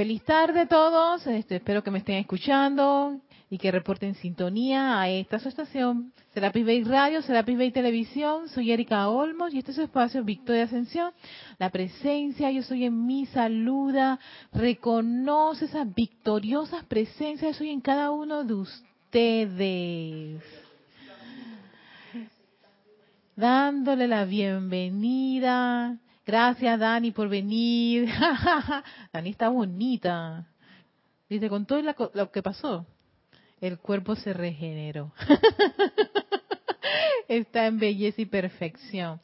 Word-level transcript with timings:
Feliz 0.00 0.24
tarde 0.24 0.60
a 0.60 0.66
todos, 0.66 1.26
este, 1.26 1.56
espero 1.56 1.84
que 1.84 1.90
me 1.90 1.98
estén 1.98 2.16
escuchando 2.16 3.20
y 3.50 3.58
que 3.58 3.70
reporten 3.70 4.14
sintonía 4.14 4.98
a 4.98 5.10
esta 5.10 5.38
su 5.38 5.50
estación, 5.50 6.14
Serapis 6.32 6.64
Bay 6.64 6.82
Radio, 6.84 7.20
Serapis 7.20 7.58
Bay 7.58 7.70
Televisión. 7.70 8.48
Soy 8.48 8.72
Erika 8.72 9.10
Olmos 9.10 9.52
y 9.52 9.58
este 9.58 9.72
es 9.72 9.76
su 9.76 9.82
espacio 9.82 10.24
Victoria 10.24 10.64
Ascensión. 10.64 11.12
La 11.58 11.68
presencia, 11.68 12.50
yo 12.50 12.62
soy 12.62 12.86
en 12.86 13.04
mi 13.04 13.26
saluda, 13.26 14.18
reconoce 14.54 15.66
esas 15.66 15.94
victoriosas 15.94 16.82
presencias, 16.84 17.52
yo 17.52 17.58
soy 17.58 17.68
en 17.68 17.82
cada 17.82 18.10
uno 18.10 18.42
de 18.42 18.54
ustedes. 18.54 20.42
Dándole 23.36 24.08
la 24.08 24.24
bienvenida 24.24 25.98
Gracias, 26.30 26.78
Dani, 26.78 27.10
por 27.10 27.28
venir. 27.28 28.08
Dani 29.12 29.30
está 29.30 29.48
bonita. 29.48 30.46
Dice, 31.28 31.48
con 31.48 31.66
todo 31.66 31.82
lo 32.14 32.30
que 32.30 32.40
pasó, 32.40 32.86
el 33.60 33.80
cuerpo 33.80 34.14
se 34.14 34.32
regeneró. 34.32 35.12
está 37.28 37.66
en 37.66 37.80
belleza 37.80 38.22
y 38.22 38.26
perfección. 38.26 39.20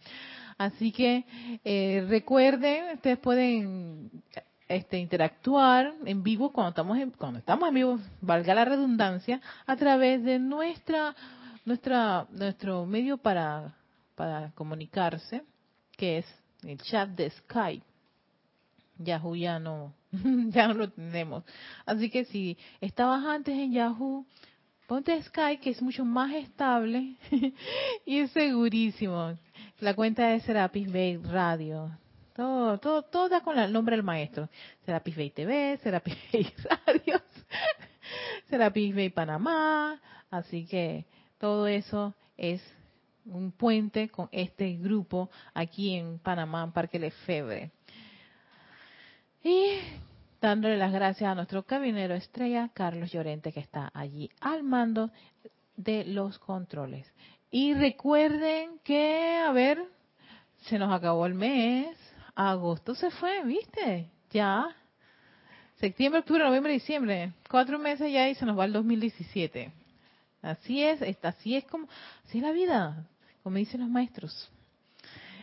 Así 0.58 0.90
que 0.90 1.24
eh, 1.64 2.04
recuerden, 2.08 2.96
ustedes 2.96 3.18
pueden 3.18 4.10
este, 4.66 4.98
interactuar 4.98 5.94
en 6.06 6.24
vivo 6.24 6.50
cuando 6.50 6.70
estamos 6.70 6.98
en, 6.98 7.12
cuando 7.12 7.38
estamos 7.38 7.68
en 7.68 7.74
vivo, 7.76 8.00
valga 8.20 8.52
la 8.52 8.64
redundancia, 8.64 9.40
a 9.64 9.76
través 9.76 10.24
de 10.24 10.40
nuestra 10.40 11.14
nuestra 11.64 12.26
nuestro 12.32 12.84
medio 12.84 13.16
para 13.16 13.76
para 14.16 14.50
comunicarse, 14.56 15.44
que 15.96 16.18
es 16.18 16.45
el 16.68 16.78
chat 16.78 17.08
de 17.10 17.30
Skype. 17.30 17.84
Yahoo 18.98 19.36
ya 19.36 19.58
no, 19.58 19.92
ya 20.12 20.68
no 20.68 20.74
lo 20.74 20.90
tenemos. 20.90 21.44
Así 21.84 22.10
que 22.10 22.24
si 22.24 22.56
estabas 22.80 23.24
antes 23.24 23.54
en 23.54 23.72
Yahoo, 23.72 24.26
ponte 24.86 25.20
Skype 25.22 25.60
que 25.60 25.70
es 25.70 25.82
mucho 25.82 26.04
más 26.04 26.32
estable 26.34 27.16
y 28.06 28.18
es 28.18 28.30
segurísimo. 28.30 29.36
La 29.80 29.94
cuenta 29.94 30.28
de 30.28 30.40
Serapis 30.40 30.90
Bay 30.90 31.16
Radio. 31.18 31.90
Todo, 32.34 32.78
todo, 32.78 33.02
todo 33.02 33.28
da 33.28 33.40
con 33.40 33.58
el 33.58 33.72
nombre 33.72 33.96
del 33.96 34.04
maestro. 34.04 34.48
Serapis 34.84 35.16
Bay 35.16 35.30
TV, 35.30 35.78
Serapis 35.82 36.16
Bay 36.32 36.52
Radio, 36.86 37.22
Serapis 38.48 38.94
Bay 38.94 39.10
Panamá. 39.10 40.00
Así 40.30 40.66
que 40.66 41.06
todo 41.38 41.66
eso 41.66 42.14
es 42.36 42.62
un 43.26 43.52
puente 43.52 44.08
con 44.08 44.28
este 44.32 44.72
grupo 44.76 45.30
aquí 45.54 45.94
en 45.96 46.18
Panamá, 46.18 46.64
en 46.64 46.72
Parque 46.72 46.98
Lefebvre. 46.98 47.70
Y 49.42 49.78
dándole 50.40 50.76
las 50.76 50.92
gracias 50.92 51.30
a 51.30 51.34
nuestro 51.34 51.64
cabinero 51.64 52.14
estrella, 52.14 52.70
Carlos 52.72 53.12
Llorente, 53.12 53.52
que 53.52 53.60
está 53.60 53.90
allí 53.94 54.30
al 54.40 54.62
mando 54.62 55.10
de 55.76 56.04
los 56.04 56.38
controles. 56.38 57.06
Y 57.50 57.74
recuerden 57.74 58.80
que, 58.82 59.36
a 59.36 59.52
ver, 59.52 59.82
se 60.62 60.78
nos 60.78 60.92
acabó 60.92 61.26
el 61.26 61.34
mes, 61.34 61.96
agosto 62.34 62.94
se 62.94 63.10
fue, 63.10 63.44
¿viste? 63.44 64.10
Ya. 64.30 64.66
Septiembre, 65.76 66.20
octubre, 66.20 66.42
noviembre, 66.42 66.72
diciembre. 66.72 67.32
Cuatro 67.48 67.78
meses 67.78 68.10
ya 68.10 68.28
y 68.28 68.34
se 68.34 68.46
nos 68.46 68.58
va 68.58 68.64
el 68.64 68.72
2017. 68.72 69.70
Así 70.42 70.82
es, 70.82 71.02
así 71.22 71.56
es 71.56 71.64
como, 71.64 71.88
así 72.24 72.38
es 72.38 72.44
la 72.44 72.52
vida 72.52 73.06
como 73.46 73.58
dicen 73.58 73.80
los 73.80 73.88
maestros. 73.88 74.50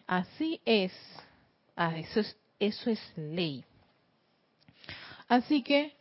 Así 0.06 0.60
es. 0.66 0.92
Ah, 1.74 1.98
eso 1.98 2.20
es, 2.20 2.38
eso 2.60 2.90
es 2.90 3.00
ley. 3.16 3.64
Así 5.30 5.64
que 5.64 5.94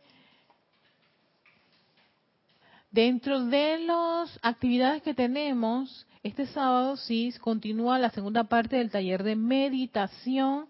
dentro 2.91 3.45
de 3.45 3.79
las 3.79 4.37
actividades 4.41 5.01
que 5.01 5.13
tenemos, 5.13 6.05
este 6.23 6.45
sábado 6.45 6.97
sí 6.97 7.33
continúa 7.39 7.97
la 7.97 8.09
segunda 8.09 8.43
parte 8.43 8.75
del 8.75 8.91
taller 8.91 9.23
de 9.23 9.37
meditación 9.37 10.67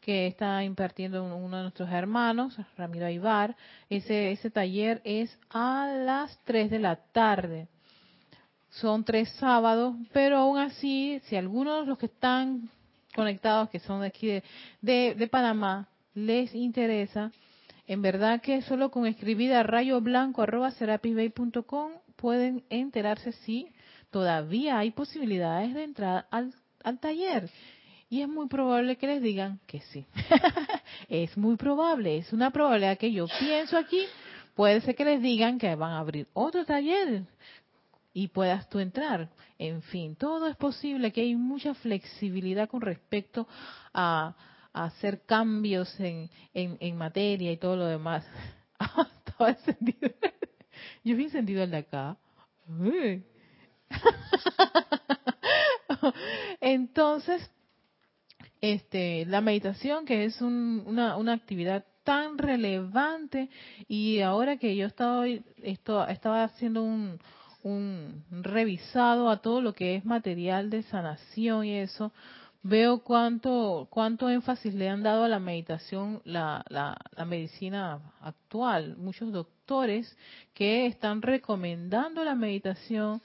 que 0.00 0.28
está 0.28 0.64
impartiendo 0.64 1.22
uno 1.24 1.58
de 1.58 1.62
nuestros 1.64 1.90
hermanos, 1.90 2.56
Ramiro 2.78 3.04
Aybar. 3.04 3.54
Ese, 3.90 4.32
ese 4.32 4.50
taller 4.50 5.02
es 5.04 5.38
a 5.50 5.88
las 6.06 6.38
3 6.46 6.70
de 6.70 6.78
la 6.78 6.96
tarde 6.96 7.68
son 8.70 9.04
tres 9.04 9.28
sábados, 9.38 9.96
pero 10.12 10.38
aún 10.38 10.58
así, 10.58 11.20
si 11.24 11.36
algunos 11.36 11.82
de 11.82 11.86
los 11.86 11.98
que 11.98 12.06
están 12.06 12.70
conectados, 13.14 13.68
que 13.70 13.80
son 13.80 14.02
de 14.02 14.06
aquí 14.06 14.28
de, 14.80 15.14
de, 15.14 15.28
Panamá, 15.28 15.88
les 16.14 16.54
interesa, 16.54 17.32
en 17.86 18.02
verdad 18.02 18.40
que 18.40 18.62
solo 18.62 18.90
con 18.90 19.06
escribir 19.06 19.52
a 19.52 19.64
rayo 19.64 20.00
blanco 20.00 20.42
arroba 20.42 20.72
pueden 22.16 22.62
enterarse 22.70 23.32
si 23.32 23.68
todavía 24.10 24.78
hay 24.78 24.90
posibilidades 24.92 25.74
de 25.74 25.84
entrar 25.84 26.26
al, 26.30 26.54
al 26.84 26.98
taller. 27.00 27.50
Y 28.08 28.22
es 28.22 28.28
muy 28.28 28.48
probable 28.48 28.96
que 28.96 29.06
les 29.06 29.22
digan 29.22 29.60
que 29.66 29.80
sí. 29.80 30.04
es 31.08 31.36
muy 31.36 31.56
probable, 31.56 32.18
es 32.18 32.32
una 32.32 32.50
probabilidad 32.50 32.98
que 32.98 33.12
yo 33.12 33.26
pienso 33.38 33.76
aquí. 33.76 34.04
Puede 34.54 34.80
ser 34.80 34.96
que 34.96 35.04
les 35.04 35.22
digan 35.22 35.58
que 35.58 35.74
van 35.76 35.92
a 35.92 36.00
abrir 36.00 36.26
otro 36.34 36.64
taller 36.64 37.22
y 38.12 38.28
puedas 38.28 38.68
tú 38.68 38.78
entrar. 38.78 39.30
En 39.58 39.82
fin, 39.82 40.16
todo 40.16 40.46
es 40.46 40.56
posible, 40.56 41.12
que 41.12 41.22
hay 41.22 41.36
mucha 41.36 41.74
flexibilidad 41.74 42.68
con 42.68 42.80
respecto 42.80 43.46
a, 43.92 44.36
hacer 44.72 45.24
cambios 45.26 45.98
en, 45.98 46.30
en, 46.54 46.96
materia 46.96 47.50
y 47.50 47.56
todo 47.56 47.74
lo 47.74 47.86
demás. 47.86 48.24
Estaba 49.26 49.50
encendido. 49.50 50.10
Yo 51.02 51.16
vi 51.16 51.24
encendido 51.24 51.64
el 51.64 51.72
de 51.72 51.78
acá. 51.78 52.16
Entonces, 56.60 57.50
este, 58.60 59.26
la 59.26 59.40
meditación, 59.40 60.04
que 60.04 60.24
es 60.24 60.40
una, 60.40 61.16
una 61.16 61.32
actividad 61.32 61.84
tan 62.04 62.38
relevante, 62.38 63.48
y 63.88 64.20
ahora 64.20 64.56
que 64.56 64.76
yo 64.76 64.86
estaba, 64.86 65.26
esto, 65.26 66.06
estaba 66.06 66.44
haciendo 66.44 66.84
un, 66.84 67.18
un 67.62 68.24
revisado 68.30 69.30
a 69.30 69.38
todo 69.38 69.60
lo 69.60 69.72
que 69.72 69.96
es 69.96 70.04
material 70.04 70.70
de 70.70 70.82
sanación 70.84 71.64
y 71.64 71.76
eso, 71.76 72.12
veo 72.62 72.98
cuánto 73.02 73.88
cuánto 73.90 74.28
énfasis 74.28 74.74
le 74.74 74.88
han 74.88 75.02
dado 75.02 75.24
a 75.24 75.28
la 75.28 75.38
meditación 75.38 76.20
la, 76.24 76.64
la, 76.68 76.96
la 77.16 77.24
medicina 77.24 78.00
actual. 78.20 78.96
Muchos 78.98 79.32
doctores 79.32 80.16
que 80.52 80.86
están 80.86 81.22
recomendando 81.22 82.24
la 82.24 82.34
meditación 82.34 83.22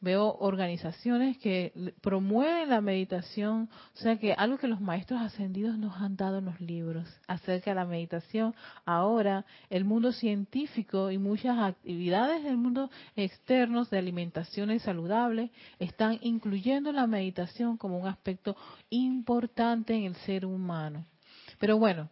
veo 0.00 0.36
organizaciones 0.40 1.38
que 1.38 1.72
promueven 2.02 2.68
la 2.68 2.80
meditación, 2.80 3.70
o 3.94 3.98
sea 3.98 4.18
que 4.18 4.34
algo 4.34 4.58
que 4.58 4.68
los 4.68 4.80
maestros 4.80 5.20
ascendidos 5.20 5.78
nos 5.78 5.96
han 5.96 6.16
dado 6.16 6.38
en 6.38 6.44
los 6.44 6.60
libros 6.60 7.08
acerca 7.26 7.70
de 7.70 7.76
la 7.76 7.86
meditación. 7.86 8.54
Ahora 8.84 9.46
el 9.70 9.84
mundo 9.84 10.12
científico 10.12 11.10
y 11.10 11.18
muchas 11.18 11.58
actividades 11.58 12.44
del 12.44 12.56
mundo 12.56 12.90
externos 13.16 13.88
de 13.90 13.98
alimentaciones 13.98 14.82
saludables 14.82 15.50
están 15.78 16.18
incluyendo 16.20 16.92
la 16.92 17.06
meditación 17.06 17.76
como 17.76 17.98
un 17.98 18.06
aspecto 18.06 18.56
importante 18.90 19.94
en 19.94 20.04
el 20.04 20.16
ser 20.16 20.44
humano. 20.44 21.04
Pero 21.58 21.78
bueno, 21.78 22.10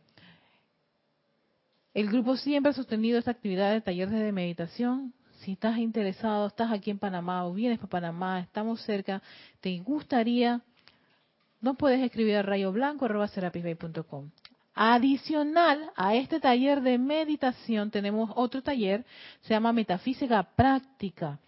el 1.93 2.09
grupo 2.09 2.37
siempre 2.37 2.71
ha 2.71 2.75
sostenido 2.75 3.19
esta 3.19 3.31
actividad 3.31 3.73
de 3.73 3.81
talleres 3.81 4.15
de 4.15 4.33
meditación 4.33 5.13
si 5.45 5.53
estás 5.53 5.77
interesado, 5.79 6.47
estás 6.47 6.73
aquí 6.73 6.91
en 6.91 6.99
Panamá 6.99 7.47
o 7.47 7.53
vienes 7.53 7.79
para 7.79 7.91
Panamá, 7.91 8.41
estamos 8.41 8.81
cerca, 8.83 9.23
te 9.61 9.79
gustaría, 9.81 10.63
nos 11.61 11.77
puedes 11.77 12.01
escribir 12.01 12.37
a 12.37 12.43
rayoblanco.com. 12.43 14.31
Adicional 14.75 15.91
a 15.97 16.15
este 16.15 16.41
taller 16.41 16.81
de 16.81 16.99
meditación, 16.99 17.91
tenemos 17.91 18.31
otro 18.35 18.63
taller, 18.63 19.05
se 19.43 19.51
llama 19.51 19.73
Metafísica 19.73 20.43
Práctica. 20.43 21.39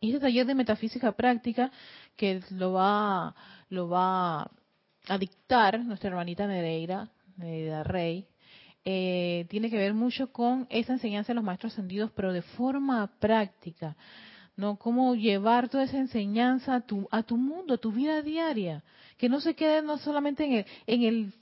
Y 0.00 0.10
este 0.10 0.20
taller 0.20 0.46
de 0.46 0.54
Metafísica 0.54 1.12
Práctica, 1.12 1.72
que 2.16 2.40
lo 2.50 2.72
va, 2.74 3.34
lo 3.68 3.88
va 3.88 4.48
a 5.08 5.18
dictar 5.18 5.80
nuestra 5.80 6.10
hermanita 6.10 6.46
Nereida, 6.46 7.10
Nereida 7.36 7.82
Rey, 7.82 8.26
eh, 8.84 9.46
tiene 9.48 9.70
que 9.70 9.76
ver 9.76 9.94
mucho 9.94 10.32
con 10.32 10.66
esa 10.70 10.92
enseñanza 10.92 11.28
de 11.28 11.36
los 11.36 11.44
maestros 11.44 11.72
ascendidos, 11.72 12.10
pero 12.14 12.32
de 12.32 12.42
forma 12.42 13.06
práctica, 13.18 13.96
¿no? 14.56 14.76
Cómo 14.76 15.14
llevar 15.14 15.68
toda 15.68 15.84
esa 15.84 15.98
enseñanza 15.98 16.76
a 16.76 16.80
tu, 16.80 17.06
a 17.10 17.22
tu 17.22 17.36
mundo, 17.36 17.74
a 17.74 17.78
tu 17.78 17.92
vida 17.92 18.22
diaria, 18.22 18.82
que 19.16 19.28
no 19.28 19.40
se 19.40 19.54
quede 19.54 19.82
no 19.82 19.98
solamente 19.98 20.44
en 20.44 20.52
el, 20.52 20.66
en 20.86 21.02
el 21.02 21.32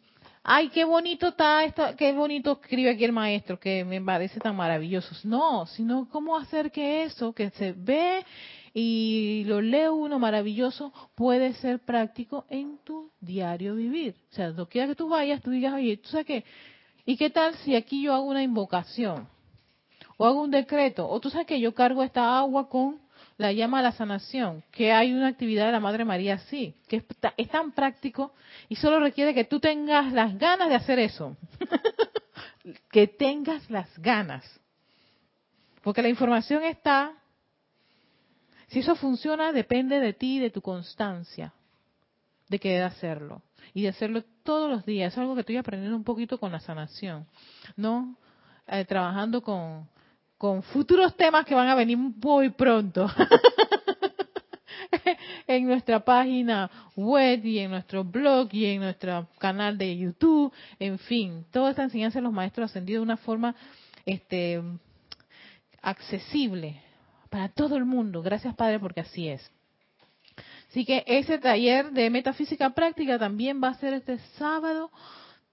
ay, 0.48 0.68
qué 0.68 0.84
bonito 0.84 1.28
está, 1.28 1.64
esto, 1.64 1.84
qué 1.98 2.12
bonito 2.12 2.60
escribe 2.62 2.90
aquí 2.90 3.04
el 3.04 3.12
maestro, 3.12 3.58
que 3.58 3.84
me 3.84 4.00
parece 4.00 4.38
tan 4.38 4.54
maravilloso. 4.54 5.14
No, 5.24 5.66
sino 5.66 6.08
cómo 6.08 6.36
hacer 6.36 6.70
que 6.70 7.02
eso, 7.02 7.32
que 7.32 7.50
se 7.50 7.72
ve 7.72 8.24
y 8.72 9.42
lo 9.46 9.60
lee 9.60 9.88
uno 9.88 10.18
maravilloso, 10.18 10.92
puede 11.14 11.54
ser 11.54 11.80
práctico 11.80 12.44
en 12.48 12.78
tu 12.84 13.10
diario 13.20 13.74
vivir. 13.74 14.14
O 14.30 14.34
sea, 14.34 14.50
no 14.50 14.68
quiera 14.68 14.86
que 14.86 14.94
tú 14.94 15.08
vayas, 15.08 15.42
tú 15.42 15.50
digas, 15.50 15.74
oye, 15.74 15.96
¿tú 15.96 16.10
sabes 16.10 16.26
qué? 16.26 16.44
¿Y 17.06 17.16
qué 17.16 17.30
tal 17.30 17.54
si 17.58 17.76
aquí 17.76 18.02
yo 18.02 18.12
hago 18.12 18.24
una 18.24 18.42
invocación? 18.42 19.28
O 20.16 20.26
hago 20.26 20.42
un 20.42 20.50
decreto. 20.50 21.08
O 21.08 21.20
tú 21.20 21.30
sabes 21.30 21.46
que 21.46 21.60
yo 21.60 21.72
cargo 21.72 22.02
esta 22.02 22.36
agua 22.36 22.68
con 22.68 23.00
la 23.38 23.52
llama 23.52 23.78
a 23.78 23.82
la 23.82 23.92
sanación, 23.92 24.64
que 24.72 24.92
hay 24.92 25.12
una 25.12 25.28
actividad 25.28 25.66
de 25.66 25.72
la 25.72 25.80
Madre 25.80 26.04
María 26.04 26.34
así, 26.34 26.74
que 26.88 27.04
es, 27.36 27.48
tan 27.48 27.72
práctico 27.72 28.32
y 28.68 28.76
solo 28.76 28.98
requiere 28.98 29.34
que 29.34 29.44
tú 29.44 29.60
tengas 29.60 30.12
las 30.12 30.36
ganas 30.38 30.68
de 30.68 30.74
hacer 30.74 30.98
eso. 30.98 31.36
que 32.90 33.06
tengas 33.06 33.70
las 33.70 33.96
ganas. 33.98 34.44
Porque 35.82 36.02
la 36.02 36.08
información 36.08 36.64
está, 36.64 37.12
si 38.68 38.80
eso 38.80 38.96
funciona, 38.96 39.52
depende 39.52 40.00
de 40.00 40.12
ti, 40.12 40.40
de 40.40 40.50
tu 40.50 40.62
constancia, 40.62 41.52
de 42.48 42.58
querer 42.58 42.84
hacerlo. 42.84 43.42
Y 43.74 43.82
de 43.82 43.88
hacerlo 43.88 44.22
todos 44.42 44.70
los 44.70 44.84
días. 44.84 45.12
Es 45.12 45.18
algo 45.18 45.34
que 45.34 45.40
estoy 45.40 45.56
aprendiendo 45.56 45.96
un 45.96 46.04
poquito 46.04 46.38
con 46.38 46.52
la 46.52 46.60
sanación. 46.60 47.26
¿No? 47.76 48.16
Eh, 48.66 48.84
trabajando 48.84 49.42
con, 49.42 49.88
con 50.38 50.62
futuros 50.62 51.16
temas 51.16 51.46
que 51.46 51.54
van 51.54 51.68
a 51.68 51.74
venir 51.74 51.96
muy 51.96 52.50
pronto 52.50 53.06
en 55.46 55.66
nuestra 55.66 56.00
página 56.00 56.70
web 56.96 57.44
y 57.44 57.60
en 57.60 57.70
nuestro 57.70 58.04
blog 58.04 58.48
y 58.52 58.66
en 58.66 58.80
nuestro 58.80 59.28
canal 59.38 59.78
de 59.78 59.96
YouTube, 59.96 60.52
en 60.78 60.98
fin, 60.98 61.46
toda 61.52 61.70
esta 61.70 61.84
enseñanza 61.84 62.18
de 62.18 62.24
los 62.24 62.32
maestros 62.32 62.70
ascendidos 62.70 63.00
de 63.00 63.04
una 63.04 63.16
forma 63.16 63.54
este 64.04 64.62
accesible 65.80 66.82
para 67.30 67.48
todo 67.48 67.76
el 67.76 67.84
mundo. 67.84 68.22
Gracias 68.22 68.54
Padre 68.54 68.80
porque 68.80 69.00
así 69.00 69.28
es. 69.28 69.50
Así 70.68 70.84
que 70.84 71.04
ese 71.06 71.38
taller 71.38 71.90
de 71.92 72.10
metafísica 72.10 72.70
práctica 72.70 73.18
también 73.18 73.62
va 73.62 73.68
a 73.68 73.78
ser 73.78 73.94
este 73.94 74.18
sábado 74.38 74.90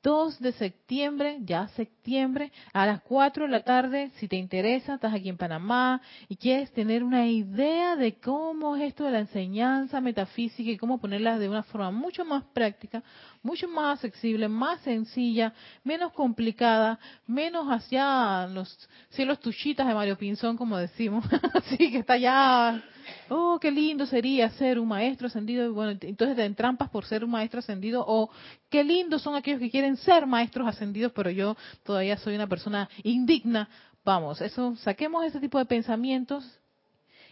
2 0.03 0.41
de 0.41 0.51
septiembre, 0.51 1.37
ya 1.45 1.69
septiembre, 1.69 2.51
a 2.73 2.85
las 2.85 3.01
4 3.03 3.45
de 3.45 3.49
la 3.49 3.63
tarde, 3.63 4.11
si 4.17 4.27
te 4.27 4.35
interesa, 4.35 4.95
estás 4.95 5.13
aquí 5.13 5.29
en 5.29 5.37
Panamá 5.37 6.01
y 6.27 6.35
quieres 6.35 6.73
tener 6.73 7.05
una 7.05 7.25
idea 7.25 7.95
de 7.95 8.19
cómo 8.19 8.75
es 8.75 8.83
esto 8.83 9.05
de 9.05 9.11
la 9.11 9.19
enseñanza 9.19 10.01
metafísica 10.01 10.69
y 10.69 10.77
cómo 10.77 10.99
ponerla 10.99 11.39
de 11.39 11.47
una 11.47 11.63
forma 11.63 11.89
mucho 11.89 12.25
más 12.25 12.43
práctica, 12.53 13.01
mucho 13.41 13.69
más 13.69 14.03
accesible, 14.03 14.49
más 14.49 14.81
sencilla, 14.81 15.53
menos 15.85 16.11
complicada, 16.11 16.99
menos 17.25 17.67
hacia 17.69 18.45
los 18.47 18.89
cielos 19.11 19.39
tuchitas 19.39 19.87
de 19.87 19.93
Mario 19.93 20.17
Pinzón, 20.17 20.57
como 20.57 20.77
decimos, 20.77 21.23
así 21.53 21.77
que 21.77 21.99
está 21.99 22.17
ya 22.17 22.83
oh, 23.29 23.57
qué 23.59 23.71
lindo 23.71 24.05
sería 24.05 24.49
ser 24.51 24.79
un 24.79 24.87
maestro 24.87 25.27
ascendido, 25.27 25.73
bueno, 25.73 25.97
entonces 26.01 26.35
te 26.35 26.45
entrampas 26.45 26.89
por 26.89 27.05
ser 27.05 27.23
un 27.23 27.31
maestro 27.31 27.59
ascendido, 27.59 28.03
o 28.07 28.29
qué 28.69 28.83
lindos 28.83 29.21
son 29.21 29.35
aquellos 29.35 29.59
que 29.59 29.69
quieren 29.69 29.97
ser 29.97 30.25
maestros 30.25 30.67
ascendidos, 30.67 31.11
pero 31.13 31.29
yo 31.29 31.55
todavía 31.83 32.17
soy 32.17 32.35
una 32.35 32.47
persona 32.47 32.89
indigna. 33.03 33.69
Vamos, 34.05 34.41
eso, 34.41 34.75
saquemos 34.77 35.25
ese 35.25 35.39
tipo 35.39 35.57
de 35.57 35.65
pensamientos 35.65 36.59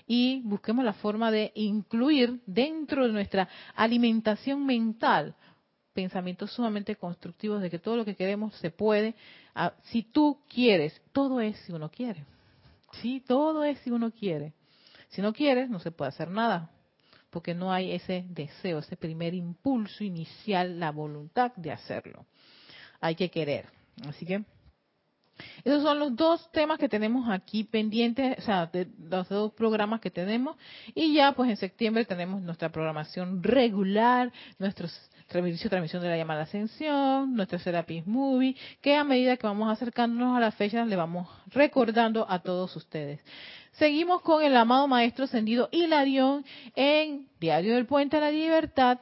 y 0.08 0.42
busquemos 0.44 0.84
la 0.86 0.94
forma 0.94 1.32
de 1.32 1.52
incluir 1.56 2.42
dentro 2.46 3.06
de 3.06 3.14
nuestra 3.14 3.48
alimentación 3.76 4.66
mental 4.66 5.36
pensamientos 5.94 6.52
sumamente 6.52 6.96
constructivos 6.96 7.62
de 7.62 7.70
que 7.70 7.80
todo 7.80 7.98
lo 7.98 8.06
que 8.06 8.16
queremos 8.16 8.56
se 8.56 8.72
puede, 8.72 9.16
ah, 9.56 9.74
si 9.84 10.04
tú 10.04 10.40
quieres, 10.48 11.02
todo 11.12 11.42
es 11.42 11.58
si 11.60 11.72
uno 11.72 11.90
quiere. 11.90 12.26
Sí, 13.02 13.24
todo 13.26 13.64
es 13.64 13.80
si 13.80 13.92
uno 13.92 14.12
quiere. 14.12 14.54
Si 15.12 15.22
no 15.22 15.34
quieres, 15.34 15.70
no 15.70 15.80
se 15.80 15.92
puede 15.92 16.10
hacer 16.10 16.30
nada, 16.30 16.72
porque 17.30 17.54
no 17.54 17.72
hay 17.72 17.92
ese 17.92 18.26
deseo, 18.30 18.80
ese 18.80 18.98
primer 18.98 19.34
impulso 19.34 20.04
inicial, 20.04 20.80
la 20.80 20.92
voluntad 20.92 21.54
de 21.56 21.72
hacerlo. 21.72 22.26
Hay 23.00 23.16
que 23.16 23.30
querer. 23.30 23.68
Así 24.08 24.26
que 24.26 24.44
esos 25.64 25.84
son 25.84 26.00
los 26.00 26.16
dos 26.16 26.52
temas 26.52 26.78
que 26.78 26.90
tenemos 26.90 27.30
aquí 27.30 27.64
pendientes, 27.64 28.38
o 28.38 28.42
sea, 28.42 28.66
de 28.68 28.88
los 29.00 29.28
dos 29.30 29.54
programas 29.54 30.02
que 30.02 30.12
tenemos. 30.12 30.56
Y 30.94 31.14
ya, 31.14 31.34
pues 31.34 31.50
en 31.50 31.58
septiembre 31.58 32.06
tenemos 32.06 32.42
nuestra 32.42 32.70
programación 32.70 33.44
regular, 33.44 34.32
nuestro 34.60 34.88
servicio 35.28 35.66
de 35.66 35.70
transmisión 35.70 36.02
de 36.02 36.10
la 36.10 36.18
llamada 36.18 36.44
ascensión, 36.44 37.34
nuestro 37.34 37.60
Serapis 37.60 38.06
Movie, 38.06 38.56
que 38.82 38.96
a 38.96 39.04
medida 39.04 39.38
que 39.38 39.48
vamos 39.48 39.72
acercándonos 39.72 40.36
a 40.36 40.40
las 40.40 40.56
fechas 40.56 40.88
le 40.88 40.96
vamos 40.96 41.28
recordando 41.48 42.30
a 42.30 42.40
todos 42.40 42.76
ustedes. 42.76 43.22
Seguimos 43.74 44.22
con 44.22 44.44
el 44.44 44.56
amado 44.58 44.88
Maestro 44.88 45.26
Ascendido 45.26 45.70
Hilarión 45.72 46.46
en 46.76 47.28
Diario 47.40 47.76
del 47.76 47.86
Puente 47.86 48.18
a 48.18 48.20
la 48.20 48.32
Libertad. 48.32 49.00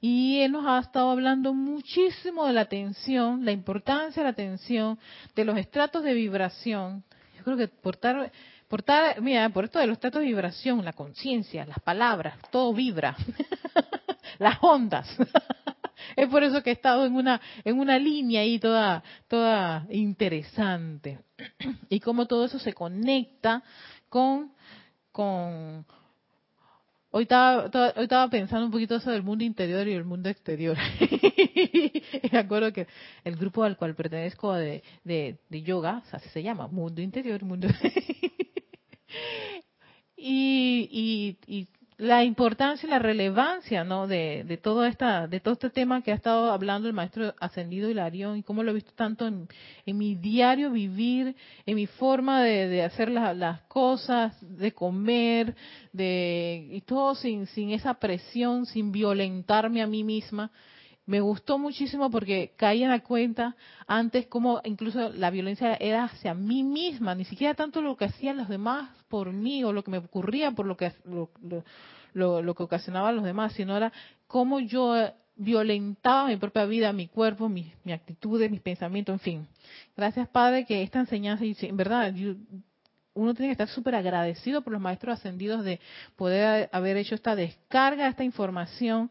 Y 0.00 0.40
él 0.40 0.52
nos 0.52 0.66
ha 0.66 0.78
estado 0.78 1.10
hablando 1.10 1.54
muchísimo 1.54 2.46
de 2.46 2.52
la 2.52 2.62
atención, 2.62 3.44
la 3.44 3.52
importancia 3.52 4.22
de 4.22 4.24
la 4.24 4.32
atención, 4.32 4.98
de 5.34 5.44
los 5.44 5.56
estratos 5.56 6.02
de 6.02 6.14
vibración. 6.14 7.04
Yo 7.36 7.44
creo 7.44 7.56
que 7.56 7.68
por 7.68 7.98
por 8.68 8.84
mira, 9.22 9.48
por 9.48 9.64
esto 9.64 9.78
de 9.78 9.86
los 9.86 9.94
estratos 9.94 10.20
de 10.20 10.26
vibración, 10.26 10.84
la 10.84 10.92
conciencia, 10.92 11.64
las 11.64 11.80
palabras, 11.80 12.36
todo 12.50 12.74
vibra, 12.74 13.16
las 14.38 14.58
ondas. 14.60 15.08
es 16.16 16.28
por 16.28 16.42
eso 16.42 16.62
que 16.62 16.70
he 16.70 16.74
estado 16.74 17.06
en 17.06 17.14
una 17.14 17.40
en 17.64 17.78
una 17.78 17.98
línea 17.98 18.42
ahí 18.42 18.58
toda 18.58 19.02
toda 19.26 19.86
interesante 19.90 21.20
y 21.88 22.00
cómo 22.00 22.26
todo 22.26 22.44
eso 22.44 22.58
se 22.58 22.72
conecta 22.72 23.62
con, 24.08 24.52
con 25.12 25.84
Hoy 27.10 27.22
estaba, 27.22 27.70
hoy 27.96 28.04
estaba 28.04 28.28
pensando 28.28 28.66
un 28.66 28.72
poquito 28.72 28.96
eso 28.96 29.10
del 29.10 29.22
mundo 29.22 29.42
interior 29.42 29.88
y 29.88 29.94
el 29.94 30.04
mundo 30.04 30.28
exterior. 30.28 30.76
y 31.00 32.02
me 32.30 32.38
acuerdo 32.38 32.70
que 32.70 32.86
el 33.24 33.36
grupo 33.36 33.64
al 33.64 33.78
cual 33.78 33.94
pertenezco 33.94 34.52
de, 34.52 34.82
de, 35.04 35.62
yoga, 35.62 36.02
así 36.12 36.28
se 36.28 36.42
llama, 36.42 36.68
mundo 36.68 37.00
interior, 37.00 37.42
mundo... 37.44 37.68
y, 40.16 41.38
y, 41.46 41.46
y 41.46 41.68
la 41.98 42.22
importancia 42.22 42.86
y 42.86 42.90
la 42.90 43.00
relevancia 43.00 43.82
¿no? 43.82 44.06
de, 44.06 44.44
de, 44.46 44.56
todo 44.56 44.84
esta, 44.84 45.26
de 45.26 45.40
todo 45.40 45.54
este 45.54 45.68
tema 45.68 46.00
que 46.00 46.12
ha 46.12 46.14
estado 46.14 46.52
hablando 46.52 46.86
el 46.86 46.94
maestro 46.94 47.34
ascendido 47.40 47.90
Hilarión 47.90 48.38
y 48.38 48.44
cómo 48.44 48.62
lo 48.62 48.70
he 48.70 48.74
visto 48.74 48.92
tanto 48.94 49.26
en, 49.26 49.48
mi 49.84 50.14
diario 50.14 50.70
vivir, 50.70 51.34
en 51.66 51.74
mi 51.74 51.86
forma 51.86 52.40
de, 52.42 52.68
de 52.68 52.84
hacer 52.84 53.10
las 53.10 53.62
cosas, 53.62 54.36
de 54.40 54.70
comer, 54.72 55.56
de, 55.92 56.68
y 56.70 56.80
todo 56.82 57.16
sin, 57.16 57.46
sin 57.48 57.70
esa 57.70 57.94
presión, 57.94 58.64
sin 58.64 58.92
violentarme 58.92 59.82
a 59.82 59.88
mí 59.88 60.04
misma. 60.04 60.52
Me 61.08 61.22
gustó 61.22 61.56
muchísimo 61.58 62.10
porque 62.10 62.52
caí 62.56 62.82
en 62.82 62.90
la 62.90 63.00
cuenta 63.00 63.56
antes 63.86 64.26
como 64.26 64.60
incluso 64.64 65.08
la 65.08 65.30
violencia 65.30 65.74
era 65.80 66.04
hacia 66.04 66.34
mí 66.34 66.62
misma, 66.62 67.14
ni 67.14 67.24
siquiera 67.24 67.54
tanto 67.54 67.80
lo 67.80 67.96
que 67.96 68.04
hacían 68.04 68.36
los 68.36 68.46
demás 68.46 68.90
por 69.08 69.32
mí 69.32 69.64
o 69.64 69.72
lo 69.72 69.82
que 69.82 69.90
me 69.90 69.96
ocurría 69.96 70.50
por 70.50 70.66
lo 70.66 70.76
que 70.76 70.92
lo, 71.06 72.54
que 72.54 72.62
ocasionaba 72.62 73.08
a 73.08 73.12
los 73.12 73.24
demás, 73.24 73.54
sino 73.54 73.74
era 73.74 73.90
cómo 74.26 74.60
yo 74.60 74.96
violentaba 75.34 76.28
mi 76.28 76.36
propia 76.36 76.66
vida, 76.66 76.92
mi 76.92 77.08
cuerpo, 77.08 77.48
mis 77.48 77.72
mi 77.84 77.92
actitudes, 77.92 78.50
mis 78.50 78.60
pensamientos, 78.60 79.14
en 79.14 79.20
fin. 79.20 79.48
Gracias, 79.96 80.28
Padre, 80.28 80.66
que 80.66 80.82
esta 80.82 81.00
enseñanza, 81.00 81.42
en 81.42 81.76
verdad, 81.78 82.12
uno 83.14 83.32
tiene 83.32 83.48
que 83.48 83.52
estar 83.52 83.68
súper 83.68 83.94
agradecido 83.94 84.60
por 84.60 84.74
los 84.74 84.82
maestros 84.82 85.18
ascendidos 85.18 85.64
de 85.64 85.80
poder 86.16 86.68
haber 86.70 86.98
hecho 86.98 87.14
esta 87.14 87.34
descarga, 87.34 88.08
esta 88.08 88.24
información 88.24 89.10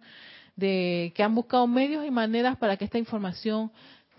de 0.58 1.14
que 1.16 1.24
han 1.24 1.34
buscado 1.34 1.66
medios 1.68 2.06
y 2.06 2.12
maneras 2.12 2.58
para 2.58 2.76
que 2.76 2.84
esta 2.84 2.98
información 2.98 3.72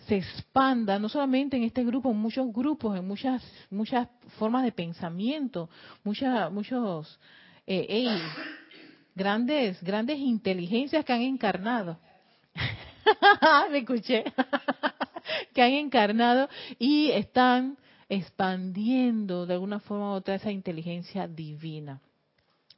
se 0.07 0.17
expanda, 0.17 0.99
no 0.99 1.11
solamente 1.11 1.59
en 1.59 1.65
este 1.65 1.85
grupo, 1.85 2.11
en 2.11 2.17
muchos 2.17 2.51
grupos, 2.51 2.97
en 2.97 3.07
muchas 3.07 3.43
muchas 3.69 4.09
formas 4.39 4.65
de 4.65 4.73
pensamiento, 4.73 5.69
muchas 6.03 6.51
muchos 6.51 7.21
eh, 7.67 8.19
grandes 9.15 9.83
grandes 9.83 10.19
inteligencias 10.19 11.05
que 11.05 11.13
han 11.13 11.23
encarnado. 11.23 11.99
Me 13.71 13.79
escuché. 13.79 14.25
que 15.53 15.63
han 15.63 15.73
encarnado 15.73 16.49
y 16.79 17.11
están 17.11 17.77
expandiendo 18.09 19.45
de 19.45 19.55
alguna 19.55 19.81
forma 19.81 20.13
u 20.13 20.15
otra 20.15 20.37
esa 20.37 20.51
inteligencia 20.51 21.29
divina. 21.29 22.01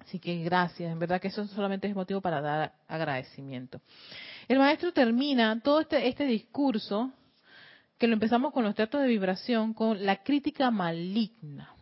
Así 0.01 0.19
que 0.19 0.43
gracias, 0.43 0.91
en 0.91 0.99
verdad 0.99 1.21
que 1.21 1.29
eso 1.29 1.47
solamente 1.47 1.87
es 1.87 1.95
motivo 1.95 2.21
para 2.21 2.41
dar 2.41 2.73
agradecimiento. 2.89 3.81
El 4.49 4.59
maestro 4.59 4.93
termina 4.93 5.61
todo 5.61 5.81
este, 5.81 6.09
este 6.09 6.25
discurso, 6.25 7.13
que 7.99 8.07
lo 8.07 8.15
empezamos 8.15 8.53
con 8.53 8.65
los 8.65 8.75
tratos 8.75 9.03
de 9.03 9.09
vibración, 9.09 9.75
con 9.75 10.05
la 10.05 10.23
crítica 10.23 10.71
maligna. 10.71 11.75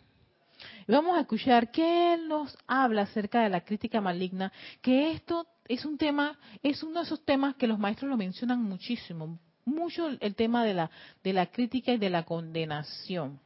Y 0.87 0.93
vamos 0.93 1.17
a 1.17 1.21
escuchar 1.21 1.71
qué 1.71 2.15
él 2.15 2.29
nos 2.29 2.57
habla 2.67 3.03
acerca 3.03 3.43
de 3.43 3.51
la 3.51 3.61
crítica 3.61 4.01
maligna, 4.01 4.53
que 4.83 5.13
esto 5.13 5.47
es 5.67 5.85
un 5.85 5.97
tema, 5.97 6.39
es 6.63 6.83
uno 6.83 7.01
de 7.01 7.07
esos 7.07 7.25
temas 7.25 7.55
que 7.55 7.67
los 7.67 7.79
maestros 7.79 8.11
lo 8.11 8.17
mencionan 8.17 8.63
muchísimo, 8.63 9.39
mucho 9.65 10.09
el 10.09 10.35
tema 10.35 10.65
de 10.65 10.75
la, 10.75 10.91
de 11.23 11.33
la 11.33 11.47
crítica 11.47 11.93
y 11.93 11.99
de 11.99 12.11
la 12.11 12.25
condenación. 12.25 13.39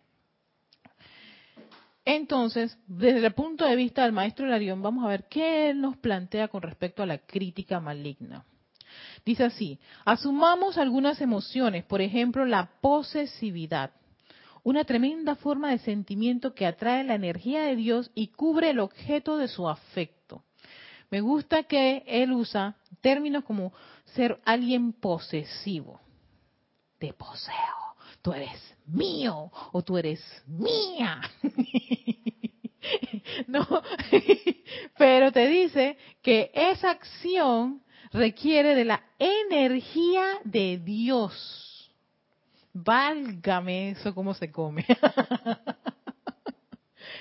Entonces, 2.04 2.76
desde 2.86 3.24
el 3.24 3.34
punto 3.34 3.64
de 3.64 3.76
vista 3.76 4.02
del 4.02 4.12
maestro 4.12 4.46
Larión, 4.46 4.82
vamos 4.82 5.04
a 5.04 5.08
ver 5.08 5.28
qué 5.28 5.70
él 5.70 5.80
nos 5.80 5.96
plantea 5.96 6.48
con 6.48 6.62
respecto 6.62 7.02
a 7.02 7.06
la 7.06 7.18
crítica 7.18 7.78
maligna. 7.78 8.44
Dice 9.24 9.44
así, 9.44 9.78
asumamos 10.04 10.78
algunas 10.78 11.20
emociones, 11.20 11.84
por 11.84 12.00
ejemplo, 12.00 12.44
la 12.44 12.70
posesividad, 12.80 13.92
una 14.64 14.84
tremenda 14.84 15.36
forma 15.36 15.70
de 15.70 15.78
sentimiento 15.78 16.54
que 16.54 16.66
atrae 16.66 17.04
la 17.04 17.14
energía 17.14 17.62
de 17.62 17.76
Dios 17.76 18.10
y 18.14 18.28
cubre 18.28 18.70
el 18.70 18.80
objeto 18.80 19.36
de 19.36 19.48
su 19.48 19.68
afecto. 19.68 20.44
Me 21.10 21.20
gusta 21.20 21.64
que 21.64 22.04
él 22.06 22.32
usa 22.32 22.76
términos 23.00 23.44
como 23.44 23.72
ser 24.14 24.40
alguien 24.44 24.92
posesivo. 24.92 26.00
Te 26.98 27.12
poseo, 27.12 27.91
tú 28.22 28.32
eres 28.32 28.58
mío 28.86 29.50
o 29.72 29.82
tú 29.82 29.98
eres 29.98 30.20
mía. 30.46 31.20
no, 33.48 33.66
pero 34.96 35.32
te 35.32 35.48
dice 35.48 35.98
que 36.22 36.50
esa 36.54 36.90
acción 36.90 37.82
requiere 38.12 38.74
de 38.74 38.84
la 38.84 39.02
energía 39.18 40.24
de 40.44 40.78
Dios. 40.78 41.90
Válgame 42.72 43.90
eso 43.90 44.14
cómo 44.14 44.34
se 44.34 44.50
come. 44.50 44.86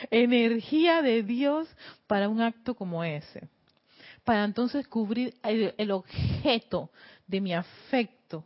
energía 0.09 1.01
de 1.01 1.23
Dios 1.23 1.67
para 2.07 2.29
un 2.29 2.41
acto 2.41 2.75
como 2.75 3.03
ese. 3.03 3.49
Para 4.23 4.43
entonces 4.43 4.87
cubrir 4.87 5.35
el, 5.43 5.73
el 5.77 5.91
objeto 5.91 6.91
de 7.27 7.41
mi 7.41 7.53
afecto 7.53 8.43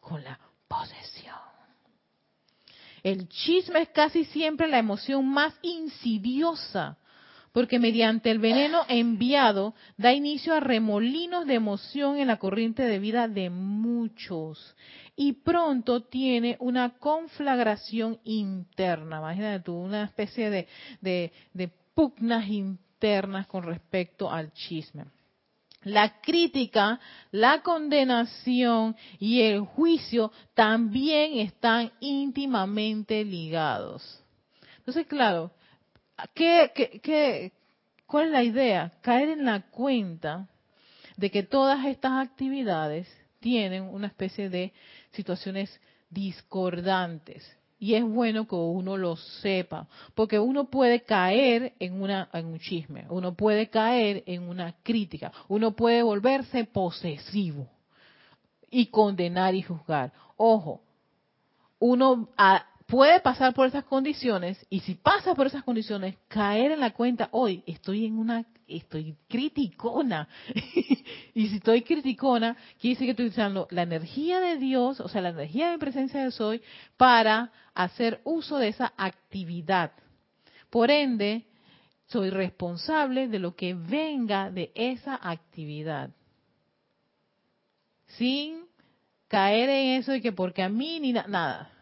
con 0.00 0.22
la 0.22 0.38
posesión. 0.66 1.45
El 3.06 3.28
chisme 3.28 3.82
es 3.82 3.90
casi 3.90 4.24
siempre 4.24 4.66
la 4.66 4.80
emoción 4.80 5.28
más 5.28 5.54
insidiosa, 5.62 6.98
porque 7.52 7.78
mediante 7.78 8.32
el 8.32 8.40
veneno 8.40 8.80
enviado 8.88 9.76
da 9.96 10.12
inicio 10.12 10.54
a 10.54 10.58
remolinos 10.58 11.46
de 11.46 11.54
emoción 11.54 12.18
en 12.18 12.26
la 12.26 12.40
corriente 12.40 12.82
de 12.82 12.98
vida 12.98 13.28
de 13.28 13.48
muchos 13.48 14.74
y 15.14 15.34
pronto 15.34 16.02
tiene 16.02 16.56
una 16.58 16.98
conflagración 16.98 18.18
interna. 18.24 19.18
Imagínate 19.18 19.62
tú, 19.62 19.74
una 19.76 20.02
especie 20.02 20.50
de, 20.50 20.66
de, 21.00 21.30
de 21.54 21.70
pugnas 21.94 22.48
internas 22.48 23.46
con 23.46 23.62
respecto 23.62 24.28
al 24.28 24.52
chisme. 24.52 25.04
La 25.86 26.20
crítica, 26.20 26.98
la 27.30 27.62
condenación 27.62 28.96
y 29.20 29.42
el 29.42 29.60
juicio 29.60 30.32
también 30.52 31.38
están 31.38 31.92
íntimamente 32.00 33.24
ligados. 33.24 34.20
Entonces, 34.78 35.06
claro, 35.06 35.52
¿qué, 36.34 37.52
cuál 38.04 38.26
es 38.26 38.32
la 38.32 38.42
idea? 38.42 38.92
Caer 39.00 39.28
en 39.28 39.44
la 39.44 39.60
cuenta 39.70 40.48
de 41.16 41.30
que 41.30 41.44
todas 41.44 41.86
estas 41.86 42.14
actividades 42.14 43.06
tienen 43.38 43.84
una 43.84 44.08
especie 44.08 44.50
de 44.50 44.72
situaciones 45.12 45.80
discordantes 46.10 47.48
y 47.78 47.94
es 47.94 48.04
bueno 48.04 48.46
que 48.46 48.54
uno 48.54 48.96
lo 48.96 49.16
sepa, 49.16 49.86
porque 50.14 50.38
uno 50.38 50.70
puede 50.70 51.02
caer 51.02 51.74
en, 51.78 52.00
una, 52.00 52.28
en 52.32 52.46
un 52.46 52.58
chisme, 52.58 53.06
uno 53.10 53.34
puede 53.34 53.68
caer 53.68 54.22
en 54.26 54.48
una 54.48 54.74
crítica, 54.82 55.32
uno 55.48 55.72
puede 55.72 56.02
volverse 56.02 56.64
posesivo 56.64 57.68
y 58.70 58.86
condenar 58.86 59.54
y 59.54 59.62
juzgar. 59.62 60.12
Ojo, 60.36 60.82
uno 61.78 62.28
puede 62.86 63.20
pasar 63.20 63.52
por 63.52 63.66
esas 63.66 63.84
condiciones 63.84 64.64
y 64.70 64.80
si 64.80 64.94
pasa 64.94 65.34
por 65.34 65.46
esas 65.46 65.62
condiciones, 65.62 66.16
caer 66.28 66.72
en 66.72 66.80
la 66.80 66.92
cuenta, 66.92 67.28
hoy 67.32 67.62
estoy 67.66 68.06
en 68.06 68.18
una 68.18 68.46
estoy 68.66 69.16
criticona. 69.28 70.28
y 71.34 71.48
si 71.48 71.56
estoy 71.56 71.82
criticona, 71.82 72.56
quiere 72.80 72.94
decir 72.94 73.06
que 73.06 73.10
estoy 73.10 73.26
usando 73.26 73.68
la 73.70 73.82
energía 73.82 74.40
de 74.40 74.56
Dios, 74.56 75.00
o 75.00 75.08
sea, 75.08 75.20
la 75.20 75.30
energía 75.30 75.70
de 75.70 75.78
presencia 75.78 76.22
de 76.22 76.30
soy, 76.30 76.62
para 76.96 77.52
hacer 77.74 78.20
uso 78.24 78.58
de 78.58 78.68
esa 78.68 78.92
actividad. 78.96 79.92
Por 80.70 80.90
ende, 80.90 81.46
soy 82.06 82.30
responsable 82.30 83.28
de 83.28 83.38
lo 83.38 83.54
que 83.54 83.74
venga 83.74 84.50
de 84.50 84.72
esa 84.74 85.18
actividad. 85.22 86.10
Sin 88.06 88.64
caer 89.28 89.68
en 89.68 90.00
eso 90.00 90.12
de 90.12 90.20
que 90.20 90.32
porque 90.32 90.62
a 90.62 90.68
mí 90.68 91.00
ni 91.00 91.12
nada. 91.12 91.72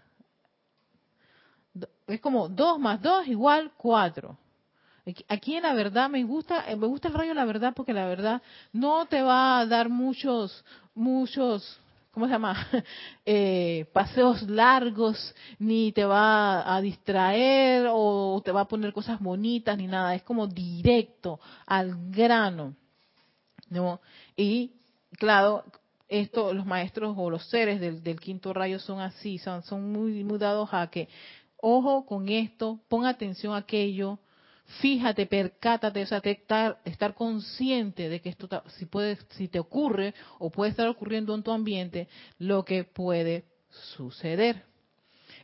Es 2.07 2.21
como 2.21 2.49
2 2.49 2.79
más 2.79 3.01
2 3.01 3.29
igual 3.29 3.73
4. 3.77 4.39
Aquí 5.29 5.55
en 5.55 5.65
la 5.65 5.75
verdad 5.75 6.09
me 6.09 6.25
gusta, 6.25 6.65
eh, 6.71 6.77
me 6.77 6.87
gusta 6.87 7.09
el 7.09 7.15
rayo 7.15 7.35
la 7.35 7.45
verdad 7.45 7.75
porque 7.77 7.93
la 7.93 8.07
verdad 8.07 8.41
no 8.73 9.05
te 9.05 9.21
va 9.21 9.59
a 9.59 9.67
dar 9.67 9.91
muchos, 9.91 10.65
muchos, 10.95 11.79
¿cómo 12.11 12.27
se 12.27 12.33
llama? 12.33 12.57
Eh, 13.27 13.87
paseos 13.93 14.43
largos, 14.43 15.35
ni 15.59 15.93
te 15.93 16.05
va 16.05 16.75
a 16.75 16.81
distraer 16.81 17.87
o 17.91 18.41
te 18.45 18.53
va 18.53 18.63
a 18.63 18.69
poner 18.69 18.93
cosas 18.93 19.19
bonitas 19.21 19.77
ni 19.79 19.87
nada. 19.87 20.15
Es 20.15 20.23
como 20.23 20.47
directo, 20.47 21.41
al 21.67 22.11
grano, 22.11 22.75
¿no? 23.71 24.01
Y 24.37 24.73
claro, 25.19 25.65
esto, 26.09 26.53
los 26.53 26.67
maestros 26.67 27.15
o 27.19 27.31
los 27.31 27.49
seres 27.49 27.81
del, 27.81 28.03
del 28.03 28.21
quinto 28.21 28.53
rayo 28.53 28.79
son 28.79 29.01
así, 29.01 29.39
son, 29.39 29.63
son 29.63 29.91
muy, 29.91 30.23
muy 30.25 30.39
dados 30.39 30.69
a 30.73 30.87
que, 30.89 31.09
ojo 31.57 32.05
con 32.07 32.29
esto, 32.29 32.79
pon 32.89 33.07
atención 33.07 33.55
a 33.55 33.59
aquello, 33.59 34.19
fíjate, 34.81 35.27
percátate, 35.27 36.03
o 36.03 36.07
sea, 36.07 36.19
estar, 36.19 36.79
estar 36.85 37.15
consciente 37.15 38.09
de 38.09 38.21
que 38.21 38.31
esto, 38.31 38.49
si, 38.79 38.87
puede, 38.87 39.19
si 39.31 39.49
te 39.49 39.59
ocurre 39.59 40.15
o 40.39 40.51
puede 40.51 40.71
estar 40.71 40.89
ocurriendo 40.89 41.35
en 41.35 41.43
tu 41.43 41.53
ambiente, 41.53 42.09
lo 42.39 42.65
que 42.65 42.85
puede 42.85 43.45
suceder. 43.97 44.63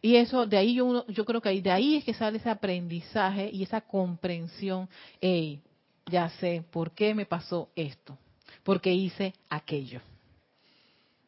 Y 0.03 0.17
eso, 0.17 0.47
de 0.47 0.57
ahí 0.57 0.75
yo, 0.75 1.07
yo 1.09 1.25
creo 1.25 1.43
que 1.43 1.61
de 1.61 1.71
ahí 1.71 1.97
es 1.97 2.05
que 2.05 2.15
sale 2.15 2.39
ese 2.39 2.49
aprendizaje 2.49 3.51
y 3.53 3.63
esa 3.63 3.83
comprensión, 3.83 4.89
hey, 5.21 5.61
ya 6.07 6.31
sé 6.31 6.65
por 6.71 6.93
qué 6.93 7.15
me 7.15 7.27
pasó 7.27 7.71
esto, 7.77 8.17
porque 8.63 8.93
hice 8.93 9.35
aquello. 9.51 10.01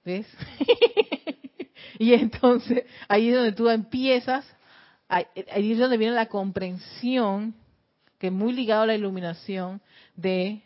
¿Ves? 0.04 0.26
y 1.98 2.14
entonces 2.14 2.84
ahí 3.06 3.28
es 3.28 3.34
donde 3.34 3.52
tú 3.52 3.68
empiezas, 3.68 4.44
ahí 5.06 5.72
es 5.72 5.78
donde 5.78 5.98
viene 5.98 6.14
la 6.14 6.26
comprensión 6.26 7.54
que 8.22 8.30
muy 8.30 8.52
ligado 8.52 8.82
a 8.82 8.86
la 8.86 8.94
iluminación 8.94 9.80
de, 10.14 10.62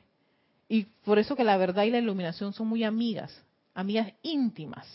y 0.68 0.84
por 1.06 1.18
eso 1.18 1.34
que 1.34 1.42
la 1.42 1.56
verdad 1.56 1.84
y 1.84 1.90
la 1.90 2.00
iluminación 2.00 2.52
son 2.52 2.68
muy 2.68 2.84
amigas, 2.84 3.34
amigas 3.72 4.12
íntimas. 4.20 4.86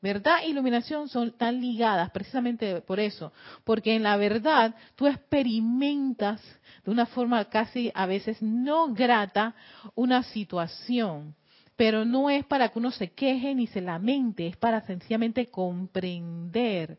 Verdad 0.00 0.38
e 0.42 0.48
iluminación 0.48 1.08
son 1.08 1.30
tan 1.30 1.60
ligadas 1.60 2.10
precisamente 2.10 2.80
por 2.80 2.98
eso, 2.98 3.32
porque 3.62 3.94
en 3.94 4.02
la 4.02 4.16
verdad 4.16 4.74
tú 4.96 5.06
experimentas 5.06 6.42
de 6.84 6.90
una 6.90 7.06
forma 7.06 7.44
casi 7.44 7.92
a 7.94 8.06
veces 8.06 8.42
no 8.42 8.92
grata 8.92 9.54
una 9.94 10.24
situación, 10.24 11.36
pero 11.76 12.04
no 12.04 12.30
es 12.30 12.44
para 12.46 12.70
que 12.70 12.80
uno 12.80 12.90
se 12.90 13.12
queje 13.12 13.54
ni 13.54 13.68
se 13.68 13.80
lamente, 13.80 14.48
es 14.48 14.56
para 14.56 14.80
sencillamente 14.80 15.46
comprender 15.52 16.98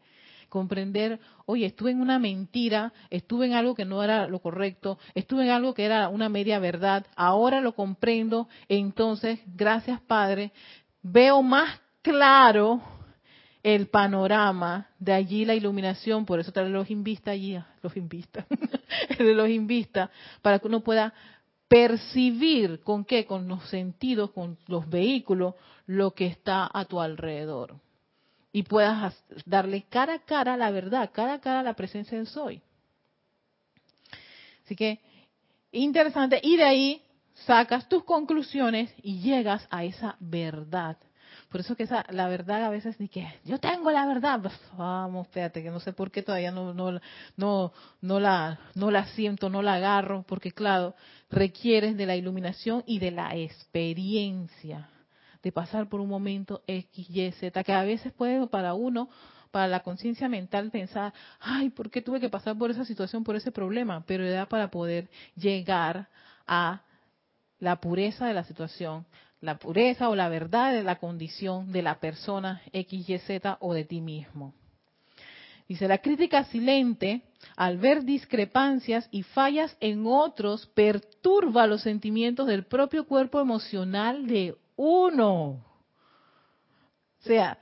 comprender, 0.53 1.19
oye, 1.47 1.65
estuve 1.65 1.89
en 1.89 1.99
una 1.99 2.19
mentira, 2.19 2.93
estuve 3.09 3.47
en 3.47 3.53
algo 3.53 3.73
que 3.73 3.85
no 3.85 4.03
era 4.03 4.27
lo 4.27 4.37
correcto, 4.37 4.99
estuve 5.15 5.45
en 5.45 5.49
algo 5.49 5.73
que 5.73 5.83
era 5.83 6.09
una 6.09 6.29
media 6.29 6.59
verdad, 6.59 7.07
ahora 7.15 7.59
lo 7.59 7.73
comprendo, 7.73 8.47
entonces, 8.69 9.39
gracias 9.47 9.99
Padre, 10.01 10.51
veo 11.01 11.41
más 11.41 11.81
claro 12.03 12.83
el 13.63 13.87
panorama, 13.87 14.89
de 14.99 15.13
allí 15.13 15.43
la 15.43 15.55
iluminación, 15.55 16.23
por 16.23 16.39
eso 16.39 16.51
trae 16.51 16.69
los 16.69 16.91
invista 16.91 17.31
allí, 17.31 17.55
ah, 17.55 17.65
los 17.81 17.97
invista, 17.97 18.45
los 19.17 19.49
invista, 19.49 20.11
para 20.43 20.59
que 20.59 20.67
uno 20.67 20.81
pueda 20.81 21.15
percibir 21.67 22.81
con 22.81 23.05
qué, 23.05 23.25
con 23.25 23.47
los 23.47 23.67
sentidos, 23.69 24.29
con 24.29 24.59
los 24.67 24.87
vehículos, 24.87 25.55
lo 25.87 26.11
que 26.11 26.27
está 26.27 26.69
a 26.71 26.85
tu 26.85 27.01
alrededor 27.01 27.81
y 28.53 28.63
puedas 28.63 29.21
darle 29.45 29.83
cara 29.89 30.13
a 30.13 30.19
cara 30.19 30.55
la 30.55 30.69
verdad, 30.71 31.09
cara 31.11 31.33
a 31.33 31.41
cara 31.41 31.63
la 31.63 31.73
presencia 31.73 32.17
del 32.17 32.27
soy. 32.27 32.61
Así 34.63 34.75
que, 34.75 35.01
interesante. 35.71 36.39
Y 36.41 36.55
de 36.55 36.63
ahí 36.63 37.01
sacas 37.45 37.89
tus 37.89 38.05
conclusiones 38.05 38.93
y 39.01 39.19
llegas 39.19 39.67
a 39.71 39.83
esa 39.83 40.15
verdad. 40.19 40.97
Por 41.49 41.61
eso 41.61 41.75
que 41.75 41.83
esa, 41.83 42.05
la 42.09 42.27
verdad 42.27 42.63
a 42.63 42.69
veces 42.69 42.99
ni 42.99 43.09
que 43.09 43.27
yo 43.43 43.59
tengo 43.59 43.89
la 43.89 44.05
verdad. 44.05 44.39
Pues, 44.39 44.53
vamos, 44.77 45.25
espérate, 45.25 45.63
que 45.63 45.71
no 45.71 45.79
sé 45.79 45.91
por 45.91 46.11
qué 46.11 46.21
todavía 46.21 46.51
no, 46.51 46.75
no, 46.75 46.99
no, 47.35 47.73
no, 48.01 48.19
la, 48.19 48.59
no 48.75 48.91
la 48.91 49.07
siento, 49.07 49.49
no 49.49 49.63
la 49.63 49.75
agarro, 49.75 50.23
porque 50.27 50.51
claro, 50.51 50.93
requieres 51.31 51.97
de 51.97 52.05
la 52.05 52.15
iluminación 52.15 52.83
y 52.85 52.99
de 52.99 53.11
la 53.11 53.35
experiencia 53.35 54.89
de 55.43 55.51
pasar 55.51 55.89
por 55.89 55.99
un 55.99 56.07
momento 56.07 56.63
X, 56.65 57.09
Y, 57.09 57.31
Z, 57.33 57.63
que 57.63 57.73
a 57.73 57.83
veces 57.83 58.13
puede 58.13 58.47
para 58.47 58.73
uno, 58.73 59.09
para 59.51 59.67
la 59.67 59.81
conciencia 59.81 60.29
mental, 60.29 60.71
pensar, 60.71 61.13
ay, 61.39 61.69
¿por 61.69 61.91
qué 61.91 62.01
tuve 62.01 62.19
que 62.19 62.29
pasar 62.29 62.57
por 62.57 62.71
esa 62.71 62.85
situación, 62.85 63.23
por 63.23 63.35
ese 63.35 63.51
problema? 63.51 64.03
Pero 64.07 64.25
era 64.25 64.47
para 64.47 64.71
poder 64.71 65.09
llegar 65.35 66.07
a 66.47 66.81
la 67.59 67.75
pureza 67.75 68.25
de 68.25 68.33
la 68.33 68.45
situación, 68.45 69.05
la 69.41 69.57
pureza 69.57 70.09
o 70.09 70.15
la 70.15 70.29
verdad 70.29 70.73
de 70.73 70.83
la 70.83 70.95
condición 70.95 71.71
de 71.71 71.81
la 71.81 71.99
persona 71.99 72.61
X, 72.71 73.09
Y, 73.09 73.17
Z 73.19 73.57
o 73.59 73.73
de 73.73 73.83
ti 73.83 74.01
mismo. 74.01 74.53
Dice, 75.67 75.87
la 75.87 75.99
crítica 75.99 76.45
silente, 76.45 77.21
al 77.55 77.77
ver 77.77 78.03
discrepancias 78.03 79.07
y 79.11 79.23
fallas 79.23 79.75
en 79.79 80.05
otros, 80.05 80.67
perturba 80.67 81.67
los 81.67 81.81
sentimientos 81.81 82.47
del 82.47 82.65
propio 82.65 83.05
cuerpo 83.05 83.39
emocional 83.39 84.27
de 84.27 84.55
uno. 84.75 85.63
O 87.19 87.25
sea, 87.25 87.57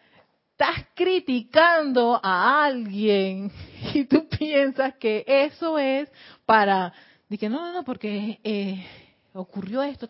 estás 0.52 0.86
criticando 0.94 2.20
a 2.22 2.66
alguien 2.66 3.52
y 3.94 4.06
tú 4.06 4.28
piensas 4.28 4.96
que 4.96 5.24
eso 5.28 5.78
es 5.78 6.12
para... 6.46 6.94
Dije, 7.30 7.50
no, 7.50 7.62
no, 7.62 7.74
no, 7.74 7.84
porque 7.84 8.40
eh, 8.44 8.86
ocurrió 9.34 9.82
esto. 9.84 10.10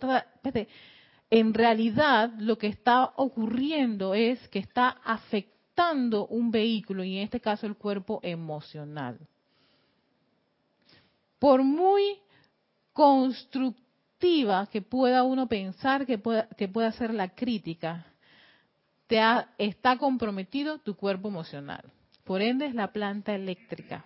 en 1.30 1.54
realidad 1.54 2.32
lo 2.40 2.58
que 2.58 2.68
está 2.68 3.14
ocurriendo 3.16 4.14
es 4.16 4.46
que 4.50 4.60
está 4.60 4.90
afectando 5.04 6.28
un 6.28 6.52
vehículo 6.52 7.04
y 7.04 7.18
en 7.18 7.24
este 7.24 7.40
caso 7.40 7.68
el 7.68 7.76
cuerpo 7.76 8.20
emocional. 8.24 9.20
Por 11.40 11.64
muy 11.64 12.20
que 14.72 14.82
pueda 14.82 15.24
uno 15.24 15.48
pensar 15.48 16.06
que 16.06 16.18
pueda, 16.18 16.48
que 16.56 16.68
pueda 16.68 16.92
ser 16.92 17.14
la 17.14 17.30
crítica, 17.30 18.06
está 19.58 19.98
comprometido 19.98 20.78
tu 20.78 20.96
cuerpo 20.96 21.28
emocional. 21.28 21.84
Por 22.24 22.42
ende 22.42 22.68
es 22.68 22.76
la 22.76 22.94
planta 22.94 23.34
eléctrica. 23.34 24.06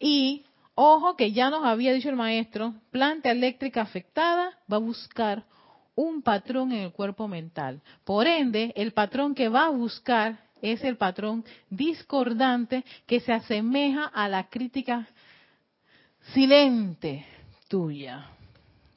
Y 0.00 0.44
ojo 0.74 1.16
que 1.16 1.32
ya 1.32 1.50
nos 1.50 1.64
había 1.64 1.92
dicho 1.92 2.08
el 2.08 2.16
maestro, 2.16 2.74
planta 2.90 3.30
eléctrica 3.30 3.82
afectada 3.82 4.58
va 4.72 4.76
a 4.76 4.80
buscar 4.80 5.44
un 5.94 6.22
patrón 6.22 6.72
en 6.72 6.82
el 6.82 6.92
cuerpo 6.92 7.28
mental. 7.28 7.82
Por 8.04 8.26
ende, 8.26 8.72
el 8.74 8.92
patrón 8.92 9.34
que 9.34 9.48
va 9.48 9.66
a 9.66 9.70
buscar 9.70 10.40
es 10.60 10.82
el 10.82 10.96
patrón 10.96 11.44
discordante 11.68 12.84
que 13.06 13.20
se 13.20 13.32
asemeja 13.32 14.06
a 14.06 14.28
la 14.28 14.48
crítica 14.48 15.06
silente 16.32 17.26
tuya, 17.74 18.28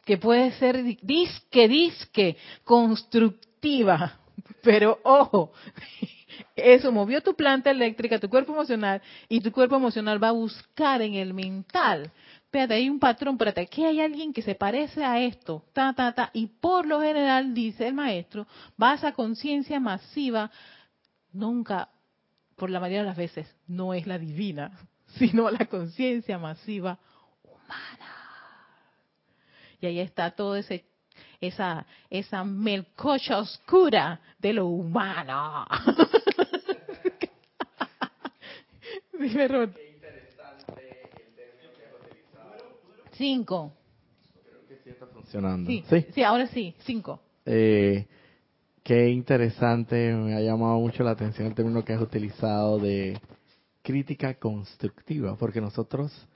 que 0.06 0.18
puede 0.18 0.52
ser 0.52 0.84
disque, 1.02 1.68
disque, 1.68 2.38
constructiva 2.64 4.20
pero 4.62 5.00
ojo, 5.04 5.52
eso 6.56 6.92
movió 6.92 7.22
tu 7.22 7.36
planta 7.36 7.72
eléctrica, 7.72 8.20
tu 8.20 8.30
cuerpo 8.30 8.54
emocional, 8.54 9.02
y 9.30 9.40
tu 9.42 9.52
cuerpo 9.52 9.78
emocional 9.78 10.22
va 10.22 10.30
a 10.30 10.34
buscar 10.34 11.02
en 11.02 11.16
el 11.16 11.34
mental. 11.34 12.12
Espérate, 12.44 12.74
hay 12.76 12.90
un 12.90 13.00
patrón, 13.00 13.36
espérate, 13.36 13.62
aquí 13.62 13.84
hay 13.84 14.02
alguien 14.02 14.34
que 14.34 14.42
se 14.42 14.56
parece 14.56 15.04
a 15.04 15.22
esto, 15.22 15.64
ta, 15.74 15.94
ta, 15.94 16.14
ta, 16.14 16.30
y 16.34 16.48
por 16.48 16.86
lo 16.86 17.02
general, 17.02 17.54
dice 17.54 17.88
el 17.88 17.94
maestro, 17.94 18.48
va 18.82 18.94
a 18.94 19.14
conciencia 19.14 19.80
masiva, 19.80 20.52
nunca, 21.34 21.90
por 22.56 22.70
la 22.70 22.80
mayoría 22.80 23.02
de 23.04 23.08
las 23.08 23.18
veces, 23.18 23.48
no 23.68 23.94
es 23.94 24.08
la 24.08 24.18
divina, 24.18 24.72
sino 25.18 25.50
la 25.50 25.66
conciencia 25.66 26.38
masiva. 26.38 27.00
Y 29.82 29.86
ahí 29.86 30.00
está 30.00 30.32
todo 30.32 30.56
ese 30.56 30.86
esa, 31.42 31.86
esa 32.10 32.44
melcocha 32.44 33.40
oscura 33.40 34.20
de 34.40 34.54
lo 34.54 34.68
humano. 34.68 35.66
Dime, 39.20 39.48
Ruth. 39.48 39.70
Cinco. 43.14 43.74
Creo 44.46 44.68
que 44.68 44.78
sí 44.84 44.90
está 44.92 45.08
funcionando. 45.08 45.70
Sí, 45.70 45.84
sí, 46.14 46.24
ahora 46.24 46.46
sí, 46.48 46.76
cinco. 46.80 47.20
Eh, 47.46 48.06
qué 48.84 49.10
interesante, 49.10 50.14
me 50.14 50.36
ha 50.36 50.42
llamado 50.42 50.80
mucho 50.80 51.04
la 51.04 51.12
atención 51.12 51.48
el 51.48 51.56
término 51.56 51.84
que 51.84 51.94
has 51.94 52.02
utilizado 52.02 52.78
de 52.78 53.20
crítica 53.82 54.36
constructiva, 54.36 55.36
porque 55.36 55.62
nosotros 55.62 56.28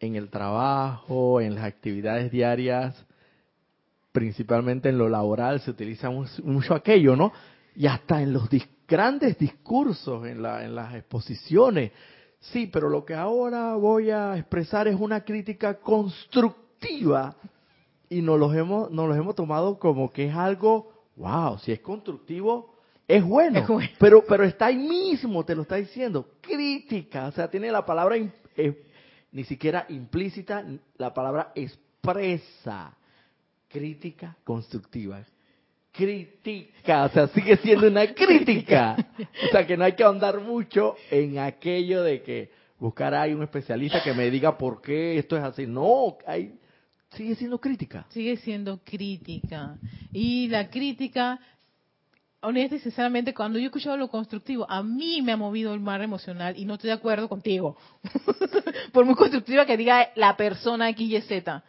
en 0.00 0.16
el 0.16 0.28
trabajo, 0.28 1.40
en 1.40 1.54
las 1.54 1.64
actividades 1.64 2.30
diarias, 2.30 3.04
principalmente 4.12 4.88
en 4.88 4.98
lo 4.98 5.08
laboral 5.08 5.60
se 5.60 5.70
utiliza 5.70 6.10
mucho 6.10 6.74
aquello, 6.74 7.16
¿no? 7.16 7.32
Y 7.74 7.86
hasta 7.86 8.22
en 8.22 8.32
los 8.32 8.48
grandes 8.88 9.38
discursos, 9.38 10.26
en, 10.26 10.42
la, 10.42 10.64
en 10.64 10.74
las 10.74 10.94
exposiciones. 10.94 11.92
Sí, 12.40 12.66
pero 12.66 12.88
lo 12.88 13.04
que 13.04 13.14
ahora 13.14 13.74
voy 13.74 14.10
a 14.10 14.36
expresar 14.36 14.88
es 14.88 14.98
una 14.98 15.22
crítica 15.22 15.74
constructiva 15.80 17.36
y 18.08 18.22
nos 18.22 18.38
los 18.38 18.54
hemos, 18.54 18.90
nos 18.90 19.08
los 19.08 19.16
hemos 19.16 19.34
tomado 19.34 19.78
como 19.78 20.10
que 20.10 20.28
es 20.28 20.34
algo, 20.34 20.92
wow, 21.16 21.58
si 21.58 21.72
es 21.72 21.80
constructivo, 21.80 22.74
es 23.08 23.22
bueno, 23.24 23.66
Pero, 23.98 24.24
pero 24.26 24.44
está 24.44 24.66
ahí 24.66 24.76
mismo, 24.76 25.44
te 25.44 25.54
lo 25.54 25.62
está 25.62 25.76
diciendo, 25.76 26.26
crítica, 26.40 27.26
o 27.26 27.32
sea, 27.32 27.48
tiene 27.48 27.70
la 27.70 27.84
palabra 27.84 28.16
eh, 28.16 28.85
ni 29.36 29.44
siquiera 29.44 29.84
implícita, 29.90 30.64
la 30.96 31.12
palabra 31.12 31.52
expresa 31.54 32.96
crítica 33.68 34.34
constructiva. 34.42 35.22
Crítica, 35.92 37.04
o 37.04 37.08
sea, 37.10 37.26
sigue 37.28 37.58
siendo 37.58 37.86
una 37.86 38.14
crítica. 38.14 38.96
O 39.46 39.48
sea, 39.52 39.66
que 39.66 39.76
no 39.76 39.84
hay 39.84 39.92
que 39.92 40.04
ahondar 40.04 40.40
mucho 40.40 40.96
en 41.10 41.38
aquello 41.38 42.02
de 42.02 42.22
que 42.22 42.50
buscar 42.78 43.12
ahí 43.12 43.34
un 43.34 43.42
especialista 43.42 44.02
que 44.02 44.14
me 44.14 44.30
diga 44.30 44.56
por 44.56 44.80
qué 44.80 45.18
esto 45.18 45.36
es 45.36 45.42
así. 45.42 45.66
No, 45.66 46.16
hay, 46.26 46.58
sigue 47.10 47.34
siendo 47.34 47.60
crítica. 47.60 48.06
Sigue 48.08 48.38
siendo 48.38 48.80
crítica. 48.84 49.76
Y 50.12 50.48
la 50.48 50.70
crítica, 50.70 51.38
honesta 52.40 52.76
y 52.76 52.80
sinceramente, 52.80 53.34
cuando 53.34 53.58
yo 53.58 53.64
he 53.64 53.66
escuchado 53.66 53.96
lo 53.96 54.08
constructivo, 54.08 54.70
a 54.70 54.82
mí 54.82 55.22
me 55.22 55.32
ha 55.32 55.36
movido 55.36 55.74
el 55.74 55.80
mar 55.80 56.02
emocional 56.02 56.58
y 56.58 56.64
no 56.64 56.74
estoy 56.74 56.88
de 56.88 56.94
acuerdo 56.94 57.28
contigo. 57.28 57.76
por 58.92 59.04
muy 59.04 59.14
constructiva 59.14 59.66
que 59.66 59.76
diga 59.76 60.10
la 60.14 60.36
persona 60.36 60.88
X 60.90 61.10
y 61.10 61.20
Z 61.20 61.62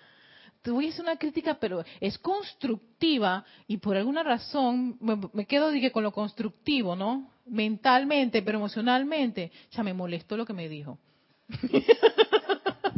te 0.67 0.71
voy 0.71 0.87
a 0.87 0.89
hacer 0.89 1.03
una 1.03 1.15
crítica, 1.15 1.53
pero 1.53 1.85
es 2.01 2.17
constructiva 2.17 3.45
y 3.67 3.77
por 3.77 3.95
alguna 3.95 4.21
razón 4.21 4.97
me, 5.31 5.45
quedo 5.45 5.71
dije, 5.71 5.93
con 5.93 6.03
lo 6.03 6.11
constructivo, 6.11 6.93
¿no? 6.93 7.31
Mentalmente, 7.45 8.41
pero 8.41 8.57
emocionalmente, 8.57 9.49
ya 9.71 9.81
me 9.81 9.93
molestó 9.93 10.35
lo 10.35 10.45
que 10.45 10.51
me 10.51 10.67
dijo. 10.67 10.99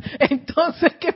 Entonces, 0.20 0.94
¿qué, 0.96 1.16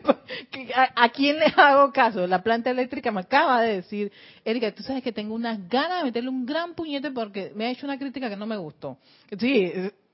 a, 0.75 1.09
quién 1.09 1.39
le 1.39 1.45
hago 1.55 1.91
caso? 1.91 2.27
La 2.27 2.41
planta 2.41 2.69
eléctrica 2.69 3.11
me 3.11 3.21
acaba 3.21 3.61
de 3.61 3.75
decir, 3.75 4.11
Erika, 4.43 4.71
tú 4.73 4.83
sabes 4.83 5.03
que 5.03 5.11
tengo 5.11 5.35
unas 5.35 5.67
ganas 5.69 5.99
de 5.99 6.05
meterle 6.05 6.29
un 6.29 6.45
gran 6.45 6.73
puñete 6.75 7.11
porque 7.11 7.51
me 7.55 7.65
ha 7.65 7.71
hecho 7.71 7.85
una 7.85 7.97
crítica 7.97 8.29
que 8.29 8.35
no 8.35 8.45
me 8.45 8.57
gustó. 8.57 8.97
Sí, 9.39 9.71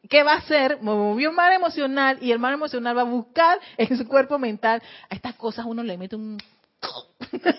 ¿qué 0.08 0.24
va 0.24 0.34
a 0.34 0.38
hacer? 0.38 0.78
Me 0.78 0.92
movió 0.92 1.30
un 1.30 1.36
mal 1.36 1.54
emocional 1.54 2.18
y 2.22 2.32
el 2.32 2.40
mal 2.40 2.54
emocional 2.54 2.96
va 2.98 3.02
a 3.02 3.06
buscar 3.06 3.60
en 3.78 3.98
su 3.98 4.08
cuerpo 4.08 4.40
mental. 4.40 4.82
A 5.10 5.16
estas 5.16 5.36
cosas 5.36 5.66
uno 5.66 5.84
le 5.84 5.98
mete 5.98 6.16
un... 6.16 6.38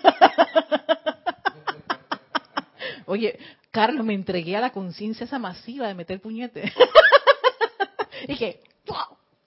Oye, 3.05 3.37
Carlos, 3.71 4.05
me 4.05 4.13
entregué 4.13 4.55
a 4.55 4.61
la 4.61 4.71
conciencia 4.71 5.25
esa 5.25 5.39
masiva 5.39 5.87
de 5.87 5.93
meter 5.93 6.19
puñete. 6.21 6.71
y 8.27 8.35
que, 8.37 8.61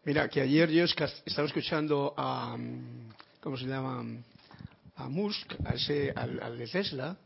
Mira, 0.04 0.28
que 0.28 0.42
ayer 0.42 0.70
yo 0.70 0.84
estaba 0.84 1.46
escuchando 1.46 2.12
a, 2.14 2.58
¿cómo 3.40 3.56
se 3.56 3.64
llama? 3.64 4.04
A 4.96 5.08
Musk, 5.08 5.54
a 5.64 5.74
ese, 5.74 6.12
al, 6.14 6.58
de 6.58 6.66
Tesla, 6.66 7.16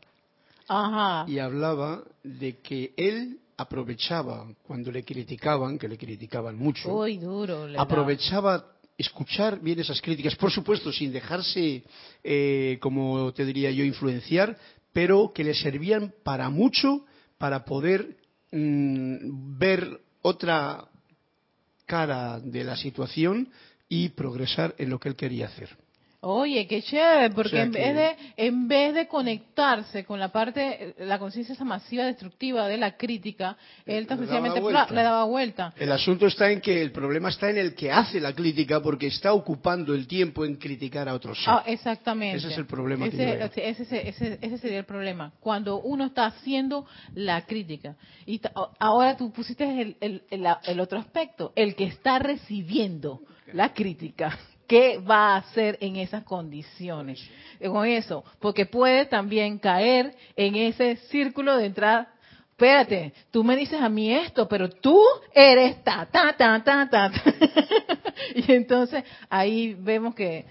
Ajá. 0.69 1.29
y 1.29 1.39
hablaba 1.39 2.01
de 2.23 2.59
que 2.59 2.93
él 2.95 3.37
aprovechaba 3.57 4.47
cuando 4.65 4.93
le 4.93 5.03
criticaban, 5.03 5.77
que 5.77 5.89
le 5.89 5.97
criticaban 5.97 6.57
mucho, 6.57 6.89
duro, 7.19 7.67
aprovechaba 7.77 8.65
escuchar 8.97 9.59
bien 9.59 9.79
esas 9.79 10.01
críticas, 10.01 10.35
por 10.35 10.49
supuesto, 10.49 10.93
sin 10.93 11.11
dejarse, 11.11 11.83
eh, 12.23 12.77
como 12.81 13.33
te 13.33 13.43
diría 13.43 13.71
yo, 13.71 13.83
influenciar, 13.83 14.57
pero 14.93 15.33
que 15.33 15.43
le 15.43 15.53
servían 15.53 16.13
para 16.23 16.49
mucho 16.49 17.05
para 17.37 17.65
poder 17.65 18.15
mm, 18.53 19.57
ver 19.57 19.99
otra 20.21 20.85
cara 21.89 22.39
de 22.39 22.63
la 22.63 22.75
situación 22.77 23.49
y 23.89 24.09
progresar 24.09 24.75
en 24.77 24.91
lo 24.91 24.99
que 24.99 25.09
él 25.09 25.15
quería 25.15 25.47
hacer. 25.47 25.75
Oye, 26.21 26.67
qué 26.67 26.81
chévere, 26.81 27.29
porque 27.29 27.61
en, 27.61 27.71
vez 27.71 27.95
de, 27.95 28.15
en 28.35 28.67
vez 28.67 28.93
de 28.93 29.07
conectarse 29.07 30.03
con 30.03 30.19
la 30.19 30.27
parte, 30.27 30.93
la 30.99 31.17
conciencia 31.17 31.53
esa 31.53 31.63
masiva 31.63 32.03
destructiva 32.03 32.67
de 32.67 32.77
la 32.77 32.97
crítica, 32.97 33.55
él 33.85 34.05
tan 34.05 34.17
sencillamente 34.19 34.59
le 34.59 35.01
daba 35.01 35.23
vuelta. 35.23 35.73
El 35.77 35.89
asunto 35.93 36.27
está 36.27 36.51
en 36.51 36.59
que 36.59 36.81
el 36.81 36.91
problema 36.91 37.29
está 37.29 37.49
en 37.49 37.57
el 37.57 37.73
que 37.73 37.89
hace 37.89 38.19
la 38.19 38.33
crítica 38.33 38.81
porque 38.81 39.07
está 39.07 39.31
ocupando 39.31 39.93
el 39.93 40.07
tiempo 40.07 40.43
en 40.43 40.57
criticar 40.57 41.07
a 41.07 41.13
otros. 41.13 41.39
Ah, 41.47 41.63
exactamente. 41.65 42.39
Ese 42.39 42.49
es 42.49 42.57
el 42.57 42.65
problema. 42.65 43.05
Ese, 43.05 44.09
ese, 44.41 44.57
sería 44.57 44.79
el 44.79 44.85
problema. 44.85 45.31
Cuando 45.39 45.79
uno 45.79 46.07
está 46.07 46.25
haciendo 46.25 46.85
la 47.15 47.45
crítica. 47.45 47.95
Y 48.25 48.41
ahora 48.79 49.15
tú 49.15 49.31
pusiste 49.31 49.63
el, 49.81 49.95
el, 50.01 50.21
el 50.29 50.79
otro 50.81 50.99
aspecto, 50.99 51.53
el 51.55 51.75
que 51.75 51.85
está 51.85 52.19
recibiendo 52.19 53.21
la 53.53 53.73
crítica 53.73 54.37
qué 54.69 54.99
va 54.99 55.33
a 55.33 55.37
hacer 55.37 55.77
en 55.81 55.97
esas 55.97 56.23
condiciones. 56.23 57.19
Con 57.59 57.85
eso, 57.85 58.23
porque 58.39 58.65
puede 58.65 59.05
también 59.05 59.59
caer 59.59 60.15
en 60.37 60.55
ese 60.55 60.95
círculo 61.09 61.57
de 61.57 61.65
entrar 61.65 62.07
espérate, 62.59 63.13
tú 63.31 63.41
me 63.41 63.55
dices 63.55 63.81
a 63.81 63.87
mí 63.87 64.13
esto, 64.13 64.45
pero 64.49 64.69
tú 64.69 65.01
eres 65.33 65.81
ta, 65.81 66.05
ta, 66.11 66.35
ta, 66.35 66.61
ta, 66.61 66.89
ta. 66.89 67.09
y 68.35 68.51
entonces 68.51 69.01
ahí 69.29 69.75
vemos 69.75 70.13
que 70.13 70.45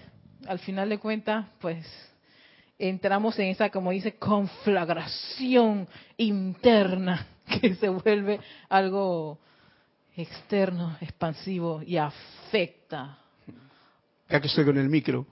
al 0.47 0.57
final 0.57 0.89
de 0.89 0.97
cuentas, 0.97 1.45
pues 1.59 1.85
entramos 2.79 3.37
en 3.37 3.49
esa, 3.49 3.69
como 3.69 3.91
dice, 3.91 4.15
conflagración 4.15 5.87
interna 6.17 7.27
que 7.61 7.75
se 7.75 7.89
vuelve 7.89 8.39
algo 8.69 9.37
externo, 10.15 10.97
expansivo 11.01 11.83
y 11.85 11.97
afecta. 11.97 13.18
Ya 14.29 14.39
que 14.39 14.47
estoy 14.47 14.63
con 14.65 14.77
el 14.77 14.89
micro, 14.89 15.25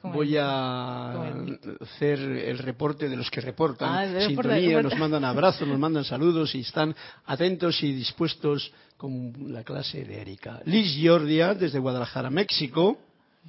con 0.00 0.12
voy 0.12 0.34
el- 0.36 0.40
a 0.42 1.12
con 1.14 1.60
hacer 1.82 2.18
el 2.20 2.58
reporte 2.58 3.08
de 3.08 3.16
los 3.16 3.30
que 3.30 3.40
reportan 3.40 3.88
Ah, 3.90 4.26
sintonía, 4.26 4.80
nos 4.82 4.96
mandan 4.96 5.24
abrazos, 5.24 5.66
nos 5.66 5.78
mandan 5.78 6.04
saludos 6.04 6.54
y 6.54 6.60
están 6.60 6.94
atentos 7.26 7.82
y 7.82 7.92
dispuestos 7.92 8.72
con 8.96 9.32
la 9.52 9.62
clase 9.64 10.04
de 10.04 10.20
Erika. 10.20 10.60
Liz 10.64 10.94
Giordia, 10.96 11.54
desde 11.54 11.78
Guadalajara, 11.78 12.30
México, 12.30 12.98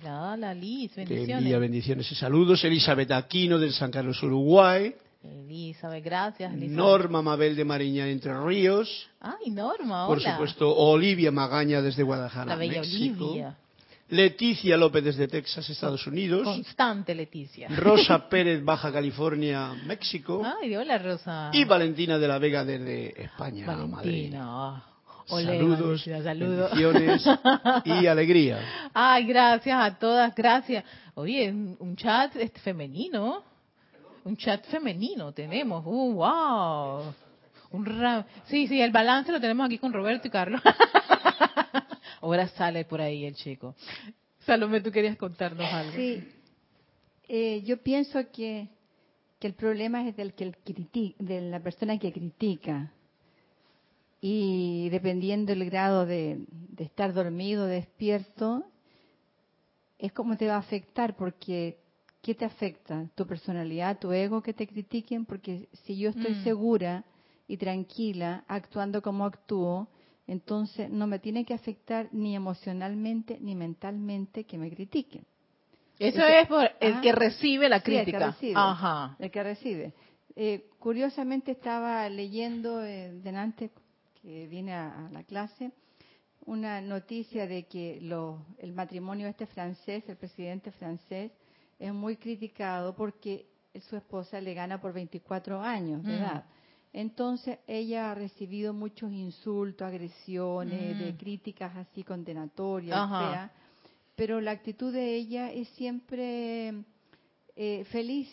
Ya, 0.04 0.36
la 0.38 0.54
Liz, 0.54 0.96
bendiciones. 0.96 1.38
envía 1.40 1.60
bendiciones 1.60 2.12
y 2.12 2.16
saludos. 2.16 2.64
Elizabeth 2.64 3.12
Aquino, 3.12 3.58
de 3.60 3.72
San 3.72 3.92
Carlos, 3.92 4.22
Uruguay. 4.24 4.94
Elizabeth, 5.24 6.04
gracias. 6.04 6.54
Elizabeth. 6.54 6.78
Norma 6.78 7.22
Mabel 7.22 7.56
de 7.56 7.66
Mariña, 7.66 8.08
Entre 8.08 8.32
Ríos. 8.42 9.10
Ay, 9.20 9.52
Norma, 9.52 10.08
Por 10.08 10.18
hola. 10.20 10.32
supuesto, 10.34 10.74
Olivia 10.76 11.32
Magaña, 11.32 11.82
desde 11.82 12.04
Guadalajara, 12.04 12.46
La 12.46 12.56
bella 12.56 12.82
México. 12.82 13.26
Olivia. 13.32 13.58
Leticia 14.10 14.76
López, 14.78 15.04
desde 15.04 15.28
Texas, 15.28 15.70
Estados 15.70 16.06
Unidos. 16.08 16.44
Constante 16.44 17.14
Leticia. 17.14 17.68
Rosa 17.70 18.28
Pérez, 18.30 18.64
Baja 18.64 18.92
California, 18.92 19.74
México. 19.86 20.42
Ay, 20.62 20.76
hola 20.76 20.98
Rosa. 20.98 21.50
Y 21.54 21.64
Valentina 21.66 22.18
de 22.18 22.28
la 22.28 22.40
Vega 22.40 22.66
desde 22.66 23.22
España, 23.24 23.66
Madrid. 23.68 23.88
Valentina. 24.34 24.84
Olé, 25.32 25.58
Saludos, 25.60 26.02
saludos. 26.24 26.72
bendiciones 26.72 27.24
y 27.86 28.08
alegría. 28.08 28.90
Ay, 28.96 29.26
gracias 29.28 29.80
a 29.80 29.96
todas, 30.00 30.34
gracias. 30.34 30.84
Oye, 31.14 31.52
un 31.52 31.96
chat 31.96 32.34
femenino. 32.64 33.44
Un 34.24 34.36
chat 34.36 34.66
femenino 34.66 35.32
tenemos. 35.32 35.84
Uh, 35.86 36.14
wow. 36.14 37.14
Un 37.72 37.86
ra- 37.86 38.26
sí, 38.48 38.68
sí, 38.68 38.82
el 38.82 38.92
balance 38.92 39.32
lo 39.32 39.40
tenemos 39.40 39.68
aquí 39.68 39.78
con 39.78 39.94
Roberto 39.94 40.28
y 40.28 40.32
Carlos. 40.32 40.62
Ahora 42.22 42.48
sale 42.50 42.86
por 42.86 43.02
ahí 43.02 43.26
el 43.26 43.36
chico. 43.36 43.76
Salome, 44.46 44.82
tú 44.82 44.92
querías 44.92 45.18
contarnos 45.18 45.66
algo. 45.66 45.92
Sí, 45.96 46.24
Eh, 47.32 47.62
yo 47.64 47.78
pienso 47.78 48.20
que, 48.32 48.68
que 49.40 49.46
el 49.48 49.54
problema 49.54 50.08
es 50.08 50.16
del 50.18 50.34
que 50.34 50.46
el 50.46 50.56
criti- 50.64 51.16
de 51.20 51.42
la 51.42 51.60
persona 51.60 52.00
que 52.00 52.12
critica. 52.12 52.92
Y 54.20 54.90
dependiendo 54.90 55.54
del 55.54 55.66
grado 55.70 56.06
de, 56.08 56.40
de 56.50 56.84
estar 56.84 57.14
dormido, 57.14 57.66
despierto, 57.68 58.64
es 60.00 60.12
como 60.12 60.38
te 60.38 60.48
va 60.48 60.56
a 60.56 60.60
afectar, 60.60 61.16
porque 61.16 61.78
¿qué 62.24 62.34
te 62.34 62.46
afecta? 62.46 63.08
¿Tu 63.16 63.26
personalidad, 63.28 64.00
tu 64.00 64.12
ego 64.12 64.42
que 64.42 64.54
te 64.54 64.66
critiquen? 64.68 65.26
Porque 65.26 65.70
si 65.84 65.98
yo 65.98 66.10
estoy 66.10 66.34
Mm. 66.34 66.44
segura 66.44 67.04
y 67.48 67.58
tranquila, 67.58 68.44
actuando 68.48 69.02
como 69.04 69.24
actúo, 69.26 69.88
entonces 70.32 70.90
no 70.90 71.08
me 71.08 71.20
tiene 71.20 71.44
que 71.46 71.54
afectar 71.54 72.10
ni 72.12 72.36
emocionalmente 72.36 73.38
ni 73.42 73.56
mentalmente 73.56 74.44
que 74.46 74.58
me 74.58 74.70
critiquen. 74.70 75.26
Eso 75.98 76.18
que- 76.20 76.42
es 76.42 76.48
por 76.48 76.70
el 76.80 76.94
Ajá. 76.94 77.02
que 77.02 77.12
recibe 77.12 77.68
la 77.70 77.80
Sí, 77.82 77.92
el 77.92 77.98
que 77.98 78.04
crítica. 78.12 78.28
recibe. 78.32 78.54
Ajá. 78.56 79.16
El 79.20 79.32
que 79.32 79.44
recibe. 79.44 79.94
Eh, 80.36 80.70
curiosamente 80.80 81.52
estaba 81.52 82.08
leyendo 82.10 82.84
eh, 82.86 83.12
delante 83.24 83.72
que 84.22 84.48
viene 84.48 84.74
a, 84.74 85.08
a 85.08 85.10
la 85.10 85.24
clase 85.24 85.72
una 86.46 86.80
noticia 86.82 87.46
de 87.48 87.64
que 87.64 88.00
lo- 88.02 88.46
el 88.60 88.72
matrimonio 88.74 89.28
este 89.28 89.46
francés, 89.46 90.04
el 90.08 90.16
presidente 90.16 90.72
francés, 90.72 91.32
es 91.80 91.94
muy 91.94 92.16
criticado 92.18 92.96
porque 92.96 93.46
su 93.90 93.96
esposa 93.98 94.40
le 94.42 94.54
gana 94.54 94.80
por 94.82 94.94
24 94.94 95.62
años 95.62 96.04
de 96.04 96.18
Mm. 96.18 96.24
Entonces 96.92 97.60
ella 97.68 98.12
ha 98.12 98.16
recibido 98.16 98.74
muchos 98.74 99.12
insultos, 99.12 99.88
agresiones, 99.88 100.98
de 100.98 101.14
Mm. 101.14 101.18
críticas 101.18 101.76
así 101.78 102.04
condenatorias, 102.04 103.08
feas, 103.10 103.52
pero 104.16 104.42
la 104.42 104.52
actitud 104.52 104.92
de 104.92 105.16
ella 105.16 105.52
es 105.52 105.68
siempre 105.70 106.74
eh, 107.56 107.84
feliz. 107.92 108.30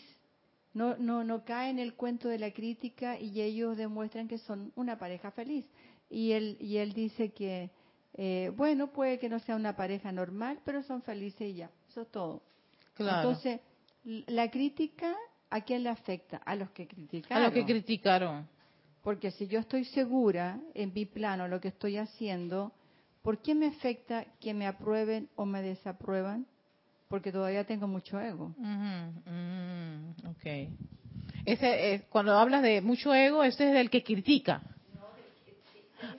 No, 0.73 0.95
no, 0.97 1.23
no 1.23 1.43
cae 1.43 1.69
en 1.69 1.79
el 1.79 1.95
cuento 1.95 2.27
de 2.29 2.39
la 2.39 2.51
crítica 2.51 3.19
y 3.19 3.41
ellos 3.41 3.75
demuestran 3.77 4.27
que 4.27 4.37
son 4.37 4.71
una 4.75 4.97
pareja 4.97 5.31
feliz. 5.31 5.65
Y 6.09 6.31
él, 6.31 6.55
y 6.59 6.77
él 6.77 6.93
dice 6.93 7.31
que, 7.31 7.69
eh, 8.13 8.51
bueno, 8.55 8.87
puede 8.93 9.19
que 9.19 9.27
no 9.27 9.39
sea 9.39 9.55
una 9.55 9.75
pareja 9.75 10.11
normal, 10.11 10.59
pero 10.63 10.83
son 10.83 11.01
felices 11.01 11.49
y 11.49 11.55
ya. 11.55 11.69
Eso 11.89 12.01
es 12.01 12.11
todo. 12.11 12.41
Claro. 12.93 13.29
Entonces, 13.29 13.59
la 14.27 14.49
crítica, 14.49 15.15
¿a 15.49 15.61
quién 15.61 15.83
le 15.83 15.89
afecta? 15.89 16.37
A 16.37 16.55
los 16.55 16.69
que 16.71 16.83
a 16.83 16.87
criticaron. 16.87 17.43
los 17.43 17.53
que 17.53 17.65
criticaron. 17.65 18.47
Porque 19.03 19.31
si 19.31 19.47
yo 19.47 19.59
estoy 19.59 19.85
segura 19.85 20.59
en 20.73 20.93
mi 20.93 21.05
plano 21.05 21.47
lo 21.47 21.61
que 21.61 21.69
estoy 21.69 21.97
haciendo, 21.97 22.71
¿por 23.21 23.41
qué 23.41 23.55
me 23.55 23.67
afecta 23.67 24.25
que 24.41 24.53
me 24.53 24.67
aprueben 24.67 25.29
o 25.35 25.45
me 25.45 25.61
desaprueban? 25.61 26.45
Porque 27.07 27.31
todavía 27.31 27.63
tengo 27.63 27.87
mucho 27.87 28.19
ego. 28.19 28.53
Ujú, 28.57 29.29
mm, 29.31 30.09
ok. 30.29 30.69
Ese, 31.45 31.93
es- 31.93 32.01
cuando 32.09 32.33
hablas 32.37 32.61
de 32.63 32.81
mucho 32.81 33.13
ego, 33.15 33.43
ese 33.43 33.69
es 33.69 33.77
el 33.77 33.89
que 33.89 34.03
critica. 34.03 34.61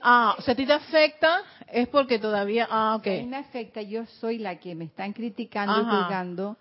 Ah, 0.01 0.35
o 0.39 0.43
sea, 0.43 0.55
a 0.55 0.57
ti 0.57 0.65
te 0.67 0.73
afecta 0.73 1.43
es 1.71 1.89
porque 1.89 2.19
todavía... 2.19 2.67
Ah, 2.71 2.97
ok. 2.97 3.07
A 3.07 3.11
mí 3.11 3.27
me 3.27 3.37
afecta, 3.37 3.83
yo 3.83 4.07
soy 4.07 4.39
la 4.39 4.59
que 4.59 4.75
me 4.75 4.87
están 4.87 5.13
criticando 5.13 5.81
y 5.81 5.85
juzgando. 5.85 6.57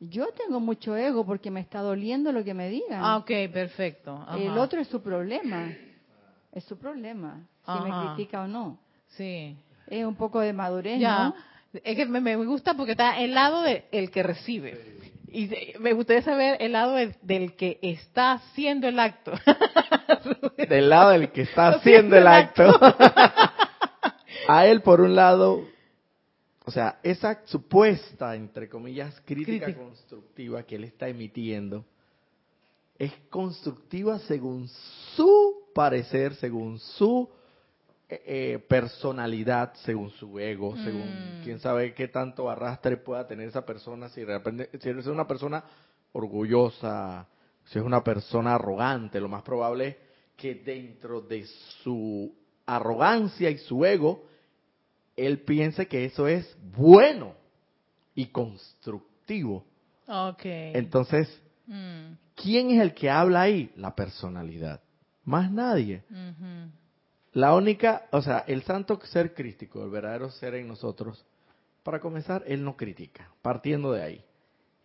Yo 0.00 0.28
tengo 0.32 0.60
mucho 0.60 0.96
ego 0.96 1.26
porque 1.26 1.50
me 1.50 1.60
está 1.60 1.80
doliendo 1.80 2.30
lo 2.32 2.44
que 2.44 2.54
me 2.54 2.68
digan. 2.68 3.00
Ah, 3.02 3.16
ok, 3.16 3.30
perfecto. 3.52 4.24
Ajá. 4.26 4.38
El 4.38 4.56
otro 4.56 4.80
es 4.80 4.88
su 4.88 5.02
problema. 5.02 5.72
Es 6.52 6.64
su 6.64 6.78
problema, 6.78 7.40
si 7.64 7.70
Ajá. 7.72 7.82
me 7.84 8.06
critica 8.14 8.42
o 8.42 8.46
no. 8.46 8.78
Sí. 9.16 9.56
Es 9.88 10.04
un 10.04 10.14
poco 10.14 10.40
de 10.40 10.52
madurez, 10.52 11.00
Ya. 11.00 11.24
¿no? 11.24 11.34
Es 11.84 11.96
que 11.96 12.06
me, 12.06 12.20
me 12.20 12.36
gusta 12.36 12.74
porque 12.74 12.92
está 12.92 13.18
el 13.20 13.34
lado 13.34 13.62
del 13.62 14.10
que 14.10 14.22
recibe. 14.22 14.96
Y 15.30 15.46
de- 15.48 15.74
me 15.80 15.92
gustaría 15.92 16.22
saber 16.22 16.56
el 16.60 16.72
lado 16.72 16.94
del, 16.94 17.14
del 17.22 17.54
que 17.56 17.78
está 17.82 18.32
haciendo 18.32 18.88
el 18.88 18.98
acto. 18.98 19.32
Del 20.56 20.88
lado 20.88 21.10
del 21.10 21.30
que 21.32 21.42
está 21.42 21.68
haciendo 21.68 22.16
el 22.16 22.26
acto. 22.26 22.64
A 24.48 24.66
él, 24.66 24.80
por 24.80 25.00
un 25.02 25.14
lado, 25.14 25.62
o 26.68 26.70
sea, 26.70 26.98
esa 27.02 27.40
supuesta, 27.46 28.36
entre 28.36 28.68
comillas, 28.68 29.18
crítica 29.24 29.64
Crítica. 29.64 29.82
constructiva 29.82 30.62
que 30.64 30.76
él 30.76 30.84
está 30.84 31.08
emitiendo, 31.08 31.86
es 32.98 33.10
constructiva 33.30 34.18
según 34.18 34.68
su 35.16 35.70
parecer, 35.74 36.34
según 36.34 36.78
su 36.78 37.26
eh, 38.10 38.22
eh, 38.26 38.58
personalidad, 38.68 39.72
según 39.84 40.10
su 40.10 40.38
ego, 40.38 40.76
según 40.84 41.40
Mm. 41.40 41.42
quién 41.44 41.58
sabe 41.60 41.94
qué 41.94 42.08
tanto 42.08 42.50
arrastre 42.50 42.98
pueda 42.98 43.26
tener 43.26 43.48
esa 43.48 43.64
persona, 43.64 44.10
si 44.10 44.20
de 44.22 44.26
repente, 44.38 44.68
si 44.78 44.90
es 44.90 45.06
una 45.06 45.26
persona 45.26 45.64
orgullosa, 46.12 47.26
si 47.64 47.78
es 47.78 47.84
una 47.84 48.04
persona 48.04 48.56
arrogante, 48.56 49.20
lo 49.20 49.28
más 49.28 49.42
probable 49.42 49.88
es 49.88 49.96
que 50.36 50.54
dentro 50.54 51.20
de 51.22 51.46
su 51.82 52.34
arrogancia 52.66 53.48
y 53.48 53.56
su 53.58 53.84
ego, 53.86 54.27
él 55.18 55.40
piense 55.40 55.86
que 55.86 56.04
eso 56.04 56.26
es 56.26 56.56
bueno 56.76 57.34
y 58.14 58.26
constructivo. 58.26 59.64
ok. 60.06 60.42
Entonces, 60.44 61.28
Mm, 61.68 62.14
¿quién 62.34 62.70
es 62.70 62.80
el 62.80 62.94
que 62.94 63.10
habla 63.10 63.42
ahí? 63.42 63.70
La 63.76 63.94
personalidad. 63.94 64.80
Más 65.24 65.52
nadie. 65.52 66.02
La 67.34 67.54
única, 67.54 68.06
o 68.10 68.22
sea, 68.22 68.38
el 68.46 68.62
santo 68.62 68.98
ser 69.04 69.34
crítico, 69.34 69.84
el 69.84 69.90
verdadero 69.90 70.30
ser 70.30 70.54
en 70.54 70.66
nosotros, 70.66 71.24
para 71.82 72.00
comenzar, 72.00 72.42
él 72.46 72.64
no 72.64 72.74
critica, 72.76 73.30
partiendo 73.42 73.92
de 73.92 74.02
ahí. 74.02 74.24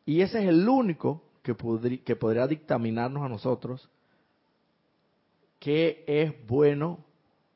Y 0.05 0.21
ese 0.21 0.43
es 0.43 0.49
el 0.49 0.67
único 0.67 1.23
que, 1.41 1.55
que 2.03 2.15
podría 2.17 2.47
dictaminarnos 2.47 3.23
a 3.23 3.29
nosotros 3.29 3.89
qué 5.59 6.03
es 6.05 6.33
bueno 6.45 6.99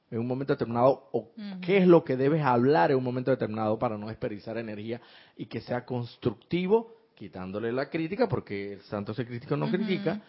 en 0.09 0.19
un 0.19 0.27
momento 0.27 0.53
determinado 0.53 1.09
o 1.11 1.31
qué 1.61 1.77
es 1.77 1.87
lo 1.87 2.03
que 2.03 2.15
debes 2.15 2.41
hablar 2.41 2.91
en 2.91 2.97
un 2.97 3.03
momento 3.03 3.31
determinado 3.31 3.77
para 3.77 3.97
no 3.97 4.07
desperdiciar 4.07 4.57
energía 4.57 5.01
y 5.35 5.47
que 5.47 5.61
sea 5.61 5.85
constructivo, 5.85 6.95
quitándole 7.15 7.71
la 7.71 7.89
crítica, 7.89 8.27
porque 8.29 8.73
el 8.73 8.81
santo 8.83 9.13
ser 9.13 9.27
crítico 9.27 9.57
no 9.57 9.65
Ujú. 9.65 9.75
critica, 9.77 10.21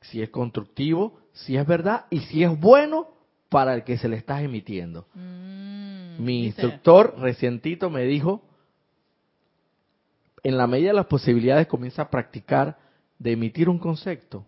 si 0.00 0.22
es 0.22 0.30
constructivo, 0.30 1.20
si 1.32 1.56
es 1.56 1.66
verdad 1.66 2.06
y 2.10 2.20
si 2.20 2.42
es 2.42 2.58
bueno 2.58 3.08
para 3.48 3.74
el 3.74 3.84
que 3.84 3.98
se 3.98 4.08
le 4.08 4.16
está 4.16 4.42
emitiendo. 4.42 5.06
Mm, 5.14 6.22
Mi 6.22 6.46
dice, 6.46 6.62
instructor 6.62 7.14
recientito 7.18 7.90
me 7.90 8.04
dijo, 8.04 8.42
en 10.42 10.56
la 10.56 10.66
medida 10.66 10.88
de 10.88 10.94
las 10.94 11.06
posibilidades 11.06 11.66
comienza 11.66 12.02
a 12.02 12.10
practicar 12.10 12.78
de 13.18 13.32
emitir 13.32 13.68
un 13.68 13.78
concepto 13.78 14.46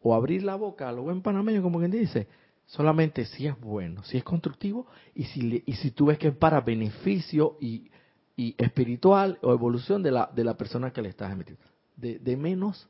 o 0.00 0.14
abrir 0.14 0.42
la 0.44 0.54
boca 0.54 0.88
a 0.88 0.92
lo 0.92 1.02
buen 1.02 1.22
panameño, 1.22 1.62
como 1.62 1.78
quien 1.78 1.90
dice, 1.90 2.28
solamente 2.66 3.24
si 3.24 3.46
es 3.46 3.58
bueno, 3.60 4.02
si 4.04 4.16
es 4.16 4.24
constructivo 4.24 4.86
y 5.14 5.24
si, 5.24 5.62
y 5.66 5.72
si 5.74 5.90
tú 5.90 6.06
ves 6.06 6.18
que 6.18 6.28
es 6.28 6.36
para 6.36 6.60
beneficio 6.60 7.56
y, 7.60 7.90
y 8.36 8.54
espiritual 8.58 9.38
o 9.42 9.52
evolución 9.52 10.02
de 10.02 10.10
la, 10.10 10.30
de 10.34 10.44
la 10.44 10.56
persona 10.56 10.92
que 10.92 11.02
le 11.02 11.10
estás 11.10 11.32
emitiendo. 11.32 11.62
De, 11.96 12.18
de 12.18 12.36
menos 12.36 12.88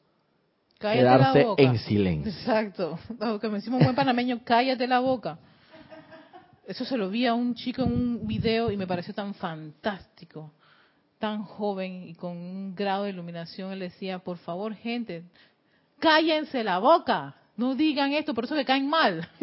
Cállate 0.79 1.01
quedarse 1.01 1.47
en 1.59 1.79
silencio. 1.79 2.33
Exacto. 2.33 2.99
Lo 3.21 3.39
que 3.39 3.49
me 3.49 3.57
decimos 3.57 3.83
buen 3.83 3.95
panameño, 3.95 4.41
cállate 4.45 4.87
la 4.87 5.01
boca. 5.01 5.39
Eso 6.67 6.85
se 6.85 6.97
lo 6.97 7.11
vi 7.11 7.27
a 7.27 7.35
un 7.35 7.55
chico 7.55 7.83
en 7.83 7.93
un 7.93 8.27
video 8.27 8.71
y 8.71 8.77
me 8.77 8.87
pareció 8.87 9.13
tan 9.13 9.35
fantástico, 9.35 10.53
tan 11.19 11.45
joven 11.45 12.09
y 12.09 12.15
con 12.15 12.33
un 12.33 12.75
grado 12.75 13.05
de 13.05 13.11
iluminación. 13.11 13.73
Él 13.73 13.81
decía, 13.81 14.19
por 14.21 14.39
favor, 14.39 14.75
gente, 14.75 15.25
cállense 15.99 16.65
la 16.65 16.79
boca, 16.79 17.37
no 17.57 17.75
digan 17.75 18.13
esto, 18.13 18.35
por 18.35 18.45
eso 18.45 18.55
que 18.55 18.65
caen 18.65 18.89
mal. 18.89 19.29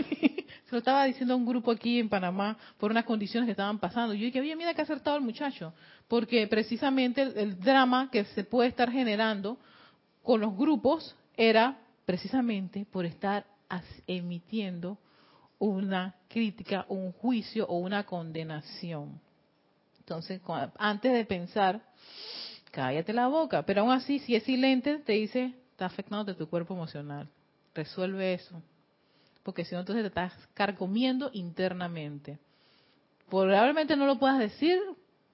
se 0.72 0.76
lo 0.76 0.78
estaba 0.78 1.04
diciendo 1.06 1.34
a 1.34 1.38
un 1.38 1.46
grupo 1.46 1.70
aquí 1.72 2.00
en 2.00 2.08
Panamá 2.08 2.58
por 2.78 2.92
unas 2.92 3.04
condiciones 3.04 3.46
que 3.46 3.52
estaban 3.52 3.78
pasando. 3.78 4.14
Yo 4.14 4.26
dije, 4.26 4.40
oye, 4.40 4.56
mira 4.56 4.74
que 4.74 4.82
ha 4.82 4.84
acertado 4.86 5.18
el 5.18 5.24
muchacho, 5.24 5.74
porque 6.08 6.48
precisamente 6.48 7.22
el, 7.22 7.60
drama 7.60 8.10
que 8.10 8.24
se 8.24 8.46
puede 8.46 8.70
estar 8.70 8.90
generando 8.90 9.58
con 10.24 10.40
los 10.40 10.56
grupos 10.56 11.16
era 11.36 11.78
precisamente 12.06 12.86
por 12.90 13.06
estar 13.06 13.46
emitiendo 14.08 14.98
una 15.60 16.16
crítica, 16.30 16.86
un 16.88 17.12
juicio 17.12 17.66
o 17.68 17.78
una 17.80 18.06
condenación. 18.06 19.20
Entonces, 20.00 20.42
antes 20.78 21.12
de 21.12 21.26
pensar, 21.26 21.82
cállate 22.72 23.12
la 23.12 23.28
boca. 23.28 23.64
Pero 23.64 23.82
aún 23.82 23.92
así, 23.92 24.20
si 24.20 24.36
es 24.36 24.44
silente, 24.44 25.00
te 25.00 25.14
dice, 25.14 25.54
está 25.72 25.86
afectando 25.86 26.34
tu 26.36 26.48
cuerpo 26.48 26.74
emocional. 26.74 27.28
Resuelve 27.74 28.34
eso. 28.34 28.62
Porque 29.44 29.66
si 29.66 29.74
no, 29.74 29.82
entonces 29.82 30.04
te 30.04 30.08
estás 30.08 30.34
carcomiendo 30.54 31.30
internamente. 31.34 32.38
Probablemente 33.30 33.96
no 33.96 34.06
lo 34.06 34.20
puedas 34.20 34.40
decir 34.40 34.80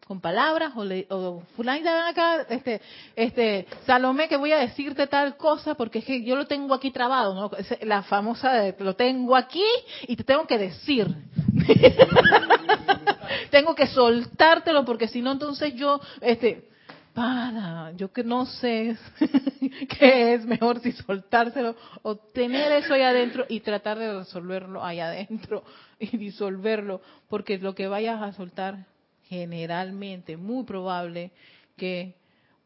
con 0.08 0.22
palabras 0.22 0.72
o, 0.78 0.86
le, 0.86 1.06
o 1.10 1.42
fulanita 1.58 1.94
ven 1.94 2.06
acá 2.06 2.46
este 2.50 2.82
este 3.14 3.68
Salomé 3.86 4.30
que 4.30 4.38
voy 4.38 4.54
a 4.54 4.60
decirte 4.60 5.06
tal 5.08 5.36
cosa 5.36 5.76
porque 5.76 6.00
es 6.00 6.06
que 6.06 6.24
yo 6.24 6.38
lo 6.38 6.48
tengo 6.48 6.74
aquí 6.74 6.92
trabado 6.92 7.36
no 7.36 7.52
la 7.82 8.04
famosa 8.04 8.54
de 8.54 8.74
lo 8.80 8.96
tengo 8.96 9.36
aquí 9.36 9.66
y 10.08 10.16
te 10.16 10.24
tengo 10.24 10.48
que 10.48 10.58
decir 10.58 11.14
tengo 13.52 13.76
que 13.76 13.88
soltártelo 13.88 14.86
porque 14.86 15.10
si 15.10 15.22
no 15.22 15.34
entonces 15.34 15.74
yo 15.76 16.00
este 16.22 16.70
para 17.18 17.94
yo 17.94 18.14
que 18.14 18.24
no 18.24 18.46
sé 18.46 18.96
qué 19.98 20.36
es 20.36 20.46
mejor 20.46 20.80
si 20.82 20.92
soltárselo 20.92 21.76
o 22.04 22.16
tener 22.16 22.72
eso 22.74 22.94
ahí 22.94 23.02
adentro 23.02 23.44
y 23.50 23.62
tratar 23.62 23.98
de 23.98 24.20
resolverlo 24.20 24.86
ahí 24.86 25.00
adentro 25.00 25.64
y 26.00 26.16
disolverlo 26.16 27.02
porque 27.28 27.58
lo 27.58 27.74
que 27.74 27.88
vayas 27.88 28.22
a 28.22 28.34
soltar 28.34 28.86
generalmente 29.24 30.38
muy 30.38 30.64
probable 30.64 31.32
que 31.76 32.14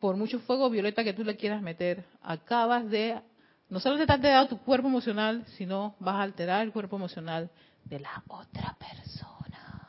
por 0.01 0.17
mucho 0.17 0.39
fuego 0.39 0.69
violeta 0.69 1.05
que 1.05 1.13
tú 1.13 1.23
le 1.23 1.37
quieras 1.37 1.61
meter 1.61 2.03
acabas 2.21 2.89
de 2.89 3.21
no 3.69 3.79
solo 3.79 3.95
te 3.95 4.01
estás 4.01 4.17
alterando 4.17 4.49
tu 4.49 4.57
cuerpo 4.65 4.89
emocional 4.89 5.45
sino 5.55 5.95
vas 5.99 6.15
a 6.15 6.23
alterar 6.23 6.61
el 6.63 6.73
cuerpo 6.73 6.97
emocional 6.97 7.49
de 7.85 8.01
la 8.01 8.21
otra 8.27 8.75
persona. 8.77 9.87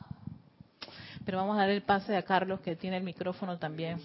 Pero 1.25 1.37
vamos 1.37 1.57
a 1.57 1.61
dar 1.61 1.69
el 1.69 1.81
pase 1.81 2.15
a 2.15 2.23
Carlos 2.23 2.61
que 2.61 2.77
tiene 2.77 2.95
el 2.95 3.03
micrófono 3.03 3.57
también 3.57 3.99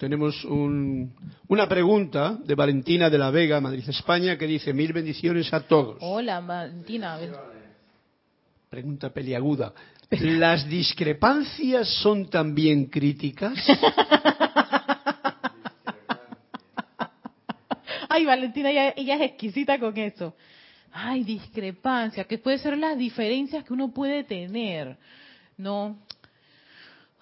Tenemos 0.00 0.42
un- 0.46 1.12
una 1.48 1.68
pregunta 1.68 2.38
de 2.42 2.54
Valentina 2.54 3.10
de 3.10 3.18
la 3.18 3.30
Vega, 3.30 3.60
Madrid, 3.60 3.84
España, 3.86 4.38
que 4.38 4.46
dice 4.46 4.72
mil 4.72 4.94
bendiciones 4.94 5.52
a 5.52 5.60
todos. 5.60 5.98
Hola, 6.00 6.40
Valentina. 6.40 7.18
Pregunta 8.70 9.10
peliaguda. 9.12 9.74
¿Las 10.08 10.66
discrepancias 10.66 11.86
son 12.02 12.30
también 12.30 12.86
críticas? 12.86 13.52
Ay, 18.08 18.24
Valentina, 18.24 18.70
ella, 18.70 18.94
ella 18.96 19.16
es 19.16 19.20
exquisita 19.32 19.78
con 19.78 19.94
eso. 19.98 20.34
Ay, 20.92 21.24
discrepancia, 21.24 22.24
que 22.24 22.38
puede 22.38 22.56
ser 22.56 22.78
las 22.78 22.96
diferencias 22.96 23.64
que 23.64 23.74
uno 23.74 23.92
puede 23.92 24.24
tener. 24.24 24.96
No. 25.58 25.98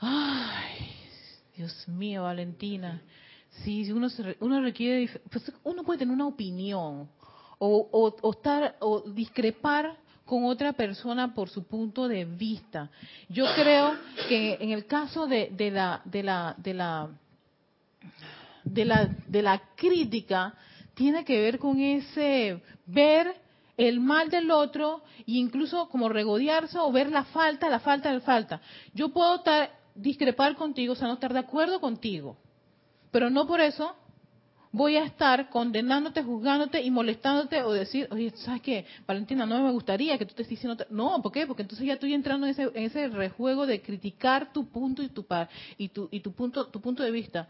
Ay, 0.01 0.93
Dios 1.59 1.89
mío, 1.89 2.23
Valentina. 2.23 3.03
Sí, 3.65 3.91
uno, 3.91 4.09
se 4.09 4.37
uno 4.39 4.63
requiere, 4.63 5.11
pues 5.29 5.53
uno 5.65 5.83
puede 5.83 5.99
tener 5.99 6.15
una 6.15 6.29
opinión 6.29 7.09
o, 7.59 7.89
o, 7.91 8.17
o 8.23 8.31
estar 8.31 8.77
o 8.79 9.01
discrepar 9.01 9.97
con 10.25 10.45
otra 10.45 10.73
persona 10.73 11.35
por 11.35 11.49
su 11.49 11.65
punto 11.67 12.07
de 12.07 12.25
vista. 12.25 12.89
Yo 13.29 13.45
creo 13.57 13.97
que 14.29 14.57
en 14.61 14.71
el 14.71 14.87
caso 14.87 15.27
de, 15.27 15.51
de 15.51 15.73
la 15.73 16.01
de 16.05 16.23
la 16.23 16.55
de 16.59 16.75
la 16.75 17.11
de 18.63 18.85
la, 18.85 19.09
de 19.27 19.43
la 19.43 19.61
crítica 19.75 20.55
tiene 20.95 21.25
que 21.25 21.41
ver 21.41 21.59
con 21.59 21.81
ese 21.81 22.63
ver 22.87 23.35
el 23.77 23.99
mal 23.99 24.31
del 24.31 24.53
otro 24.53 25.03
e 25.21 25.33
incluso 25.33 25.89
como 25.89 26.09
regodearse 26.09 26.79
o 26.79 26.93
ver 26.93 27.11
la 27.11 27.25
falta, 27.25 27.69
la 27.69 27.81
falta, 27.81 28.13
la 28.13 28.21
falta. 28.21 28.61
Yo 28.95 29.09
puedo 29.09 29.37
estar, 29.37 29.71
discrepar 30.01 30.55
contigo, 30.57 30.93
o 30.93 30.97
sea, 30.97 31.09
no 31.09 31.15
estar 31.15 31.33
de 31.33 31.41
acuerdo 31.41 31.81
contigo, 31.81 32.37
pero 33.11 33.31
no 33.31 33.47
por 33.47 33.61
eso 33.61 33.95
voy 34.71 34.97
a 34.97 35.05
estar 35.05 35.49
condenándote, 35.49 36.23
juzgándote 36.23 36.83
y 36.83 36.91
molestándote 36.91 37.63
o 37.63 37.73
decir, 37.73 38.07
oye, 38.11 38.31
¿sabes 38.37 38.63
qué? 38.63 38.87
Valentina, 39.07 39.47
no 39.47 39.63
me 39.63 39.73
gustaría 39.73 40.19
que 40.19 40.27
tú 40.27 40.35
te 40.35 40.43
estés 40.43 40.61
diciendo... 40.61 40.85
No, 40.91 41.21
¿por 41.23 41.33
qué? 41.33 41.47
Porque 41.47 41.63
entonces 41.63 41.87
ya 41.87 41.95
estoy 41.95 42.13
entrando 42.13 42.47
en 42.47 42.55
ese, 42.75 43.09
rejuego 43.09 43.67
de 43.67 43.81
criticar 43.81 44.53
tu 44.53 44.69
punto 44.69 45.03
y 45.03 45.09
tu, 45.09 45.25
par, 45.25 45.49
y 45.79 45.89
tu, 45.89 46.09
y 46.11 46.21
tu, 46.21 46.33
punto, 46.33 46.67
tu 46.67 46.81
punto 46.81 47.03
de 47.03 47.11
vista 47.11 47.49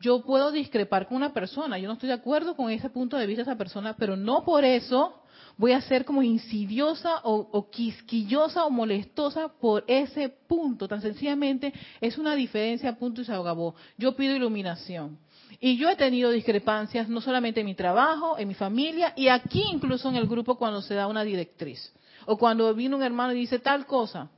yo 0.00 0.22
puedo 0.22 0.50
discrepar 0.50 1.06
con 1.06 1.18
una 1.18 1.34
persona, 1.34 1.78
yo 1.78 1.86
no 1.86 1.92
estoy 1.92 2.08
de 2.08 2.14
acuerdo 2.14 2.56
con 2.56 2.70
ese 2.70 2.88
punto 2.88 3.18
de 3.18 3.26
vista 3.26 3.44
de 3.44 3.50
esa 3.50 3.58
persona, 3.58 3.96
pero 3.96 4.16
no 4.16 4.44
por 4.44 4.64
eso 4.64 5.19
voy 5.60 5.72
a 5.72 5.80
ser 5.82 6.06
como 6.06 6.22
insidiosa 6.22 7.20
o, 7.22 7.70
quisquillosa 7.70 8.64
o 8.64 8.70
molestosa 8.70 9.48
por 9.48 9.84
ese 9.86 10.30
punto. 10.30 10.88
Tan 10.88 11.02
sencillamente 11.02 11.70
es 12.00 12.16
una 12.16 12.34
diferencia, 12.34 12.96
punto 12.96 13.20
y 13.20 13.26
se 13.26 13.34
acabó. 13.34 13.74
Yo 13.98 14.16
pido 14.16 14.34
iluminación. 14.34 15.18
Y 15.60 15.76
yo 15.76 15.90
he 15.90 15.96
tenido 15.96 16.30
discrepancias 16.30 17.10
no 17.10 17.20
solamente 17.20 17.60
en 17.60 17.66
mi 17.66 17.74
trabajo, 17.74 18.38
en 18.38 18.48
mi 18.48 18.54
familia 18.54 19.12
y 19.14 19.28
aquí 19.28 19.62
incluso 19.70 20.08
en 20.08 20.16
el 20.16 20.26
grupo 20.26 20.56
cuando 20.56 20.80
se 20.80 20.94
da 20.94 21.06
una 21.06 21.24
directriz. 21.24 21.92
O 22.24 22.38
cuando 22.38 22.74
viene 22.74 22.96
un 22.96 23.02
hermano 23.02 23.34
y 23.34 23.40
dice 23.40 23.58
tal 23.58 23.84
cosa. 23.84 24.30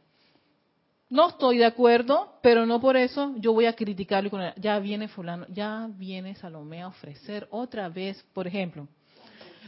No 1.09 1.29
estoy 1.29 1.59
de 1.59 1.67
acuerdo, 1.67 2.41
pero 2.43 2.67
no 2.67 2.81
por 2.81 2.97
eso 2.97 3.33
yo 3.37 3.53
voy 3.53 3.67
a 3.67 3.77
criticarlo. 3.77 4.29
con 4.29 4.41
él. 4.41 4.55
Ya 4.57 4.77
viene 4.81 5.07
fulano, 5.07 5.47
ya 5.51 5.89
viene 5.89 6.35
Salomé 6.35 6.83
a 6.83 6.89
ofrecer 6.89 7.47
otra 7.53 7.89
vez, 7.89 8.25
por 8.33 8.49
ejemplo, 8.49 8.89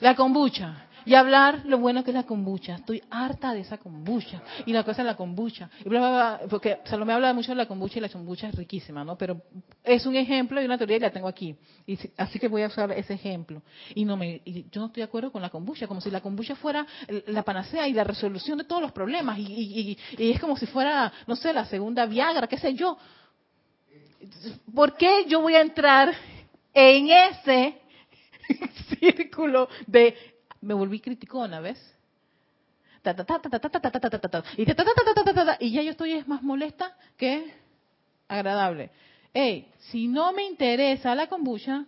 la 0.00 0.16
kombucha. 0.16 0.88
Y 1.06 1.14
hablar 1.14 1.62
lo 1.66 1.78
bueno 1.78 2.02
que 2.04 2.10
es 2.10 2.14
la 2.14 2.24
kombucha. 2.24 2.76
Estoy 2.76 3.02
harta 3.10 3.52
de 3.52 3.60
esa 3.60 3.78
kombucha. 3.78 4.42
Y 4.66 4.72
la 4.72 4.84
cosa 4.84 5.02
es 5.02 5.06
la 5.06 5.16
kombucha. 5.16 5.68
Y 5.84 5.88
bla, 5.88 5.98
bla, 6.00 6.10
bla, 6.10 6.40
porque 6.48 6.78
Salomé 6.84 7.12
habla 7.12 7.32
mucho 7.32 7.52
de 7.52 7.56
la 7.56 7.66
kombucha 7.66 7.98
y 7.98 8.02
la 8.02 8.08
kombucha 8.08 8.48
es 8.48 8.54
riquísima, 8.54 9.04
¿no? 9.04 9.16
Pero 9.18 9.42
es 9.82 10.06
un 10.06 10.16
ejemplo 10.16 10.60
y 10.62 10.64
una 10.64 10.78
teoría 10.78 10.96
y 10.96 11.00
la 11.00 11.10
tengo 11.10 11.28
aquí. 11.28 11.54
Y 11.86 11.98
así 12.16 12.38
que 12.38 12.48
voy 12.48 12.62
a 12.62 12.68
usar 12.68 12.90
ese 12.92 13.14
ejemplo. 13.14 13.62
Y 13.94 14.04
no 14.04 14.16
me, 14.16 14.40
y 14.44 14.64
yo 14.70 14.80
no 14.80 14.86
estoy 14.86 15.00
de 15.02 15.04
acuerdo 15.04 15.30
con 15.30 15.42
la 15.42 15.50
kombucha, 15.50 15.86
como 15.86 16.00
si 16.00 16.10
la 16.10 16.20
kombucha 16.20 16.56
fuera 16.56 16.86
la 17.26 17.42
panacea 17.42 17.86
y 17.88 17.92
la 17.92 18.04
resolución 18.04 18.58
de 18.58 18.64
todos 18.64 18.82
los 18.82 18.92
problemas. 18.92 19.38
Y- 19.38 19.42
y- 19.42 19.98
y 20.24 20.30
es 20.32 20.40
como 20.40 20.56
si 20.56 20.66
fuera, 20.66 21.12
no 21.26 21.36
sé, 21.36 21.52
la 21.52 21.64
segunda 21.66 22.06
Viagra, 22.06 22.46
qué 22.46 22.58
sé 22.58 22.74
yo. 22.74 22.96
¿Por 24.74 24.96
qué 24.96 25.24
yo 25.28 25.40
voy 25.42 25.54
a 25.54 25.60
entrar 25.60 26.12
en 26.72 27.08
ese 27.10 27.78
círculo 29.00 29.68
de 29.86 30.33
me 30.64 30.74
volví 30.74 31.00
crítico 31.00 31.38
criticona, 31.38 31.60
¿ves? 31.60 31.78
Y 35.60 35.72
ya 35.72 35.82
yo 35.82 35.90
estoy 35.90 36.14
es 36.14 36.26
más 36.26 36.42
molesta 36.42 36.96
que 37.16 37.54
agradable. 38.28 38.90
Hey, 39.32 39.70
si 39.90 40.08
no 40.08 40.32
me 40.32 40.44
interesa 40.44 41.14
la 41.14 41.26
kombucha, 41.26 41.84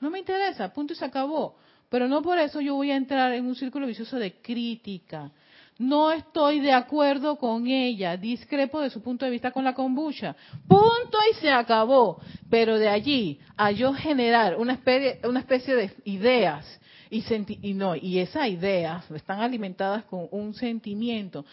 no 0.00 0.10
me 0.10 0.18
interesa, 0.20 0.72
punto 0.72 0.92
y 0.92 0.96
se 0.96 1.04
acabó. 1.04 1.56
Pero 1.88 2.08
no 2.08 2.22
por 2.22 2.38
eso 2.38 2.60
yo 2.60 2.74
voy 2.74 2.90
a 2.90 2.96
entrar 2.96 3.32
en 3.32 3.44
un 3.44 3.54
círculo 3.54 3.86
vicioso 3.86 4.18
de 4.18 4.40
crítica. 4.40 5.30
No 5.78 6.12
estoy 6.12 6.60
de 6.60 6.72
acuerdo 6.72 7.36
con 7.36 7.66
ella, 7.66 8.16
discrepo 8.16 8.80
de 8.80 8.90
su 8.90 9.02
punto 9.02 9.24
de 9.24 9.30
vista 9.30 9.50
con 9.50 9.64
la 9.64 9.74
kombucha. 9.74 10.36
Punto 10.68 11.18
y 11.30 11.34
se 11.34 11.50
acabó. 11.50 12.20
Pero 12.50 12.78
de 12.78 12.88
allí 12.88 13.38
a 13.56 13.70
yo 13.72 13.92
generar 13.94 14.56
una 14.58 14.74
especie, 14.74 15.20
una 15.26 15.40
especie 15.40 15.74
de 15.74 15.90
ideas 16.04 16.80
y, 17.10 17.20
senti- 17.22 17.58
y 17.60 17.74
no 17.74 17.94
y 17.94 18.18
esas 18.18 18.48
ideas 18.48 19.10
están 19.10 19.40
alimentadas 19.40 20.04
con 20.04 20.28
un 20.30 20.54
sentimiento 20.54 21.44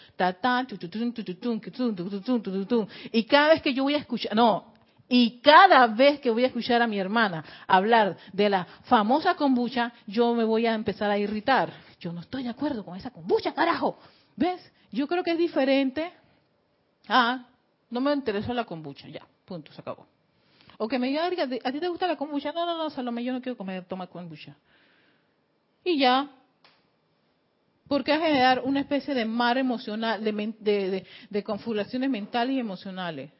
y 3.12 3.24
cada 3.24 3.48
vez 3.48 3.62
que 3.62 3.74
yo 3.74 3.82
voy 3.82 3.94
a 3.94 3.98
escuchar 3.98 4.34
no 4.34 4.69
Y 5.12 5.40
cada 5.40 5.88
vez 5.88 6.20
que 6.20 6.30
voy 6.30 6.44
a 6.44 6.46
escuchar 6.46 6.80
a 6.82 6.86
mi 6.86 6.96
hermana 6.96 7.44
hablar 7.66 8.16
de 8.32 8.48
la 8.48 8.64
famosa 8.84 9.34
kombucha, 9.34 9.92
yo 10.06 10.32
me 10.34 10.44
voy 10.44 10.66
a 10.66 10.72
empezar 10.72 11.10
a 11.10 11.18
irritar. 11.18 11.72
Yo 11.98 12.12
no 12.12 12.20
estoy 12.20 12.44
de 12.44 12.48
acuerdo 12.48 12.84
con 12.84 12.96
esa 12.96 13.10
kombucha, 13.10 13.52
carajo. 13.52 13.98
¿Ves? 14.36 14.60
Yo 14.92 15.08
creo 15.08 15.24
que 15.24 15.32
es 15.32 15.38
diferente. 15.38 16.12
Ah, 17.08 17.44
no 17.90 18.00
me 18.00 18.12
interesó 18.12 18.54
la 18.54 18.64
kombucha, 18.64 19.08
ya, 19.08 19.26
punto, 19.44 19.72
se 19.72 19.80
acabó. 19.80 20.06
O 20.78 20.86
que 20.86 21.00
me 21.00 21.08
diga, 21.08 21.26
¿a 21.26 21.72
ti 21.72 21.80
te 21.80 21.88
gusta 21.88 22.06
la 22.06 22.14
kombucha? 22.16 22.52
No, 22.52 22.64
no, 22.64 22.78
no, 22.78 22.88
Salomé, 22.88 23.24
yo 23.24 23.32
no 23.32 23.42
quiero 23.42 23.58
comer, 23.58 23.84
tomar 23.86 24.08
kombucha. 24.08 24.54
Y 25.82 25.98
ya, 25.98 26.30
porque 27.88 28.12
a 28.12 28.20
generar 28.20 28.62
una 28.64 28.78
especie 28.78 29.12
de 29.12 29.24
mar 29.24 29.58
emocional, 29.58 30.22
de, 30.22 30.54
de, 30.60 31.06
de, 31.28 31.42
configuraciones 31.42 32.08
mentales 32.08 32.54
y 32.54 32.60
emocionales. 32.60 33.32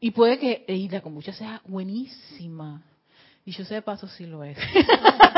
Y 0.00 0.10
puede 0.12 0.38
que 0.38 0.64
y 0.66 0.88
la 0.88 1.02
kombucha 1.02 1.32
sea 1.32 1.60
buenísima. 1.66 2.82
Y 3.44 3.52
yo 3.52 3.64
sé 3.64 3.74
de 3.74 3.82
paso 3.82 4.06
si 4.06 4.26
lo 4.26 4.44
es. 4.44 4.56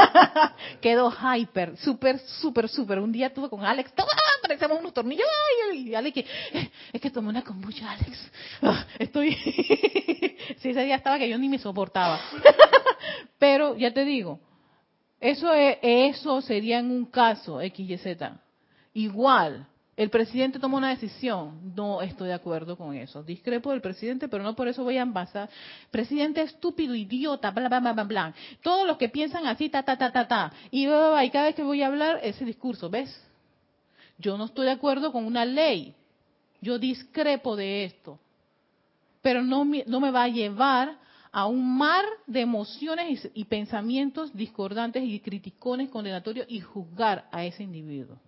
Quedó 0.81 1.11
hyper, 1.11 1.77
súper, 1.77 2.19
súper, 2.19 2.69
súper. 2.69 2.99
Un 2.99 3.13
día 3.13 3.29
estuve 3.29 3.49
con 3.49 3.65
Alex, 3.65 3.93
toma, 3.95 4.11
parecemos 4.41 4.81
unos 4.81 4.93
tornillos. 4.93 5.27
Y 5.75 5.95
Alex, 5.95 6.15
que, 6.15 6.27
es 6.93 7.01
que 7.01 7.11
tomé 7.11 7.29
una 7.29 7.43
kombucha, 7.43 7.91
Alex. 7.93 8.31
Ah, 8.61 8.87
estoy. 8.99 9.35
sí, 10.59 10.69
ese 10.71 10.85
día 10.85 10.97
estaba 10.97 11.19
que 11.19 11.29
yo 11.29 11.39
ni 11.39 11.49
me 11.49 11.59
soportaba. 11.59 12.21
Pero 13.39 13.77
ya 13.77 13.93
te 13.93 14.05
digo, 14.05 14.41
eso, 15.21 15.53
es, 15.53 15.79
eso 15.83 16.41
sería 16.41 16.81
en 16.81 16.91
un 16.91 17.07
caso 17.07 17.61
XYZ. 17.61 18.07
Igual, 18.95 19.67
el 19.97 20.09
presidente 20.09 20.59
toma 20.59 20.79
una 20.79 20.91
decisión. 20.91 21.75
No 21.75 22.01
estoy 22.01 22.29
de 22.29 22.35
acuerdo 22.35 22.77
con 22.77 22.95
eso. 22.95 23.23
Discrepo 23.23 23.71
del 23.71 23.81
presidente, 23.81 24.29
pero 24.29 24.43
no 24.43 24.55
por 24.55 24.69
eso 24.69 24.83
voy 24.83 24.97
a 24.97 25.03
envasar. 25.03 25.51
Presidente 25.91 26.41
estúpido, 26.43 26.95
idiota, 26.95 27.51
bla, 27.51 27.69
bla, 27.69 27.81
bla, 27.81 27.93
bla, 27.93 28.05
bla. 28.05 28.35
Todos 28.63 28.87
los 28.87 28.97
que 28.97 29.09
piensan 29.09 29.47
así, 29.47 29.69
ta, 29.69 29.83
ta, 29.83 29.97
ta, 29.97 30.11
ta, 30.11 30.27
ta. 30.27 30.53
Y, 30.71 30.87
y 30.87 31.31
cada 31.31 31.45
vez 31.45 31.55
que 31.55 31.63
voy 31.63 31.83
a 31.83 31.89
hablar, 31.89 32.21
ese 32.23 32.45
discurso, 32.45 32.89
¿ves? 32.89 33.15
Yo 34.19 34.39
no 34.39 34.47
estoy 34.47 34.67
de 34.67 34.73
acuerdo 34.73 35.13
con 35.13 35.25
una 35.25 35.45
ley. 35.45 35.95
Yo 36.61 36.79
discrepo 36.79 37.57
de 37.57 37.85
esto. 37.85 38.19
Pero 39.21 39.43
no 39.43 39.65
no 39.65 40.01
me 40.01 40.11
va 40.11 40.25
a 40.25 40.29
llevar 40.29 40.97
a 41.33 41.47
un 41.47 41.79
mar 41.79 42.05
de 42.27 42.41
emociones 42.41 43.31
y, 43.35 43.45
pensamientos 43.45 44.35
discordantes 44.35 45.03
y 45.03 45.19
criticones 45.21 45.89
condenatorios 45.89 46.47
y 46.49 46.61
juzgar 46.61 47.27
a 47.33 47.45
ese 47.45 47.63
individuo. 47.63 48.19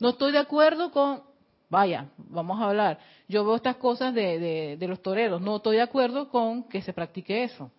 No 0.00 0.10
estoy 0.10 0.32
de 0.32 0.38
acuerdo 0.38 0.90
con, 0.90 1.22
vaya, 1.68 2.08
vamos 2.16 2.60
a 2.60 2.68
hablar, 2.68 2.98
yo 3.28 3.44
veo 3.44 3.56
estas 3.56 3.76
cosas 3.76 4.14
de, 4.14 4.76
los 4.80 5.02
toreros, 5.02 5.40
no 5.40 5.56
estoy 5.56 5.76
de 5.76 5.82
acuerdo 5.82 6.28
con 6.28 6.64
que 6.64 6.82
se 6.82 6.92
practique 6.92 7.44
eso. 7.44 7.70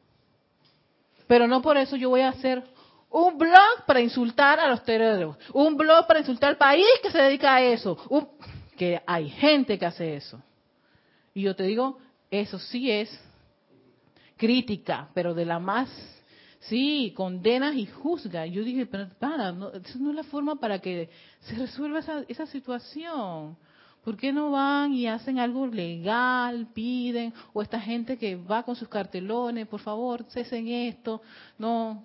Pero 1.28 1.47
no 1.47 1.62
por 1.62 1.78
eso 1.78 1.95
yo 1.95 2.10
voy 2.10 2.21
a 2.21 2.30
hacer 2.30 2.63
un 3.10 3.38
blog 3.38 3.86
para 3.86 4.01
insultar 4.01 4.60
a 4.60 4.67
los 4.67 4.84
toreros, 4.84 5.38
un 5.54 5.75
blog 5.78 6.08
para 6.08 6.19
insultar 6.19 6.49
al 6.51 6.58
país 6.58 6.86
que 7.01 7.12
se 7.12 7.21
dedica 7.21 7.56
a 7.56 7.62
eso, 7.62 7.97
que 8.78 9.01
hay 9.06 9.30
gente 9.30 9.78
que 9.78 9.86
hace 9.86 10.15
eso. 10.15 10.41
Y 11.34 11.43
yo 11.43 11.56
te 11.56 11.63
digo, 11.63 11.97
eso 12.30 12.60
sí 12.60 12.91
es 12.91 13.10
crítica, 14.38 15.10
pero 15.13 15.34
de 15.34 15.45
la 15.45 15.60
más, 15.60 15.89
sí, 16.69 17.13
condenas 17.15 17.75
y 17.75 17.86
juzga. 17.86 18.45
Yo 18.45 18.63
dije, 18.63 18.86
pero 18.86 19.10
para, 19.19 19.51
no, 19.51 19.71
esa 19.71 19.99
no 19.99 20.10
es 20.10 20.15
la 20.15 20.23
forma 20.23 20.56
para 20.56 20.80
que 20.80 21.10
se 21.41 21.56
resuelva 21.56 21.99
esa, 21.99 22.23
esa 22.28 22.45
situación. 22.45 23.58
¿Por 24.04 24.17
qué 24.17 24.32
no 24.32 24.51
van 24.51 24.93
y 24.93 25.08
hacen 25.08 25.39
algo 25.39 25.65
legal, 25.65 26.67
piden, 26.73 27.34
o 27.54 27.62
esta 27.62 27.80
gente 27.80 28.17
que 28.17 28.36
va 28.36 28.62
con 28.62 28.75
sus 28.75 28.88
cartelones, 28.88 29.67
por 29.67 29.80
favor, 29.80 30.23
cesen 30.30 30.67
esto, 30.67 31.23
no, 31.58 32.04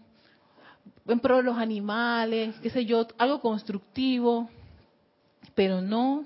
en 1.07 1.21
pro 1.21 1.39
de 1.39 1.43
los 1.43 1.59
animales, 1.59 2.57
qué 2.63 2.71
sé 2.71 2.87
yo, 2.87 3.07
algo 3.19 3.41
constructivo, 3.43 4.49
pero 5.55 5.83
no 5.83 6.25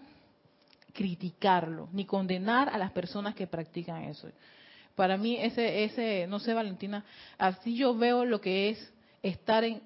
criticarlo, 0.92 1.88
ni 1.92 2.04
condenar 2.04 2.68
a 2.68 2.78
las 2.78 2.92
personas 2.92 3.34
que 3.34 3.48
practican 3.48 4.04
eso. 4.04 4.28
Para 4.94 5.16
mí 5.16 5.36
ese, 5.36 5.84
ese, 5.84 6.26
no 6.28 6.38
sé, 6.38 6.54
Valentina, 6.54 7.04
así 7.36 7.74
yo 7.74 7.96
veo 7.96 8.24
lo 8.24 8.40
que 8.40 8.70
es 8.70 8.92
estar 9.22 9.64
en, 9.64 9.82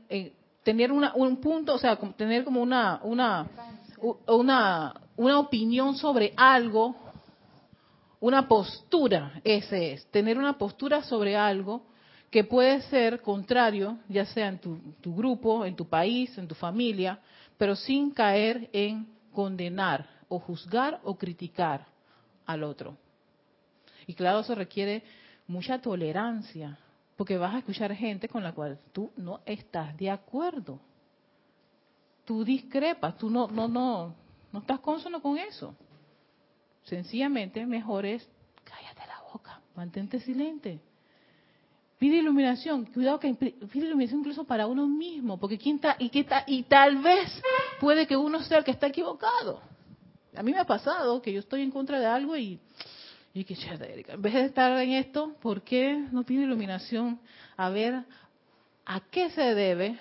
tener 0.62 0.92
una, 0.92 1.14
un 1.14 1.38
punto, 1.38 1.74
o 1.74 1.78
sea, 1.78 1.96
tener 2.16 2.44
como 2.44 2.60
una, 2.60 3.00
una, 3.02 3.46
una, 4.26 4.94
una 5.16 5.38
opinión 5.38 5.96
sobre 5.96 6.34
algo, 6.36 6.94
una 8.20 8.46
postura, 8.46 9.40
ese 9.44 9.94
es, 9.94 10.06
tener 10.10 10.36
una 10.36 10.58
postura 10.58 11.02
sobre 11.02 11.36
algo 11.36 11.82
que 12.30 12.44
puede 12.44 12.82
ser 12.82 13.22
contrario, 13.22 13.98
ya 14.08 14.26
sea 14.26 14.48
en 14.48 14.58
tu, 14.58 14.78
tu 15.00 15.14
grupo, 15.14 15.64
en 15.64 15.74
tu 15.74 15.88
país, 15.88 16.36
en 16.36 16.46
tu 16.46 16.54
familia, 16.54 17.18
pero 17.56 17.74
sin 17.74 18.10
caer 18.10 18.68
en 18.72 19.08
condenar 19.32 20.06
o 20.28 20.38
juzgar 20.38 21.00
o 21.04 21.16
criticar 21.16 21.86
al 22.44 22.62
otro. 22.62 22.96
Y 24.08 24.14
claro, 24.14 24.40
eso 24.40 24.54
requiere 24.54 25.02
mucha 25.46 25.80
tolerancia, 25.82 26.78
porque 27.14 27.36
vas 27.36 27.54
a 27.54 27.58
escuchar 27.58 27.94
gente 27.94 28.26
con 28.26 28.42
la 28.42 28.52
cual 28.52 28.78
tú 28.90 29.12
no 29.18 29.40
estás 29.44 29.94
de 29.98 30.10
acuerdo. 30.10 30.80
Tú 32.24 32.42
discrepas, 32.42 33.18
tú 33.18 33.28
no, 33.28 33.48
no, 33.48 33.68
no, 33.68 34.14
no 34.50 34.58
estás 34.60 34.80
consono 34.80 35.20
con 35.20 35.36
eso. 35.36 35.74
Sencillamente, 36.84 37.66
mejor 37.66 38.06
es 38.06 38.26
cállate 38.64 39.06
la 39.06 39.20
boca, 39.30 39.60
mantente 39.76 40.20
silente. 40.20 40.80
Pide 41.98 42.16
iluminación, 42.16 42.86
cuidado 42.86 43.20
que 43.20 43.34
pide 43.34 43.86
iluminación 43.86 44.20
incluso 44.20 44.44
para 44.44 44.66
uno 44.66 44.86
mismo, 44.86 45.38
porque 45.38 45.58
quién 45.58 45.76
está 45.76 45.96
y, 45.98 46.08
qué 46.08 46.20
está, 46.20 46.44
y 46.46 46.62
tal 46.62 46.96
vez 47.02 47.42
puede 47.78 48.06
que 48.06 48.16
uno 48.16 48.42
sea 48.42 48.58
el 48.58 48.64
que 48.64 48.70
está 48.70 48.86
equivocado. 48.86 49.60
A 50.34 50.42
mí 50.42 50.52
me 50.52 50.60
ha 50.60 50.64
pasado 50.64 51.20
que 51.20 51.30
yo 51.30 51.40
estoy 51.40 51.60
en 51.60 51.70
contra 51.70 52.00
de 52.00 52.06
algo 52.06 52.38
y 52.38 52.58
y 53.34 53.44
que, 53.44 53.54
en 53.54 54.22
vez 54.22 54.34
de 54.34 54.44
estar 54.46 54.78
en 54.80 54.90
esto, 54.92 55.34
¿por 55.40 55.62
qué 55.62 56.06
no 56.10 56.24
pido 56.24 56.42
iluminación? 56.42 57.20
A 57.56 57.68
ver 57.68 58.02
a 58.84 59.00
qué 59.10 59.30
se 59.30 59.54
debe 59.54 59.98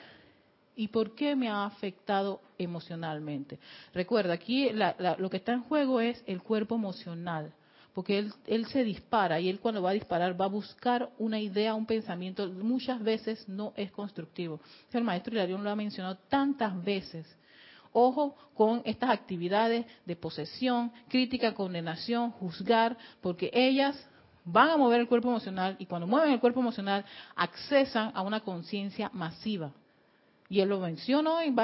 y 0.75 0.87
por 0.87 1.13
qué 1.13 1.35
me 1.35 1.49
ha 1.49 1.65
afectado 1.65 2.39
emocionalmente. 2.57 3.59
Recuerda, 3.93 4.33
aquí 4.33 4.69
lo 4.71 5.29
que 5.29 5.37
está 5.37 5.53
en 5.53 5.63
juego 5.63 5.99
es 5.99 6.23
el 6.25 6.41
cuerpo 6.41 6.75
emocional, 6.75 7.51
porque 7.93 8.19
él, 8.19 8.33
él 8.45 8.65
se 8.67 8.83
dispara 8.83 9.39
y 9.39 9.49
él 9.49 9.59
cuando 9.59 9.81
va 9.81 9.89
a 9.89 9.93
disparar 9.93 10.39
va 10.39 10.45
a 10.45 10.49
buscar 10.49 11.09
una 11.17 11.39
idea, 11.39 11.73
un 11.73 11.85
pensamiento, 11.85 12.47
muchas 12.47 13.01
veces 13.03 13.47
no 13.49 13.73
es 13.75 13.91
constructivo. 13.91 14.61
El 14.93 15.03
maestro 15.03 15.33
Hilarión 15.33 15.63
lo 15.63 15.69
ha 15.69 15.75
mencionado 15.75 16.17
tantas 16.29 16.81
veces 16.83 17.27
Ojo 17.99 18.35
con 18.53 18.83
estas 18.85 19.09
actividades 19.09 19.87
de 20.05 20.15
posesión, 20.15 20.91
crítica, 21.09 21.55
condenación, 21.55 22.29
juzgar, 22.29 22.95
porque 23.21 23.49
ellas 23.51 23.97
van 24.43 24.69
a 24.69 24.77
mover 24.77 24.99
el 25.01 25.07
cuerpo 25.07 25.29
emocional 25.29 25.75
y 25.79 25.87
cuando 25.87 26.05
mueven 26.05 26.31
el 26.31 26.39
cuerpo 26.39 26.59
emocional 26.59 27.03
accesan 27.35 28.11
a 28.13 28.21
una 28.21 28.41
conciencia 28.41 29.09
masiva. 29.13 29.71
Y 30.47 30.59
él 30.59 30.69
lo 30.69 30.79
mencionó 30.79 31.41
en, 31.41 31.55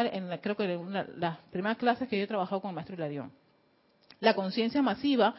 creo 0.42 0.58
que 0.58 0.74
en 0.74 1.20
las 1.20 1.38
primeras 1.52 1.78
clases 1.78 2.10
que 2.10 2.18
yo 2.18 2.24
he 2.24 2.28
trabajado 2.28 2.62
con 2.62 2.70
el 2.70 2.76
maestro 2.78 2.96
Hilarión. 2.96 3.32
La 4.20 4.34
conciencia 4.34 4.82
masiva 4.82 5.36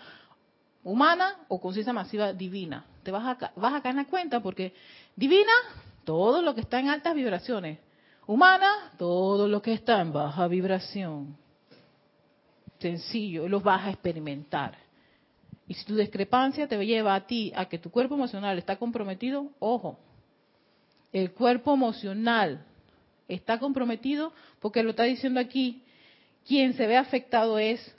humana 0.84 1.38
o 1.48 1.60
conciencia 1.60 1.92
masiva 1.92 2.32
divina. 2.32 2.84
Te 3.02 3.10
vas 3.10 3.42
a, 3.42 3.52
vas 3.56 3.74
a 3.74 3.82
caer 3.82 3.94
en 3.94 4.02
la 4.04 4.04
cuenta 4.04 4.38
porque 4.38 4.72
divina, 5.16 5.52
todo 6.04 6.40
lo 6.40 6.54
que 6.54 6.60
está 6.60 6.78
en 6.78 6.88
altas 6.88 7.16
vibraciones 7.16 7.80
humana, 8.26 8.92
todo 8.98 9.48
lo 9.48 9.60
que 9.60 9.72
está 9.72 10.00
en 10.00 10.12
baja 10.12 10.48
vibración. 10.48 11.36
Sencillo, 12.78 13.48
los 13.48 13.62
vas 13.62 13.86
a 13.86 13.90
experimentar. 13.90 14.76
Y 15.66 15.74
si 15.74 15.84
tu 15.84 15.96
discrepancia 15.96 16.68
te 16.68 16.84
lleva 16.84 17.14
a 17.14 17.26
ti 17.26 17.52
a 17.56 17.66
que 17.66 17.78
tu 17.78 17.90
cuerpo 17.90 18.14
emocional 18.14 18.58
está 18.58 18.76
comprometido, 18.76 19.50
ojo, 19.58 19.98
el 21.12 21.32
cuerpo 21.32 21.72
emocional 21.72 22.64
está 23.28 23.58
comprometido 23.58 24.32
porque 24.60 24.82
lo 24.82 24.90
está 24.90 25.04
diciendo 25.04 25.40
aquí, 25.40 25.82
quien 26.46 26.74
se 26.74 26.86
ve 26.86 26.96
afectado 26.96 27.58
es 27.58 27.94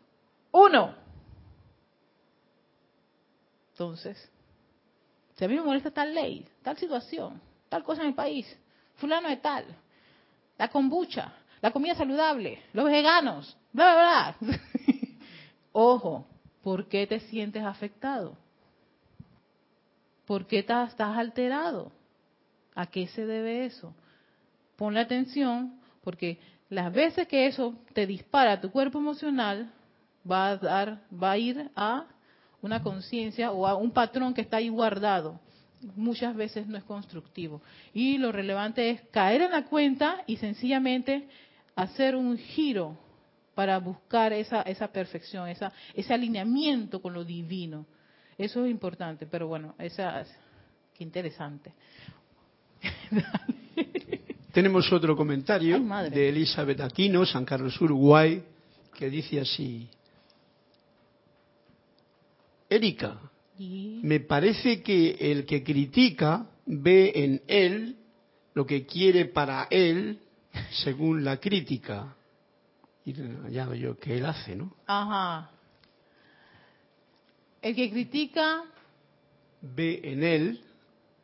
uno. 0.52 0.96
Entonces, 3.72 4.32
si 5.36 5.44
a 5.44 5.48
mí 5.48 5.56
me 5.56 5.62
molesta 5.62 5.92
tal 5.92 6.14
ley, 6.14 6.46
tal 6.62 6.78
situación, 6.78 7.42
tal 7.68 7.84
cosa 7.84 8.04
en 8.04 8.10
el 8.10 8.14
país, 8.14 8.46
fulano 8.96 9.28
de 9.28 9.38
tal, 9.38 9.66
la 10.58 10.70
kombucha, 10.70 11.34
la 11.62 11.72
comida 11.72 11.96
saludable, 11.96 12.62
los 12.74 12.86
veganos, 12.86 13.58
bla, 13.74 13.94
bla, 13.94 14.36
bla. 14.40 14.60
Ojo, 15.72 16.26
¿por 16.64 16.88
qué 16.88 17.06
te 17.08 17.20
sientes 17.20 17.64
afectado? 17.64 18.38
¿Por 20.26 20.48
qué 20.48 20.60
estás 20.60 21.00
alterado? 21.00 21.92
¿A 22.74 22.88
qué 22.88 23.08
se 23.08 23.26
debe 23.26 23.66
eso? 23.66 23.94
Ponle 24.76 25.00
atención 25.00 25.80
porque 26.04 26.40
las 26.70 26.92
veces 26.92 27.28
que 27.28 27.48
eso 27.48 27.76
te 27.94 28.08
dispara 28.08 28.60
tu 28.60 28.72
cuerpo 28.72 28.98
emocional 28.98 29.72
va 30.30 30.48
a 30.48 30.58
dar 30.58 31.02
va 31.12 31.32
a 31.32 31.38
ir 31.38 31.70
a 31.76 32.06
una 32.62 32.82
conciencia 32.82 33.52
o 33.52 33.68
a 33.68 33.76
un 33.76 33.92
patrón 33.92 34.34
que 34.34 34.42
está 34.42 34.58
ahí 34.58 34.70
guardado. 34.70 35.40
Muchas 35.96 36.36
veces 36.36 36.68
no 36.68 36.78
es 36.78 36.84
constructivo. 36.84 37.62
Y 37.94 38.18
lo 38.18 38.32
relevante 38.32 38.90
es 38.90 39.02
caer 39.12 39.44
en 39.44 39.52
la 39.52 39.66
cuenta 39.66 40.24
y 40.26 40.38
sencillamente 40.38 41.28
hacer 41.76 42.16
un 42.16 42.38
giro 42.38 42.98
para 43.54 43.78
buscar 43.80 44.34
esa, 44.34 44.62
esa 44.64 44.88
perfección, 44.88 45.48
esa, 45.48 45.72
ese 45.94 46.14
alineamiento 46.14 47.02
con 47.02 47.14
lo 47.14 47.24
divino. 47.24 47.86
Eso 48.38 48.66
es 48.66 48.72
importante, 48.72 49.26
pero 49.26 49.48
bueno, 49.48 49.76
esa, 49.80 50.26
qué 50.94 51.04
interesante. 51.04 51.74
Tenemos 54.52 54.92
otro 54.92 55.16
comentario 55.16 55.84
Ay, 55.90 56.10
de 56.10 56.30
Elizabeth 56.30 56.82
Aquino, 56.82 57.26
San 57.26 57.46
Carlos, 57.46 57.80
Uruguay, 57.82 58.44
que 58.94 59.10
dice 59.10 59.40
así. 59.40 59.88
Erika, 62.70 63.18
Me 63.58 64.20
parece 64.20 64.82
que 64.82 65.18
el 65.32 65.46
que 65.46 65.64
critica 65.64 66.50
ve 66.66 67.12
en 67.16 67.42
él 67.48 67.96
lo 68.54 68.66
que 68.66 68.86
quiere 68.86 69.26
para 69.26 69.68
él 69.70 70.20
según 70.84 71.24
la 71.24 71.38
crítica. 71.38 72.16
Y 73.06 73.14
ya 73.52 73.66
veo 73.68 73.76
yo 73.76 73.98
que 73.98 74.18
él 74.18 74.26
hace, 74.26 74.56
¿no? 74.56 74.76
Ajá. 74.88 75.52
El 77.62 77.76
que 77.76 77.90
critica, 77.90 78.64
Ve 79.62 80.02
en 80.04 80.24
él 80.24 80.62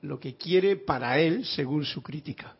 lo 0.01 0.19
que 0.19 0.35
quiere 0.35 0.75
para 0.75 1.19
él 1.19 1.45
según 1.45 1.85
su 1.85 2.01
crítica. 2.01 2.55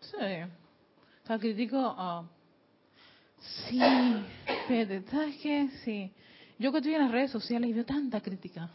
sí. 0.00 0.57
Critico, 1.36 1.94
ah, 1.98 2.24
sí, 3.68 3.78
pero 4.66 5.02
¿sabes 5.10 5.36
qué? 5.42 5.68
Sí. 5.84 6.10
Yo 6.58 6.72
que 6.72 6.78
estoy 6.78 6.94
en 6.94 7.02
las 7.02 7.10
redes 7.10 7.30
sociales 7.30 7.68
y 7.68 7.74
veo 7.74 7.84
tanta 7.84 8.20
crítica. 8.22 8.70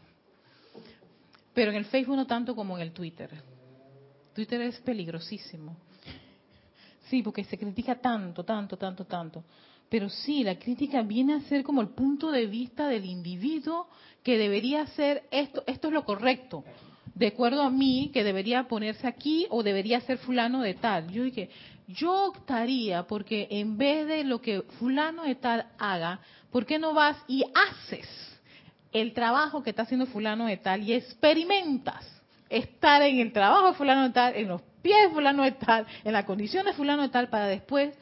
Pero 1.53 1.71
en 1.71 1.77
el 1.77 1.85
Facebook 1.85 2.15
no 2.15 2.27
tanto 2.27 2.55
como 2.55 2.77
en 2.77 2.83
el 2.83 2.91
Twitter. 2.91 3.29
Twitter 4.33 4.61
es 4.61 4.79
peligrosísimo. 4.81 5.75
Sí, 7.09 7.23
porque 7.23 7.43
se 7.43 7.57
critica 7.57 7.95
tanto, 7.95 8.43
tanto, 8.43 8.77
tanto, 8.77 9.05
tanto. 9.05 9.43
Pero 9.89 10.09
sí, 10.09 10.43
la 10.43 10.57
crítica 10.57 11.01
viene 11.01 11.33
a 11.33 11.41
ser 11.41 11.63
como 11.63 11.81
el 11.81 11.89
punto 11.89 12.31
de 12.31 12.45
vista 12.45 12.87
del 12.87 13.05
individuo 13.05 13.87
que 14.23 14.37
debería 14.37 14.85
ser 14.87 15.27
esto, 15.31 15.63
esto 15.67 15.87
es 15.87 15.93
lo 15.93 16.05
correcto, 16.05 16.63
de 17.15 17.27
acuerdo 17.27 17.61
a 17.61 17.69
mí, 17.69 18.09
que 18.13 18.23
debería 18.23 18.63
ponerse 18.67 19.07
aquí 19.07 19.47
o 19.49 19.63
debería 19.63 20.01
ser 20.01 20.17
fulano 20.17 20.61
de 20.61 20.73
tal. 20.73 21.11
Yo 21.11 21.23
dije, 21.23 21.49
yo 21.87 22.27
optaría 22.27 23.03
porque 23.03 23.47
en 23.51 23.77
vez 23.77 24.07
de 24.07 24.23
lo 24.23 24.41
que 24.41 24.61
fulano 24.79 25.23
de 25.23 25.35
tal 25.35 25.67
haga, 25.77 26.19
¿por 26.51 26.65
qué 26.65 26.79
no 26.79 26.93
vas 26.93 27.17
y 27.27 27.43
haces 27.53 28.07
el 28.91 29.13
trabajo 29.13 29.63
que 29.63 29.71
está 29.71 29.83
haciendo 29.83 30.05
fulano 30.05 30.45
de 30.45 30.57
tal 30.57 30.83
y 30.83 30.93
experimentas 30.93 32.09
estar 32.49 33.01
en 33.01 33.19
el 33.19 33.33
trabajo 33.33 33.67
de 33.67 33.73
fulano 33.73 34.03
de 34.03 34.09
tal, 34.11 34.35
en 34.35 34.47
los 34.47 34.61
pies 34.81 35.01
de 35.07 35.13
fulano 35.13 35.43
de 35.43 35.53
tal, 35.53 35.87
en 36.03 36.13
la 36.13 36.25
condición 36.25 36.65
de 36.65 36.73
fulano 36.73 37.01
de 37.01 37.09
tal, 37.09 37.29
para 37.29 37.47
después 37.47 37.95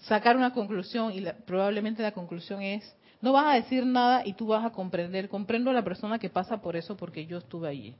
sacar 0.00 0.36
una 0.36 0.52
conclusión 0.52 1.12
y 1.12 1.24
probablemente 1.46 2.02
la 2.02 2.12
conclusión 2.12 2.62
es, 2.62 2.95
no 3.20 3.32
vas 3.32 3.46
a 3.46 3.54
decir 3.54 3.84
nada 3.84 4.26
y 4.26 4.34
tú 4.34 4.48
vas 4.48 4.64
a 4.64 4.70
comprender, 4.70 5.28
comprendo 5.28 5.70
a 5.70 5.74
la 5.74 5.84
persona 5.84 6.18
que 6.18 6.30
pasa 6.30 6.60
por 6.60 6.76
eso 6.76 6.96
porque 6.96 7.26
yo 7.26 7.38
estuve 7.38 7.68
allí. 7.68 7.94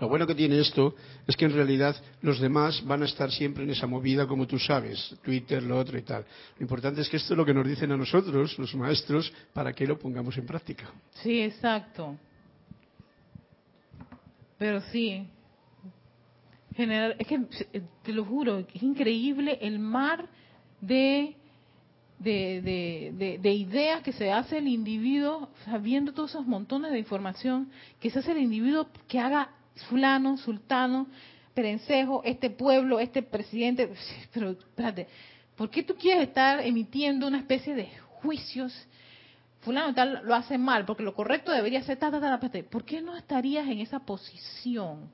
Lo 0.00 0.08
bueno 0.08 0.26
que 0.26 0.34
tiene 0.34 0.58
esto 0.58 0.94
es 1.26 1.36
que 1.36 1.44
en 1.44 1.52
realidad 1.52 1.96
los 2.20 2.40
demás 2.40 2.84
van 2.84 3.02
a 3.02 3.06
estar 3.06 3.30
siempre 3.30 3.64
en 3.64 3.70
esa 3.70 3.86
movida, 3.86 4.26
como 4.26 4.46
tú 4.46 4.58
sabes, 4.58 5.16
Twitter, 5.22 5.62
lo 5.62 5.78
otro 5.78 5.98
y 5.98 6.02
tal. 6.02 6.24
Lo 6.58 6.62
importante 6.62 7.00
es 7.00 7.08
que 7.08 7.16
esto 7.16 7.34
es 7.34 7.38
lo 7.38 7.44
que 7.44 7.54
nos 7.54 7.66
dicen 7.66 7.90
a 7.92 7.96
nosotros, 7.96 8.58
los 8.58 8.74
maestros, 8.74 9.32
para 9.52 9.72
que 9.72 9.86
lo 9.86 9.98
pongamos 9.98 10.36
en 10.36 10.46
práctica. 10.46 10.90
Sí, 11.22 11.40
exacto. 11.40 12.16
Pero 14.58 14.80
sí, 14.92 15.26
general, 16.74 17.16
es 17.18 17.26
que 17.26 17.40
te 18.02 18.12
lo 18.12 18.24
juro, 18.24 18.58
es 18.58 18.82
increíble 18.82 19.58
el 19.60 19.78
mar 19.78 20.28
de, 20.80 21.36
de, 22.18 22.60
de, 22.62 23.12
de- 23.16 23.38
de 23.38 23.52
ideas 23.52 24.02
que 24.02 24.12
se 24.12 24.32
hace 24.32 24.58
el 24.58 24.68
individuo, 24.68 25.50
sabiendo 25.64 26.12
todos 26.12 26.30
esos 26.30 26.46
montones 26.46 26.92
de 26.92 26.98
información, 26.98 27.70
que 28.00 28.10
se 28.10 28.18
hace 28.20 28.32
el 28.32 28.38
individuo 28.38 28.88
que 29.08 29.18
haga 29.18 29.50
fulano, 29.88 30.36
sultano, 30.36 31.06
perencejo, 31.54 32.22
este 32.24 32.50
pueblo, 32.50 33.00
este 33.00 33.22
presidente. 33.22 33.92
Pero 34.32 34.50
espérate, 34.52 35.08
¿por 35.56 35.70
qué 35.70 35.82
tú 35.82 35.94
quieres 35.94 36.28
estar 36.28 36.60
emitiendo 36.60 37.26
una 37.26 37.38
especie 37.38 37.74
de 37.74 37.88
juicios? 38.20 38.72
fulano 39.60 39.94
tal 39.94 40.20
lo 40.24 40.34
hace 40.34 40.58
mal, 40.58 40.84
porque 40.84 41.02
lo 41.02 41.14
correcto 41.14 41.50
debería 41.50 41.82
ser 41.82 41.96
ta, 41.96 42.10
ta, 42.10 42.20
ta. 42.20 42.50
¿Por 42.70 42.84
qué 42.84 43.00
no 43.00 43.16
estarías 43.16 43.66
en 43.66 43.78
esa 43.80 43.98
posición? 44.00 45.10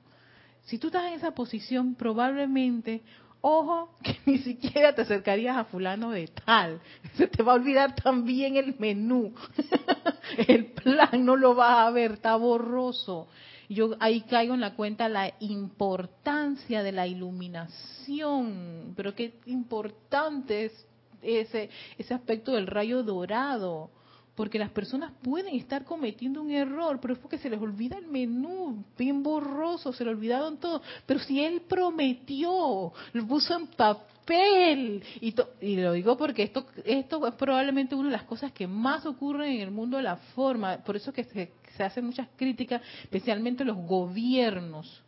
Si 0.65 0.77
tú 0.79 0.89
estás 0.89 1.05
en 1.07 1.15
esa 1.15 1.31
posición, 1.33 1.95
probablemente, 1.95 3.03
ojo, 3.41 3.91
que 4.03 4.19
ni 4.27 4.39
siquiera 4.39 4.95
te 4.95 5.03
acercarías 5.03 5.57
a 5.57 5.65
fulano 5.65 6.11
de 6.11 6.29
tal. 6.29 6.81
Se 7.15 7.27
te 7.27 7.43
va 7.43 7.53
a 7.53 7.57
olvidar 7.57 7.95
también 7.95 8.57
el 8.57 8.77
menú. 8.79 9.35
el 10.49 10.67
plan 10.67 11.25
no 11.25 11.37
lo 11.37 11.55
vas 11.55 11.87
a 11.87 11.91
ver, 11.91 12.13
está 12.13 12.37
borroso. 12.37 13.29
Yo 13.69 13.97
ahí 14.01 14.23
caigo 14.23 14.55
en 14.55 14.61
la 14.61 14.75
cuenta 14.75 15.09
la 15.09 15.33
importancia 15.39 16.83
de 16.83 16.91
la 16.91 17.07
iluminación, 17.07 18.95
pero 18.97 19.15
qué 19.15 19.35
importante 19.47 20.65
es 20.65 20.87
ese, 21.23 21.71
ese 21.97 22.15
aspecto 22.15 22.53
del 22.53 22.67
rayo 22.67 23.05
dorado 23.05 23.91
porque 24.35 24.59
las 24.59 24.71
personas 24.71 25.13
pueden 25.23 25.55
estar 25.55 25.85
cometiendo 25.85 26.41
un 26.41 26.51
error, 26.51 26.99
pero 27.01 27.15
es 27.15 27.21
porque 27.21 27.39
se 27.39 27.51
les 27.51 27.61
olvida 27.61 27.99
el 27.99 28.07
menú, 28.07 28.85
bien 28.97 29.23
borroso, 29.23 29.93
se 29.93 30.05
le 30.05 30.11
olvidaron 30.11 30.59
todo. 30.59 30.83
Pero 31.07 31.21
si 31.21 31.43
él 31.43 31.63
prometió, 31.69 32.93
lo 33.13 33.27
puso 33.27 33.57
en 33.57 33.67
papel, 33.69 35.03
y, 35.21 35.77
lo 35.77 35.93
digo 35.93 36.17
porque 36.17 36.45
esto, 36.45 36.67
esto 36.85 37.27
es 37.27 37.35
probablemente 37.35 37.95
una 37.95 38.11
de 38.11 38.17
las 38.17 38.25
cosas 38.25 38.53
que 38.53 38.67
más 38.67 39.05
ocurren 39.07 39.53
en 39.53 39.61
el 39.61 39.71
mundo 39.71 39.97
de 39.97 40.05
la 40.05 40.17
forma, 40.17 40.79
por 40.79 40.97
eso 40.97 41.13
que 41.13 41.25
se, 41.25 41.53
se 41.77 41.83
hacen 41.83 42.05
muchas 42.05 42.29
críticas, 42.37 42.81
especialmente 43.03 43.65
los 43.65 43.77
gobiernos. 43.77 45.03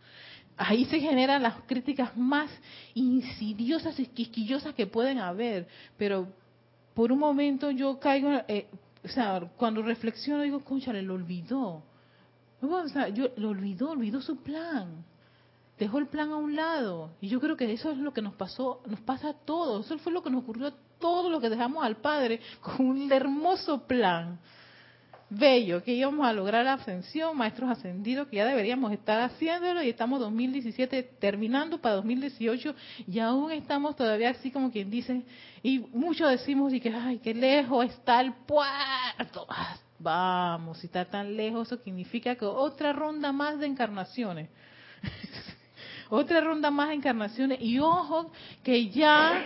Ahí 0.56 0.84
se 0.84 1.00
generan 1.00 1.42
las 1.42 1.62
críticas 1.62 2.16
más 2.16 2.50
insidiosas 2.94 3.98
y 3.98 4.06
quisquillosas 4.06 4.74
que 4.74 4.86
pueden 4.86 5.18
haber, 5.18 5.66
pero 5.96 6.28
por 6.94 7.10
un 7.10 7.18
momento 7.18 7.70
yo 7.70 7.98
caigo, 7.98 8.30
eh, 8.48 8.66
o 9.04 9.08
sea, 9.08 9.40
cuando 9.56 9.82
reflexiono 9.82 10.42
digo, 10.42 10.60
concha, 10.60 10.92
lo 10.92 11.14
olvidó. 11.14 11.82
O 12.60 12.88
sea, 12.88 13.08
yo 13.08 13.30
lo 13.36 13.48
olvidó, 13.48 13.90
olvidó 13.90 14.20
su 14.20 14.36
plan. 14.36 15.04
Dejó 15.78 15.98
el 15.98 16.06
plan 16.06 16.30
a 16.30 16.36
un 16.36 16.54
lado. 16.54 17.10
Y 17.20 17.28
yo 17.28 17.40
creo 17.40 17.56
que 17.56 17.72
eso 17.72 17.90
es 17.90 17.98
lo 17.98 18.12
que 18.12 18.22
nos 18.22 18.34
pasó, 18.34 18.80
nos 18.86 19.00
pasa 19.00 19.30
a 19.30 19.34
todos. 19.34 19.86
Eso 19.86 19.98
fue 19.98 20.12
lo 20.12 20.22
que 20.22 20.30
nos 20.30 20.44
ocurrió 20.44 20.68
a 20.68 20.74
todos 21.00 21.30
los 21.30 21.40
que 21.40 21.50
dejamos 21.50 21.82
al 21.84 21.96
Padre 21.96 22.40
con 22.60 22.86
un 22.86 23.10
hermoso 23.10 23.86
plan. 23.86 24.38
Bello, 25.34 25.82
que 25.82 25.94
íbamos 25.94 26.26
a 26.26 26.32
lograr 26.34 26.62
la 26.62 26.74
ascensión, 26.74 27.34
maestros 27.36 27.70
ascendidos, 27.70 28.28
que 28.28 28.36
ya 28.36 28.44
deberíamos 28.44 28.92
estar 28.92 29.18
haciéndolo 29.22 29.82
y 29.82 29.88
estamos 29.88 30.20
2017 30.20 31.02
terminando 31.18 31.80
para 31.80 31.94
2018 31.96 32.74
y 33.06 33.18
aún 33.18 33.50
estamos 33.50 33.96
todavía 33.96 34.30
así 34.30 34.50
como 34.50 34.70
quien 34.70 34.90
dice, 34.90 35.22
y 35.62 35.78
muchos 35.78 36.30
decimos 36.30 36.74
y 36.74 36.80
que, 36.80 36.90
ay, 36.90 37.18
qué 37.18 37.32
lejos 37.32 37.86
está 37.86 38.20
el 38.20 38.34
puerto. 38.34 39.46
Ah, 39.48 39.76
vamos, 39.98 40.78
si 40.78 40.86
está 40.86 41.06
tan 41.06 41.34
lejos, 41.34 41.68
eso 41.68 41.82
significa 41.82 42.34
que 42.34 42.44
otra 42.44 42.92
ronda 42.92 43.32
más 43.32 43.58
de 43.58 43.66
encarnaciones. 43.66 44.50
otra 46.10 46.42
ronda 46.42 46.70
más 46.70 46.88
de 46.88 46.96
encarnaciones 46.96 47.58
y 47.62 47.78
ojo 47.78 48.30
que 48.62 48.90
ya 48.90 49.42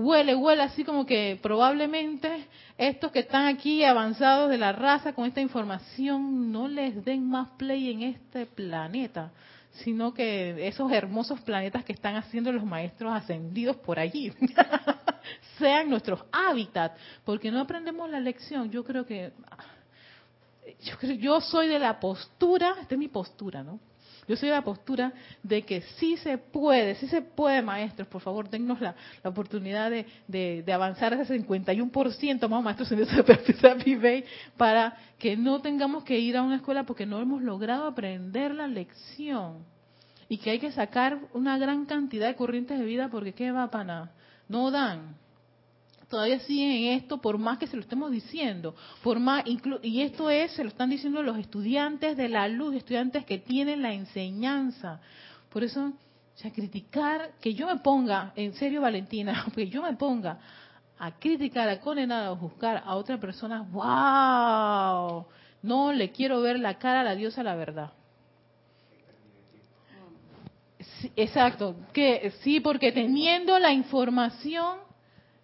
huele, 0.00 0.34
huele 0.34 0.62
así 0.62 0.84
como 0.84 1.06
que 1.06 1.38
probablemente 1.42 2.46
estos 2.78 3.12
que 3.12 3.20
están 3.20 3.46
aquí 3.46 3.84
avanzados 3.84 4.50
de 4.50 4.58
la 4.58 4.72
raza 4.72 5.12
con 5.12 5.26
esta 5.26 5.40
información 5.40 6.50
no 6.50 6.68
les 6.68 7.04
den 7.04 7.28
más 7.28 7.50
play 7.50 7.90
en 7.90 8.02
este 8.02 8.46
planeta, 8.46 9.30
sino 9.72 10.12
que 10.12 10.66
esos 10.66 10.90
hermosos 10.90 11.40
planetas 11.40 11.84
que 11.84 11.92
están 11.92 12.16
haciendo 12.16 12.52
los 12.52 12.64
maestros 12.64 13.12
ascendidos 13.12 13.76
por 13.76 13.98
allí 13.98 14.32
sean 15.58 15.90
nuestros 15.90 16.24
hábitats, 16.32 16.98
porque 17.24 17.50
no 17.50 17.60
aprendemos 17.60 18.08
la 18.10 18.20
lección. 18.20 18.70
Yo 18.70 18.84
creo 18.84 19.06
que 19.06 19.32
yo 20.82 20.96
creo, 20.98 21.14
yo 21.16 21.40
soy 21.40 21.68
de 21.68 21.78
la 21.78 22.00
postura, 22.00 22.76
esta 22.80 22.94
es 22.94 22.98
mi 22.98 23.08
postura, 23.08 23.62
¿no? 23.62 23.78
Yo 24.30 24.36
soy 24.36 24.48
de 24.48 24.54
la 24.54 24.62
postura 24.62 25.12
de 25.42 25.62
que 25.62 25.80
sí 25.98 26.16
se 26.18 26.38
puede, 26.38 26.94
sí 26.94 27.08
se 27.08 27.20
puede, 27.20 27.62
maestros, 27.62 28.06
por 28.06 28.22
favor, 28.22 28.48
dennos 28.48 28.80
la, 28.80 28.94
la 29.24 29.30
oportunidad 29.30 29.90
de, 29.90 30.06
de, 30.28 30.62
de 30.64 30.72
avanzar 30.72 31.12
a 31.14 31.22
ese 31.22 31.36
51% 31.36 32.48
más 32.48 32.62
maestros 32.62 32.92
en 32.92 33.02
Happy 33.66 33.96
Bay 34.00 34.24
para 34.56 34.96
que 35.18 35.36
no 35.36 35.60
tengamos 35.60 36.04
que 36.04 36.16
ir 36.20 36.36
a 36.36 36.42
una 36.42 36.54
escuela 36.54 36.84
porque 36.84 37.06
no 37.06 37.20
hemos 37.20 37.42
logrado 37.42 37.86
aprender 37.86 38.54
la 38.54 38.68
lección. 38.68 39.64
y 40.28 40.38
que 40.38 40.50
hay 40.52 40.60
que 40.60 40.70
sacar 40.70 41.18
una 41.34 41.58
gran 41.58 41.84
cantidad 41.84 42.28
de 42.28 42.36
corrientes 42.36 42.78
de 42.78 42.84
vida 42.84 43.08
porque 43.08 43.32
qué 43.32 43.50
va 43.50 43.68
para 43.68 43.84
nada. 43.84 44.12
No 44.48 44.70
dan. 44.70 45.16
Todavía 46.10 46.40
siguen 46.40 46.72
en 46.72 46.98
esto 46.98 47.18
por 47.18 47.38
más 47.38 47.58
que 47.58 47.68
se 47.68 47.76
lo 47.76 47.82
estemos 47.82 48.10
diciendo, 48.10 48.74
por 49.00 49.20
más 49.20 49.44
y 49.82 50.00
esto 50.00 50.28
es 50.28 50.50
se 50.50 50.64
lo 50.64 50.70
están 50.70 50.90
diciendo 50.90 51.22
los 51.22 51.38
estudiantes 51.38 52.16
de 52.16 52.28
la 52.28 52.48
luz, 52.48 52.74
estudiantes 52.74 53.24
que 53.24 53.38
tienen 53.38 53.80
la 53.80 53.92
enseñanza. 53.92 55.00
Por 55.50 55.62
eso, 55.62 55.84
o 55.84 55.92
sea, 56.34 56.50
criticar 56.50 57.30
que 57.40 57.54
yo 57.54 57.68
me 57.68 57.76
ponga, 57.76 58.32
en 58.34 58.54
serio 58.54 58.80
Valentina, 58.80 59.46
que 59.54 59.68
yo 59.68 59.82
me 59.82 59.92
ponga 59.92 60.40
a 60.98 61.12
criticar, 61.12 61.68
a 61.68 61.78
condenar, 61.78 62.26
a 62.26 62.34
juzgar 62.34 62.82
a 62.84 62.96
otra 62.96 63.20
persona, 63.20 63.62
wow, 63.70 65.26
no 65.62 65.92
le 65.92 66.10
quiero 66.10 66.40
ver 66.40 66.58
la 66.58 66.76
cara 66.76 67.02
a 67.02 67.04
la 67.04 67.14
diosa 67.14 67.44
la 67.44 67.54
verdad. 67.54 67.92
exacto, 71.14 71.76
que 71.92 72.32
sí, 72.40 72.58
porque 72.58 72.90
teniendo 72.90 73.56
la 73.60 73.72
información, 73.72 74.89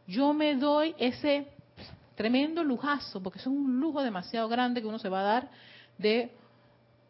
yo 0.07 0.33
me 0.33 0.55
doy 0.55 0.95
ese 0.99 1.49
tremendo 2.15 2.65
lujazo, 2.65 3.23
porque 3.23 3.39
es 3.39 3.47
un 3.47 3.81
lujo 3.81 4.03
demasiado 4.03 4.49
grande 4.49 4.81
que 4.81 4.87
uno 4.87 4.99
se 4.99 5.09
va 5.09 5.21
a 5.21 5.25
dar 5.25 5.49
de, 5.99 6.33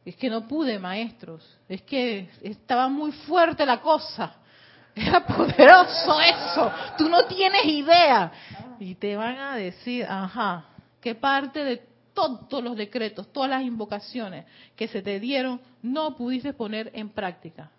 es 0.04 0.16
que 0.16 0.28
no 0.28 0.46
pude, 0.48 0.78
maestros, 0.78 1.58
es 1.68 1.82
que 1.82 2.28
estaba 2.42 2.88
muy 2.88 3.12
fuerte 3.12 3.64
la 3.64 3.80
cosa, 3.80 4.34
era 4.94 5.24
poderoso 5.24 6.20
eso, 6.20 6.72
tú 6.98 7.08
no 7.08 7.26
tienes 7.26 7.64
idea. 7.64 8.32
Y 8.78 8.94
te 8.96 9.16
van 9.16 9.38
a 9.38 9.56
decir, 9.56 10.04
ajá, 10.04 10.66
¿qué 11.00 11.14
parte 11.14 11.64
de 11.64 11.82
todos 12.12 12.62
los 12.62 12.76
decretos, 12.76 13.32
todas 13.32 13.50
las 13.50 13.62
invocaciones 13.62 14.46
que 14.74 14.88
se 14.88 15.02
te 15.02 15.20
dieron, 15.20 15.60
no 15.82 16.16
pudiste 16.16 16.52
poner 16.52 16.90
en 16.94 17.10
práctica 17.10 17.70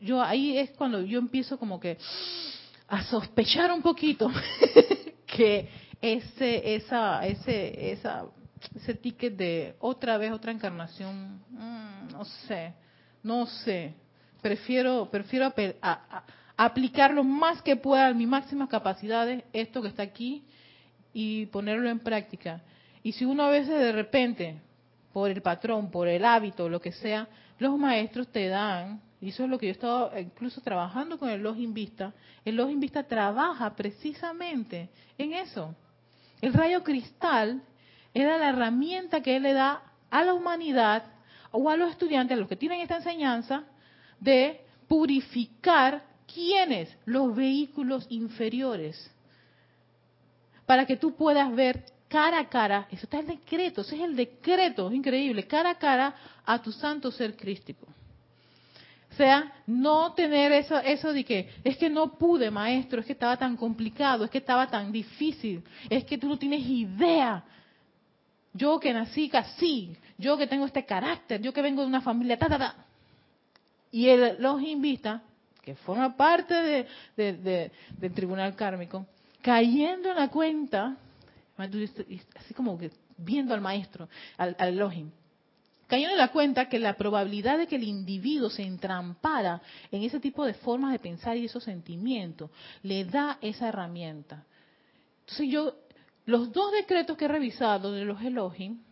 yo 0.00 0.22
ahí 0.22 0.56
es 0.56 0.70
cuando 0.70 1.02
yo 1.02 1.18
empiezo 1.18 1.58
como 1.58 1.80
que 1.80 1.98
a 2.88 3.02
sospechar 3.04 3.70
un 3.70 3.82
poquito 3.82 4.30
que 5.26 5.68
ese 6.00 6.74
esa 6.74 7.26
ese 7.26 7.92
esa 7.92 8.24
ese 8.74 8.94
ticket 8.94 9.36
de 9.36 9.76
otra 9.78 10.16
vez 10.16 10.32
otra 10.32 10.52
encarnación 10.52 11.42
mm, 11.50 12.12
no 12.12 12.24
sé 12.24 12.74
no 13.22 13.46
sé. 13.46 13.94
Prefiero 14.40 15.10
prefiero 15.10 15.52
aplicar 16.56 17.12
lo 17.12 17.24
más 17.24 17.60
que 17.62 17.76
pueda 17.76 18.10
en 18.10 18.16
mis 18.16 18.28
máximas 18.28 18.68
capacidades 18.68 19.44
esto 19.52 19.82
que 19.82 19.88
está 19.88 20.02
aquí 20.02 20.44
y 21.12 21.46
ponerlo 21.46 21.88
en 21.88 21.98
práctica. 21.98 22.62
Y 23.02 23.12
si 23.12 23.24
uno 23.24 23.44
a 23.44 23.50
veces 23.50 23.78
de 23.78 23.92
repente 23.92 24.60
por 25.12 25.30
el 25.30 25.42
patrón 25.42 25.90
por 25.90 26.08
el 26.08 26.24
hábito 26.24 26.68
lo 26.68 26.80
que 26.80 26.92
sea 26.92 27.28
los 27.58 27.76
maestros 27.76 28.28
te 28.28 28.46
dan 28.48 29.00
y 29.20 29.30
eso 29.30 29.44
es 29.44 29.50
lo 29.50 29.58
que 29.58 29.66
yo 29.66 29.70
he 29.70 29.72
estado 29.72 30.12
incluso 30.18 30.60
trabajando 30.60 31.18
con 31.18 31.28
el 31.28 31.42
Login 31.42 31.74
Vista. 31.74 32.12
El 32.44 32.56
Login 32.56 32.78
Vista 32.78 33.02
trabaja 33.02 33.74
precisamente 33.74 34.90
en 35.16 35.32
eso. 35.32 35.74
El 36.40 36.52
rayo 36.54 36.84
cristal 36.84 37.62
era 38.14 38.38
la 38.38 38.50
herramienta 38.50 39.20
que 39.20 39.36
él 39.36 39.42
le 39.42 39.54
da 39.54 39.82
a 40.08 40.22
la 40.22 40.34
humanidad 40.34 41.04
o 41.50 41.68
a 41.68 41.76
los 41.76 41.90
estudiantes, 41.90 42.36
a 42.36 42.40
los 42.40 42.48
que 42.48 42.56
tienen 42.56 42.80
esta 42.80 42.96
enseñanza, 42.96 43.64
de 44.20 44.60
purificar 44.86 46.04
quiénes, 46.32 46.96
los 47.04 47.34
vehículos 47.34 48.06
inferiores, 48.10 49.10
para 50.66 50.86
que 50.86 50.96
tú 50.96 51.14
puedas 51.14 51.52
ver 51.54 51.84
cara 52.08 52.38
a 52.40 52.48
cara, 52.48 52.86
eso 52.90 53.04
está 53.04 53.18
el 53.18 53.26
decreto, 53.26 53.80
ese 53.80 53.96
es 53.96 54.02
el 54.02 54.14
decreto, 54.14 54.88
es 54.88 54.94
increíble, 54.94 55.46
cara 55.46 55.70
a 55.70 55.78
cara 55.78 56.14
a 56.44 56.60
tu 56.60 56.70
santo 56.72 57.10
ser 57.10 57.36
crístico 57.36 57.86
sea, 59.14 59.52
no 59.66 60.12
tener 60.12 60.52
eso, 60.52 60.78
eso 60.78 61.12
de 61.12 61.24
que 61.24 61.48
es 61.64 61.76
que 61.76 61.88
no 61.88 62.18
pude, 62.18 62.50
maestro, 62.50 63.00
es 63.00 63.06
que 63.06 63.12
estaba 63.12 63.36
tan 63.36 63.56
complicado, 63.56 64.24
es 64.24 64.30
que 64.30 64.38
estaba 64.38 64.68
tan 64.68 64.92
difícil, 64.92 65.62
es 65.88 66.04
que 66.04 66.18
tú 66.18 66.28
no 66.28 66.38
tienes 66.38 66.60
idea. 66.66 67.44
Yo 68.52 68.80
que 68.80 68.92
nací 68.92 69.30
así, 69.32 69.96
yo 70.16 70.36
que 70.36 70.46
tengo 70.46 70.66
este 70.66 70.84
carácter, 70.84 71.40
yo 71.40 71.52
que 71.52 71.62
vengo 71.62 71.82
de 71.82 71.88
una 71.88 72.00
familia, 72.00 72.38
ta, 72.38 72.48
ta, 72.48 72.58
ta. 72.58 72.74
Y 73.90 74.08
él 74.08 74.36
los 74.38 74.60
invita, 74.62 75.22
que 75.62 75.74
forma 75.74 76.16
parte 76.16 76.86
de, 77.16 77.70
del 77.96 78.12
tribunal 78.14 78.54
kármico, 78.54 79.06
cayendo 79.42 80.10
en 80.10 80.16
la 80.16 80.28
cuenta, 80.28 80.96
así 81.56 82.54
como 82.54 82.78
que 82.78 82.90
viendo 83.16 83.54
al 83.54 83.60
maestro, 83.60 84.08
al, 84.36 84.56
al 84.58 84.76
cayendo 85.88 86.12
en 86.12 86.18
la 86.18 86.28
cuenta 86.28 86.68
que 86.68 86.78
la 86.78 86.96
probabilidad 86.96 87.58
de 87.58 87.66
que 87.66 87.76
el 87.76 87.84
individuo 87.84 88.50
se 88.50 88.62
entrampara 88.62 89.60
en 89.90 90.02
ese 90.02 90.20
tipo 90.20 90.44
de 90.44 90.54
formas 90.54 90.92
de 90.92 90.98
pensar 90.98 91.36
y 91.36 91.46
esos 91.46 91.64
sentimientos, 91.64 92.50
le 92.82 93.04
da 93.06 93.38
esa 93.40 93.68
herramienta. 93.68 94.44
Entonces 95.20 95.48
yo, 95.50 95.74
los 96.26 96.52
dos 96.52 96.72
decretos 96.72 97.16
que 97.16 97.24
he 97.24 97.28
revisado 97.28 97.90
de 97.90 98.04
los 98.04 98.22
Elohim, 98.22 98.82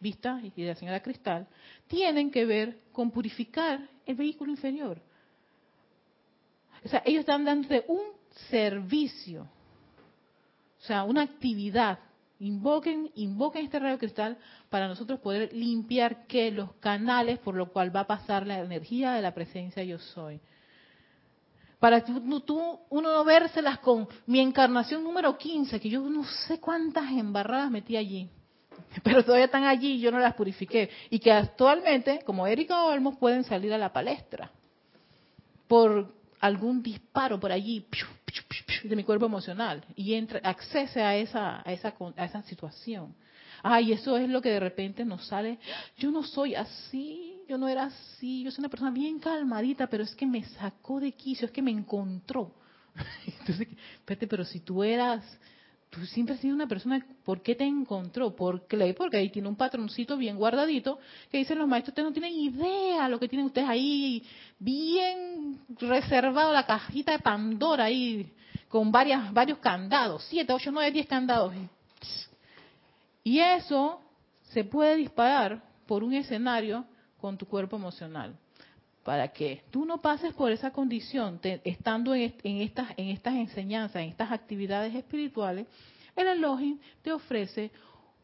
Vista 0.00 0.40
y 0.42 0.50
de 0.62 0.68
la 0.68 0.74
señora 0.74 1.00
Cristal, 1.00 1.46
tienen 1.86 2.30
que 2.32 2.44
ver 2.44 2.80
con 2.90 3.12
purificar 3.12 3.88
el 4.04 4.16
vehículo 4.16 4.50
inferior. 4.50 5.00
O 6.84 6.88
sea, 6.88 7.02
ellos 7.04 7.20
están 7.20 7.44
dando 7.44 7.68
un 7.86 8.02
servicio, 8.50 9.42
o 10.80 10.84
sea, 10.84 11.04
una 11.04 11.22
actividad 11.22 12.00
Invoquen, 12.42 13.08
invoquen 13.14 13.66
este 13.66 13.78
rayo 13.78 13.98
cristal 13.98 14.36
para 14.68 14.88
nosotros 14.88 15.20
poder 15.20 15.52
limpiar 15.52 16.26
que 16.26 16.50
los 16.50 16.72
canales 16.80 17.38
por 17.38 17.54
lo 17.54 17.70
cual 17.70 17.94
va 17.94 18.00
a 18.00 18.06
pasar 18.08 18.48
la 18.48 18.58
energía 18.58 19.12
de 19.12 19.22
la 19.22 19.32
presencia 19.32 19.84
yo 19.84 20.00
soy. 20.00 20.40
Para 21.78 22.04
tú, 22.04 22.40
tú 22.40 22.80
uno 22.90 23.12
no 23.12 23.24
vérselas 23.24 23.78
con 23.78 24.08
mi 24.26 24.40
encarnación 24.40 25.04
número 25.04 25.38
15, 25.38 25.78
que 25.78 25.88
yo 25.88 26.00
no 26.00 26.24
sé 26.24 26.58
cuántas 26.58 27.12
embarradas 27.12 27.70
metí 27.70 27.96
allí, 27.96 28.28
pero 29.04 29.24
todavía 29.24 29.44
están 29.44 29.62
allí 29.62 29.92
y 29.92 30.00
yo 30.00 30.10
no 30.10 30.18
las 30.18 30.34
purifiqué. 30.34 30.90
Y 31.10 31.20
que 31.20 31.30
actualmente, 31.30 32.22
como 32.26 32.48
Erika 32.48 32.82
Olmos, 32.82 33.18
pueden 33.18 33.44
salir 33.44 33.72
a 33.72 33.78
la 33.78 33.92
palestra 33.92 34.50
por 35.68 36.12
algún 36.42 36.82
disparo 36.82 37.38
por 37.38 37.52
allí 37.52 37.86
de 38.82 38.96
mi 38.96 39.04
cuerpo 39.04 39.26
emocional 39.26 39.84
y 39.94 40.14
entre, 40.14 40.40
accese 40.42 41.00
a 41.00 41.16
esa, 41.16 41.62
a 41.64 41.72
esa, 41.72 41.94
a 42.16 42.24
esa 42.24 42.42
situación. 42.42 43.14
Ay, 43.62 43.92
eso 43.92 44.16
es 44.16 44.28
lo 44.28 44.42
que 44.42 44.50
de 44.50 44.58
repente 44.58 45.04
nos 45.04 45.24
sale. 45.28 45.60
Yo 45.96 46.10
no 46.10 46.24
soy 46.24 46.56
así, 46.56 47.40
yo 47.48 47.56
no 47.58 47.68
era 47.68 47.84
así, 47.84 48.42
yo 48.42 48.50
soy 48.50 48.62
una 48.62 48.68
persona 48.68 48.90
bien 48.90 49.20
calmadita, 49.20 49.86
pero 49.86 50.02
es 50.02 50.16
que 50.16 50.26
me 50.26 50.42
sacó 50.44 50.98
de 50.98 51.12
quicio, 51.12 51.46
es 51.46 51.52
que 51.52 51.62
me 51.62 51.70
encontró. 51.70 52.52
Entonces, 53.38 53.68
pero 54.04 54.44
si 54.44 54.60
tú 54.60 54.82
eras 54.82 55.24
tú 55.92 56.06
siempre 56.06 56.34
has 56.34 56.40
sido 56.40 56.54
una 56.54 56.66
persona, 56.66 57.04
¿por 57.22 57.42
qué 57.42 57.54
te 57.54 57.64
encontró? 57.64 58.34
¿Por 58.34 58.66
qué? 58.66 58.94
Porque 58.96 59.18
ahí 59.18 59.28
tiene 59.28 59.46
un 59.46 59.56
patroncito 59.56 60.16
bien 60.16 60.36
guardadito 60.36 60.98
que 61.30 61.36
dicen 61.36 61.58
los 61.58 61.68
maestros, 61.68 61.90
ustedes 61.90 62.08
no 62.08 62.12
tienen 62.14 62.32
idea 62.32 63.10
lo 63.10 63.20
que 63.20 63.28
tienen 63.28 63.44
ustedes 63.44 63.68
ahí, 63.68 64.24
bien 64.58 65.60
reservado 65.78 66.50
la 66.50 66.64
cajita 66.64 67.12
de 67.12 67.18
Pandora 67.18 67.84
ahí, 67.84 68.32
con 68.70 68.90
varias, 68.90 69.30
varios 69.34 69.58
candados, 69.58 70.24
siete, 70.30 70.50
ocho, 70.54 70.72
nueve, 70.72 70.90
diez 70.92 71.06
candados. 71.06 71.52
Y 73.22 73.38
eso 73.38 74.00
se 74.44 74.64
puede 74.64 74.96
disparar 74.96 75.62
por 75.86 76.02
un 76.02 76.14
escenario 76.14 76.86
con 77.20 77.36
tu 77.36 77.44
cuerpo 77.44 77.76
emocional. 77.76 78.34
Para 79.04 79.28
que 79.28 79.64
tú 79.70 79.84
no 79.84 80.00
pases 80.00 80.32
por 80.34 80.52
esa 80.52 80.70
condición, 80.70 81.40
estando 81.64 82.14
en, 82.14 82.32
estas, 82.44 82.90
en 82.96 83.08
estas 83.08 83.34
enseñanzas, 83.34 84.02
en 84.02 84.10
estas 84.10 84.30
actividades 84.30 84.94
espirituales, 84.94 85.66
el 86.14 86.28
Elohim 86.28 86.78
te 87.02 87.12
ofrece 87.12 87.70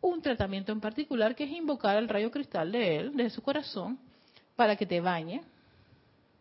un 0.00 0.22
tratamiento 0.22 0.70
en 0.70 0.80
particular 0.80 1.34
que 1.34 1.44
es 1.44 1.50
invocar 1.50 1.96
el 1.96 2.08
rayo 2.08 2.30
cristal 2.30 2.70
de 2.70 2.96
él, 2.96 3.16
de 3.16 3.28
su 3.30 3.42
corazón, 3.42 3.98
para 4.54 4.76
que 4.76 4.86
te 4.86 5.00
bañe, 5.00 5.42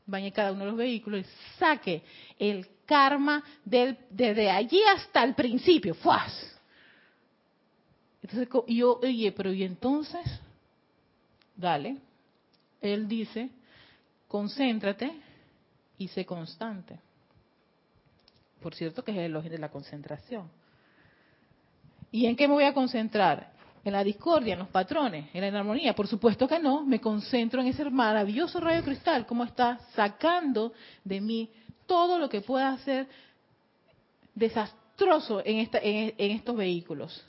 bañe 0.05 0.31
cada 0.31 0.51
uno 0.51 0.65
de 0.65 0.71
los 0.71 0.77
vehículos 0.77 1.21
y 1.21 1.57
saque 1.57 2.03
el 2.37 2.67
karma 2.85 3.43
del, 3.65 3.97
desde 4.09 4.49
allí 4.49 4.81
hasta 4.95 5.23
el 5.23 5.33
principio. 5.33 5.95
¡Fuas! 5.95 6.59
Entonces, 8.21 8.49
yo, 8.67 8.99
oye, 9.01 9.31
pero 9.31 9.51
¿y 9.53 9.63
entonces? 9.63 10.21
Dale. 11.55 11.97
Él 12.81 13.07
dice, 13.07 13.49
concéntrate 14.27 15.11
y 15.97 16.07
sé 16.07 16.25
constante. 16.25 16.99
Por 18.61 18.75
cierto 18.75 19.03
que 19.03 19.11
es 19.11 19.17
el 19.17 19.25
elogio 19.25 19.51
de 19.51 19.59
la 19.59 19.69
concentración. 19.69 20.49
¿Y 22.11 22.25
en 22.25 22.35
qué 22.35 22.47
me 22.47 22.53
voy 22.53 22.63
a 22.63 22.73
concentrar? 22.73 23.51
¿En 23.83 23.93
la 23.93 24.03
discordia, 24.03 24.53
en 24.53 24.59
los 24.59 24.67
patrones, 24.69 25.29
en 25.33 25.53
la 25.53 25.59
armonía? 25.59 25.95
Por 25.95 26.07
supuesto 26.07 26.47
que 26.47 26.59
no, 26.59 26.83
me 26.83 26.99
concentro 26.99 27.61
en 27.61 27.67
ese 27.67 27.89
maravilloso 27.89 28.59
rayo 28.59 28.83
cristal, 28.83 29.25
cómo 29.25 29.43
está 29.43 29.79
sacando 29.95 30.73
de 31.03 31.21
mí 31.21 31.49
todo 31.85 32.19
lo 32.19 32.27
que 32.27 32.41
pueda 32.41 32.77
ser 32.79 33.07
desastroso 34.35 35.41
en, 35.45 35.59
esta, 35.59 35.79
en, 35.81 36.13
estos 36.17 36.55
vehículos. 36.55 37.23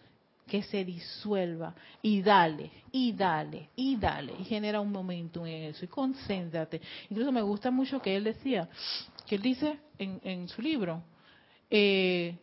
Que 0.49 0.63
se 0.63 0.85
disuelva 0.85 1.75
y 2.03 2.23
dale, 2.23 2.73
y 2.91 3.13
dale, 3.13 3.69
y 3.77 3.97
dale, 3.97 4.33
y 4.41 4.45
genera 4.45 4.81
un 4.81 4.91
momento 4.91 5.47
en 5.47 5.65
eso, 5.65 5.85
y 5.85 5.89
concéntrate. 5.89 6.81
Incluso 7.11 7.31
me 7.31 7.43
gusta 7.43 7.71
mucho 7.71 8.03
que 8.03 8.17
él 8.17 8.25
decía, 8.25 8.69
que 9.27 9.37
él 9.37 9.43
dice 9.43 9.79
en, 9.99 10.21
en 10.25 10.49
su 10.49 10.61
libro, 10.61 11.03
eh, 11.71 12.37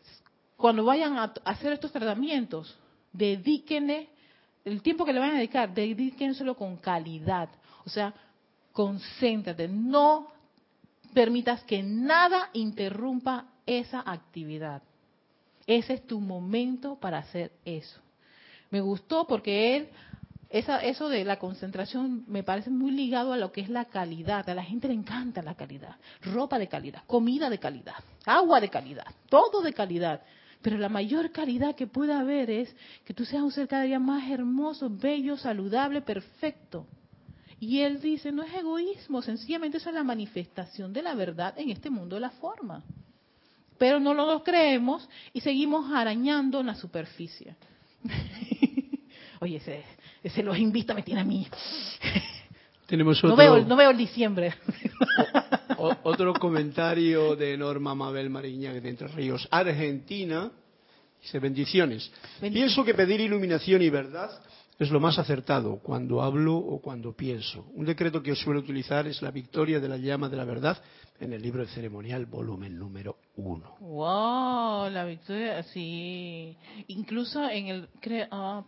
cuando 0.56 0.86
vayan 0.86 1.18
a 1.18 1.34
hacer 1.44 1.74
estos 1.74 1.92
tratamientos, 1.92 2.78
dedíquenle 3.12 4.10
el 4.64 4.82
tiempo 4.82 5.06
que 5.06 5.14
le 5.14 5.20
van 5.20 5.32
a 5.32 5.38
dedicar, 5.38 5.74
dedíquenselo 5.74 6.56
con 6.56 6.78
calidad. 6.78 7.50
O 7.86 7.90
sea, 7.90 8.14
concéntrate, 8.72 9.68
no 9.68 10.28
permitas 11.14 11.64
que 11.64 11.82
nada 11.84 12.50
interrumpa 12.54 13.48
esa 13.66 14.04
actividad. 14.06 14.82
Ese 15.68 15.94
es 15.94 16.06
tu 16.06 16.20
momento 16.20 17.00
para 17.00 17.20
hacer 17.20 17.52
eso. 17.66 18.00
Me 18.70 18.82
gustó 18.82 19.26
porque 19.28 19.76
él, 19.76 19.90
esa, 20.50 20.80
eso 20.80 21.10
de 21.10 21.24
la 21.24 21.40
concentración 21.40 22.24
me 22.28 22.44
parece 22.44 22.70
muy 22.70 22.92
ligado 22.92 23.34
a 23.34 23.38
lo 23.38 23.52
que 23.52 23.62
es 23.62 23.70
la 23.70 23.86
calidad. 23.86 24.48
A 24.50 24.56
la 24.56 24.64
gente 24.64 24.88
le 24.88 24.94
encanta 24.94 25.42
la 25.42 25.56
calidad. 25.56 25.96
Ropa 26.22 26.60
de 26.60 26.68
calidad, 26.68 27.04
comida 27.08 27.50
de 27.50 27.60
calidad, 27.60 27.96
agua 28.26 28.60
de 28.60 28.70
calidad, 28.70 29.08
todo 29.30 29.62
de 29.62 29.74
calidad. 29.74 30.22
Pero 30.62 30.78
la 30.78 30.90
mayor 30.90 31.32
calidad 31.32 31.76
que 31.76 31.88
puede 31.88 32.14
haber 32.14 32.50
es 32.50 32.76
que 33.04 33.14
tú 33.14 33.24
seas 33.24 33.44
un 33.44 33.52
ser 33.52 33.68
cada 33.68 33.84
día 33.84 34.00
más 34.00 34.30
hermoso, 34.30 34.90
bello, 34.90 35.38
saludable, 35.38 36.02
perfecto. 36.02 36.88
Y 37.60 37.82
él 37.82 38.02
dice, 38.02 38.32
no 38.32 38.44
es 38.44 38.54
egoísmo, 38.54 39.22
sencillamente 39.22 39.78
es 39.78 39.86
la 39.86 40.04
manifestación 40.04 40.92
de 40.92 41.04
la 41.04 41.14
verdad 41.14 41.54
en 41.58 41.70
este 41.70 41.90
mundo 41.90 42.16
de 42.16 42.22
la 42.22 42.32
forma. 42.32 42.84
Pero 43.78 44.00
no 44.00 44.14
lo 44.14 44.44
creemos 44.44 45.08
y 45.34 45.42
seguimos 45.42 45.92
arañando 45.92 46.60
en 46.62 46.68
la 46.68 46.76
superficie. 46.76 47.56
Oye, 49.42 49.58
ese, 49.58 49.84
ese 50.24 50.44
los 50.44 50.58
invita 50.58 50.94
me 50.94 51.04
tiene 51.04 51.22
a 51.22 51.26
mí. 51.26 51.48
Tenemos 52.88 53.18
otro, 53.18 53.30
no, 53.30 53.36
veo, 53.36 53.66
no 53.66 53.76
veo 53.76 53.90
el 53.90 53.98
diciembre. 53.98 54.54
otro 56.04 56.34
comentario 56.34 57.36
de 57.36 57.58
Norma 57.58 57.96
Mabel 57.96 58.30
Mariña 58.30 58.74
de 58.74 58.90
Entre 58.90 59.08
Ríos, 59.08 59.48
Argentina. 59.52 60.52
Dice 61.22 61.40
bendiciones. 61.40 62.12
Pienso 62.40 62.86
que 62.86 62.94
pedir 62.94 63.20
iluminación 63.20 63.82
y 63.82 63.90
verdad 63.90 64.30
es 64.78 64.92
lo 64.92 65.00
más 65.00 65.18
acertado 65.18 65.80
cuando 65.82 66.22
hablo 66.22 66.56
o 66.56 66.80
cuando 66.80 67.14
pienso. 67.14 67.66
Un 67.74 67.86
decreto 67.86 68.22
que 68.22 68.36
suelo 68.36 68.60
utilizar 68.60 69.08
es 69.08 69.22
la 69.22 69.32
victoria 69.32 69.80
de 69.80 69.90
la 69.90 69.98
llama 69.98 70.30
de 70.30 70.38
la 70.38 70.46
verdad 70.46 70.78
en 71.20 71.34
el 71.34 71.42
libro 71.42 71.62
de 71.66 71.72
ceremonial, 71.72 72.26
volumen 72.28 72.78
número 72.78 73.18
uno. 73.38 73.76
¡Wow! 73.80 74.90
La 74.90 75.06
victoria, 75.06 75.64
sí. 75.64 76.58
Incluso 76.88 77.48
en 77.50 77.68
el. 77.68 77.90
Ah, 78.32 78.64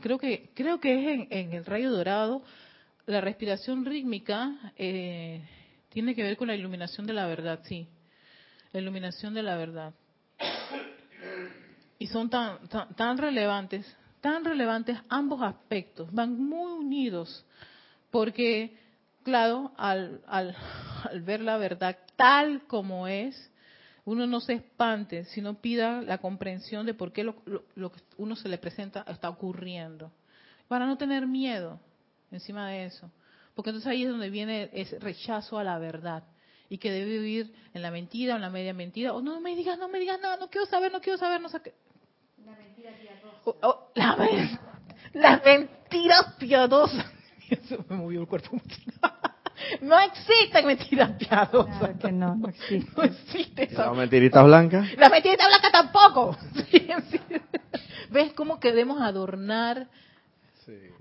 creo 0.00 0.18
que, 0.18 0.50
creo 0.54 0.80
que 0.80 0.94
es 0.94 1.26
en, 1.30 1.52
el 1.52 1.64
rayo 1.64 1.90
dorado, 1.90 2.42
la 3.06 3.20
respiración 3.20 3.84
rítmica 3.84 4.72
eh, 4.76 5.42
tiene 5.90 6.14
que 6.14 6.22
ver 6.22 6.36
con 6.36 6.48
la 6.48 6.54
iluminación 6.54 7.06
de 7.06 7.12
la 7.12 7.26
verdad, 7.26 7.60
sí. 7.64 7.88
La 8.72 8.80
iluminación 8.80 9.34
de 9.34 9.42
la 9.42 9.56
verdad. 9.56 9.94
Y 11.98 12.06
son 12.06 12.30
tan, 12.30 12.58
tan 12.68 13.18
relevantes 13.18 13.96
tan 14.20 14.44
relevantes 14.44 14.98
ambos 15.08 15.42
aspectos, 15.42 16.12
van 16.12 16.38
muy 16.38 16.72
unidos, 16.72 17.44
porque, 18.10 18.76
claro, 19.22 19.72
al, 19.76 20.20
al, 20.26 20.54
ver 21.22 21.40
la 21.40 21.56
verdad 21.56 21.96
tal 22.16 22.66
como 22.66 23.08
es, 23.08 23.50
uno 24.04 24.26
no 24.26 24.40
se 24.40 24.54
espante, 24.54 25.24
sino 25.26 25.60
pida 25.60 26.02
la 26.02 26.18
comprensión 26.18 26.86
de 26.86 26.94
por 26.94 27.12
qué 27.12 27.24
lo, 27.24 27.42
lo, 27.74 27.92
que 27.92 28.00
uno 28.16 28.36
se 28.36 28.48
le 28.48 28.58
presenta 28.58 29.04
está 29.08 29.28
ocurriendo, 29.28 30.10
para 30.68 30.86
no 30.86 30.96
tener 30.96 31.26
miedo 31.26 31.80
encima 32.30 32.68
de 32.70 32.86
eso, 32.86 33.10
porque 33.54 33.70
entonces 33.70 33.90
ahí 33.90 34.04
es 34.04 34.10
donde 34.10 34.30
viene 34.30 34.70
ese 34.72 34.98
rechazo 34.98 35.58
a 35.58 35.64
la 35.64 35.78
verdad 35.78 36.24
y 36.68 36.78
que 36.78 36.92
debe 36.92 37.18
vivir 37.18 37.52
en 37.74 37.82
la 37.82 37.90
mentira 37.90 38.34
o 38.34 38.36
en 38.36 38.42
la 38.42 38.50
media 38.50 38.72
mentira, 38.72 39.12
o 39.12 39.20
no 39.20 39.40
me 39.40 39.56
digas, 39.56 39.78
no 39.78 39.88
me 39.88 39.98
digas 39.98 40.20
nada, 40.20 40.36
no 40.36 40.48
quiero 40.48 40.66
saber, 40.66 40.92
no 40.92 41.00
quiero 41.00 41.18
saber, 41.18 41.40
no 41.40 41.48
sé 41.48 41.60
qué. 41.60 41.74
La 42.44 42.52
mentira 42.52 42.90
Oh, 43.44 43.56
oh, 43.62 43.90
la, 43.94 44.16
las 45.14 45.44
mentiras 45.44 46.34
piadosas. 46.38 47.19
Eso 47.64 47.84
me 47.88 47.96
movió 47.96 48.20
el 48.20 48.26
cuerpo. 48.26 48.60
No 49.82 49.96
existen 50.00 50.66
mentiras 50.66 51.10
piadosas. 51.18 51.78
Claro 51.78 51.98
que 51.98 52.10
no, 52.10 52.34
no 52.34 52.48
existe. 52.48 52.90
No 52.96 53.02
existe 53.02 53.64
esa. 53.64 53.86
¿La 53.86 53.92
mentirita 53.92 54.42
blanca? 54.42 54.86
La 54.96 55.10
mentirita 55.10 55.46
blanca 55.46 55.70
tampoco. 55.70 56.36
¿Ves 58.10 58.32
cómo 58.32 58.58
queremos 58.58 59.00
adornar 59.02 59.86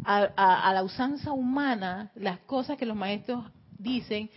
a, 0.04 0.24
a, 0.68 0.74
la 0.74 0.84
usanza 0.84 1.32
humana 1.32 2.12
las 2.16 2.39
cosas 2.39 2.78
que 2.78 2.86
los 2.86 2.97
maestros 2.97 3.45
dicen? 3.78 4.30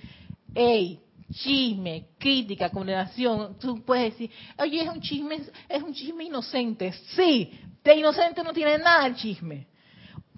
¡Ey! 0.55 1.01
chisme, 1.33 2.09
crítica, 2.19 2.69
condenación, 2.71 3.59
tú 3.59 3.83
puedes 3.83 4.13
decir, 4.13 4.31
oye, 4.59 4.83
es 4.83 4.89
un 4.89 5.01
chisme, 5.01 5.41
es 5.69 5.83
un 5.83 5.93
chisme 5.95 6.25
inocente. 6.25 6.93
Sí, 7.17 7.59
de 7.83 7.97
inocente 7.97 8.43
no 8.43 8.53
tiene 8.53 8.79
nada 8.79 9.07
el 9.07 9.17
chisme. 9.17 9.67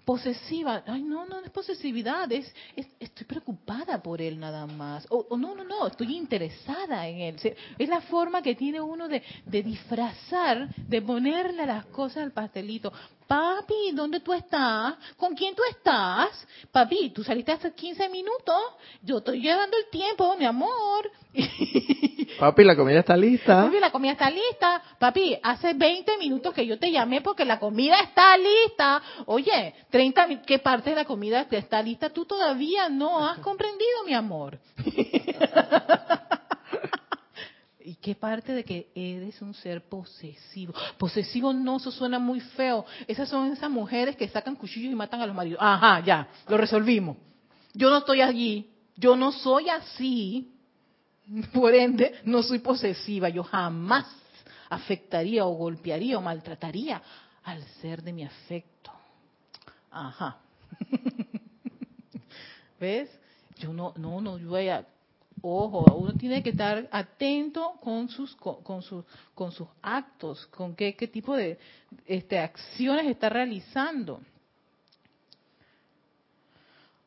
Posesiva, 0.04 0.82
ay 0.86 1.02
no, 1.02 1.24
no 1.24 1.40
es 1.40 1.50
posesividad, 1.50 2.30
es, 2.30 2.52
estoy 3.00 3.26
preocupada 3.26 4.02
por 4.02 4.20
él 4.20 4.38
nada 4.38 4.66
más. 4.66 5.06
O, 5.08 5.36
no, 5.36 5.54
no, 5.54 5.64
no, 5.64 5.86
estoy 5.86 6.14
interesada 6.14 7.08
en 7.08 7.20
él. 7.20 7.56
Es 7.78 7.88
la 7.88 8.02
forma 8.02 8.42
que 8.42 8.54
tiene 8.54 8.80
uno 8.80 9.08
de, 9.08 9.22
de 9.46 9.62
disfrazar, 9.62 10.68
de 10.76 11.00
ponerle 11.00 11.64
las 11.64 11.86
cosas 11.86 12.18
al 12.18 12.32
pastelito. 12.32 12.92
Papi, 13.26 13.92
¿dónde 13.92 14.20
tú 14.20 14.32
estás? 14.32 14.94
¿Con 15.16 15.34
quién 15.34 15.54
tú 15.54 15.62
estás? 15.70 16.46
Papi, 16.70 17.10
tú 17.10 17.24
saliste 17.24 17.52
hace 17.52 17.72
15 17.72 18.08
minutos. 18.08 18.60
Yo 19.02 19.18
estoy 19.18 19.40
llevando 19.40 19.76
el 19.76 19.88
tiempo, 19.90 20.36
mi 20.36 20.44
amor. 20.44 21.10
Papi, 22.38 22.64
la 22.64 22.76
comida 22.76 23.00
está 23.00 23.16
lista. 23.16 23.64
Papi, 23.64 23.80
la 23.80 23.90
comida 23.90 24.12
está 24.12 24.30
lista. 24.30 24.82
Papi, 24.98 25.38
hace 25.42 25.72
20 25.72 26.18
minutos 26.18 26.52
que 26.52 26.66
yo 26.66 26.78
te 26.78 26.90
llamé 26.90 27.22
porque 27.22 27.44
la 27.44 27.58
comida 27.58 27.98
está 28.00 28.36
lista. 28.36 29.02
Oye, 29.26 29.74
30, 29.90 30.42
¿qué 30.42 30.58
parte 30.58 30.90
de 30.90 30.96
la 30.96 31.04
comida 31.04 31.46
está 31.50 31.82
lista? 31.82 32.10
Tú 32.10 32.26
todavía 32.26 32.88
no 32.88 33.26
has 33.26 33.38
comprendido, 33.38 34.04
mi 34.06 34.14
amor. 34.14 34.58
¿Y 37.86 37.96
qué 37.96 38.14
parte 38.14 38.54
de 38.54 38.64
que 38.64 38.90
eres 38.94 39.42
un 39.42 39.52
ser 39.52 39.86
posesivo? 39.86 40.72
Posesivo 40.96 41.52
no, 41.52 41.76
eso 41.76 41.90
suena 41.90 42.18
muy 42.18 42.40
feo. 42.40 42.86
Esas 43.06 43.28
son 43.28 43.52
esas 43.52 43.70
mujeres 43.70 44.16
que 44.16 44.26
sacan 44.26 44.56
cuchillos 44.56 44.90
y 44.90 44.94
matan 44.94 45.20
a 45.20 45.26
los 45.26 45.36
maridos. 45.36 45.58
Ajá, 45.62 46.00
ya, 46.00 46.26
lo 46.48 46.56
resolvimos. 46.56 47.18
Yo 47.74 47.90
no 47.90 47.98
estoy 47.98 48.22
allí, 48.22 48.70
yo 48.96 49.16
no 49.16 49.32
soy 49.32 49.68
así. 49.68 50.50
Por 51.52 51.74
ende, 51.74 52.20
no 52.24 52.42
soy 52.42 52.60
posesiva. 52.60 53.28
Yo 53.28 53.44
jamás 53.44 54.06
afectaría 54.70 55.44
o 55.44 55.50
golpearía 55.50 56.16
o 56.16 56.22
maltrataría 56.22 57.02
al 57.42 57.62
ser 57.82 58.02
de 58.02 58.14
mi 58.14 58.24
afecto. 58.24 58.92
Ajá. 59.90 60.38
¿Ves? 62.80 63.10
Yo 63.58 63.74
no, 63.74 63.92
no, 63.96 64.22
no, 64.22 64.38
yo 64.38 64.48
voy 64.48 64.70
a 64.70 64.86
ojo, 65.44 65.84
uno 65.94 66.14
tiene 66.14 66.42
que 66.42 66.50
estar 66.50 66.88
atento 66.90 67.74
con 67.82 68.08
sus 68.08 68.34
con, 68.36 68.82
sus 68.82 69.04
con 69.34 69.52
sus 69.52 69.68
actos, 69.82 70.46
con 70.46 70.74
qué, 70.74 70.94
qué 70.96 71.06
tipo 71.06 71.36
de 71.36 71.58
este, 72.06 72.38
acciones 72.38 73.06
está 73.06 73.28
realizando. 73.28 74.20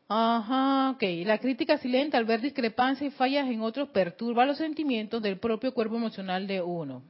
Ajá, 0.08 0.92
ok. 0.92 1.04
La 1.26 1.38
crítica 1.38 1.78
silente 1.80 2.16
al 2.16 2.26
ver 2.26 2.40
discrepancias 2.40 3.12
y 3.12 3.16
fallas 3.16 3.50
en 3.50 3.62
otros 3.62 3.90
perturba 3.90 4.46
los 4.46 4.58
sentimientos 4.58 5.22
del 5.22 5.38
propio 5.38 5.74
cuerpo 5.74 5.96
emocional 5.98 6.48
de 6.48 6.62
uno. 6.62 7.02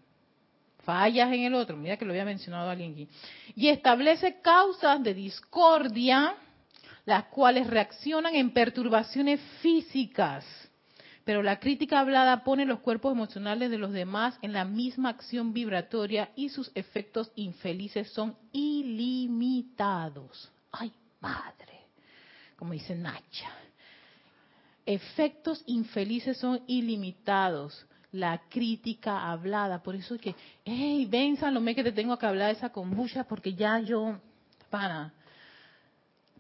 Fallas 0.84 1.32
en 1.34 1.44
el 1.44 1.54
otro, 1.54 1.76
mira 1.76 1.98
que 1.98 2.06
lo 2.06 2.12
había 2.12 2.26
mencionado 2.26 2.70
alguien 2.70 2.94
aquí. 2.94 3.08
Y 3.56 3.68
establece 3.68 4.40
causas 4.42 5.04
de 5.04 5.14
discordia, 5.14 6.36
las 7.06 7.26
cuales 7.26 7.68
reaccionan 7.68 8.34
en 8.34 8.52
perturbaciones 8.52 9.42
físicas 9.62 10.46
pero 11.28 11.44
la 11.44 11.60
crítica 11.60 12.00
hablada 12.00 12.46
pone 12.46 12.64
los 12.64 12.80
cuerpos 12.80 13.12
emocionales 13.12 13.70
de 13.70 13.78
los 13.78 13.92
demás 13.92 14.40
en 14.42 14.54
la 14.54 14.64
misma 14.64 15.10
acción 15.10 15.52
vibratoria 15.52 16.30
y 16.38 16.48
sus 16.48 16.72
efectos 16.74 17.34
infelices 17.36 18.10
son 18.14 18.38
ilimitados. 18.54 20.50
¡Ay, 20.72 20.90
madre! 21.20 21.82
Como 22.56 22.72
dice 22.72 22.96
Nacha. 22.96 23.52
Efectos 24.86 25.62
infelices 25.66 26.38
son 26.38 26.62
ilimitados. 26.66 27.86
La 28.14 28.44
crítica 28.48 29.30
hablada. 29.30 29.84
Por 29.84 29.96
eso 29.96 30.16
es 30.16 30.22
que, 30.22 30.34
hey, 30.64 31.06
ven 31.10 31.36
Salomé 31.36 31.76
que 31.76 31.84
te 31.84 31.92
tengo 31.92 32.18
que 32.18 32.26
hablar 32.26 32.48
de 32.48 32.54
esa 32.54 32.70
kombucha 32.70 33.26
porque 33.26 33.54
ya 33.54 33.82
yo, 33.82 34.18
para, 34.70 35.12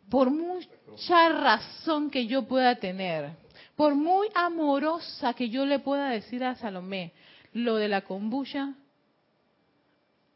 por 0.09 0.31
mucha 0.31 1.27
razón 1.27 2.09
que 2.09 2.25
yo 2.25 2.47
pueda 2.47 2.73
tener, 2.75 3.35
por 3.77 3.93
muy 3.93 4.27
amorosa 4.33 5.35
que 5.35 5.49
yo 5.49 5.65
le 5.65 5.79
pueda 5.79 6.09
decir 6.09 6.43
a 6.43 6.55
Salomé 6.55 7.13
lo 7.53 7.75
de 7.75 7.87
la 7.87 8.01
kombucha, 8.01 8.73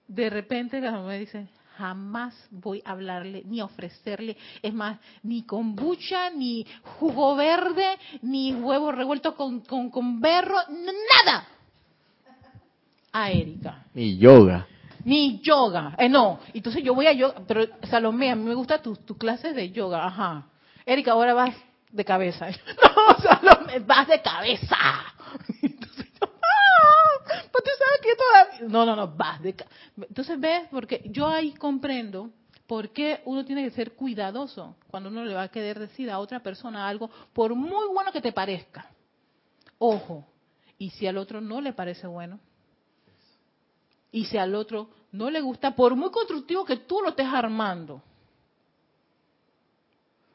de 0.07 0.29
repente 0.29 0.79
mamá 0.79 1.13
dice, 1.13 1.47
jamás 1.75 2.35
voy 2.51 2.83
a 2.85 2.91
hablarle 2.91 3.41
ni 3.45 3.59
ofrecerle, 3.59 4.37
es 4.61 4.73
más, 4.73 4.99
ni 5.23 5.41
kombucha, 5.41 6.29
ni 6.29 6.67
jugo 6.99 7.35
verde, 7.35 7.97
ni 8.21 8.53
huevo 8.53 8.91
revuelto 8.91 9.35
con, 9.35 9.61
con, 9.61 9.89
con 9.89 10.21
berro, 10.21 10.57
nada. 10.69 11.47
A 13.11 13.31
Erika. 13.31 13.85
Ni 13.95 14.17
yoga. 14.17 14.67
Ni 15.03 15.41
yoga. 15.41 15.95
Eh, 15.97 16.07
no, 16.07 16.39
entonces 16.53 16.83
yo 16.83 16.93
voy 16.93 17.07
a 17.07 17.13
yoga, 17.13 17.41
pero 17.47 17.65
Salomé, 17.89 18.29
a 18.29 18.35
mí 18.35 18.43
me 18.43 18.53
gusta 18.53 18.83
tus 18.83 19.03
tu 19.03 19.17
clases 19.17 19.55
de 19.55 19.71
yoga, 19.71 20.05
ajá. 20.05 20.45
Erika, 20.85 21.13
ahora 21.13 21.33
vas 21.33 21.55
de 21.91 22.05
cabeza. 22.05 22.47
No, 22.81 23.17
Salomé, 23.21 23.79
vas 23.79 24.07
de 24.07 24.21
cabeza. 24.21 24.75
Entonces 25.61 26.05
yo, 26.19 26.27
¡ah! 26.27 27.49
Pues 27.51 27.63
tú 27.63 27.71
sabes 27.77 28.01
que 28.01 28.15
todavía... 28.15 28.69
No, 28.69 28.85
no, 28.85 28.95
no, 28.95 29.07
vas 29.07 29.41
de 29.41 29.53
cabeza. 29.53 29.75
Entonces 29.97 30.39
ves, 30.39 30.67
porque 30.69 31.01
yo 31.05 31.27
ahí 31.27 31.53
comprendo 31.53 32.29
por 32.67 32.89
qué 32.89 33.21
uno 33.25 33.43
tiene 33.43 33.63
que 33.63 33.71
ser 33.71 33.93
cuidadoso 33.93 34.75
cuando 34.89 35.09
uno 35.09 35.25
le 35.25 35.33
va 35.33 35.43
a 35.43 35.47
querer 35.49 35.77
decir 35.77 36.09
a 36.09 36.19
otra 36.19 36.41
persona 36.41 36.87
algo, 36.87 37.09
por 37.33 37.53
muy 37.53 37.87
bueno 37.93 38.11
que 38.11 38.21
te 38.21 38.31
parezca. 38.31 38.89
Ojo, 39.77 40.25
y 40.77 40.89
si 40.91 41.05
al 41.05 41.17
otro 41.17 41.41
no 41.41 41.59
le 41.59 41.73
parece 41.73 42.07
bueno, 42.07 42.39
y 44.11 44.25
si 44.25 44.37
al 44.37 44.55
otro 44.55 44.89
no 45.11 45.29
le 45.29 45.41
gusta, 45.41 45.75
por 45.75 45.95
muy 45.95 46.11
constructivo 46.11 46.63
que 46.65 46.77
tú 46.77 47.01
lo 47.01 47.09
estés 47.09 47.27
armando, 47.27 48.01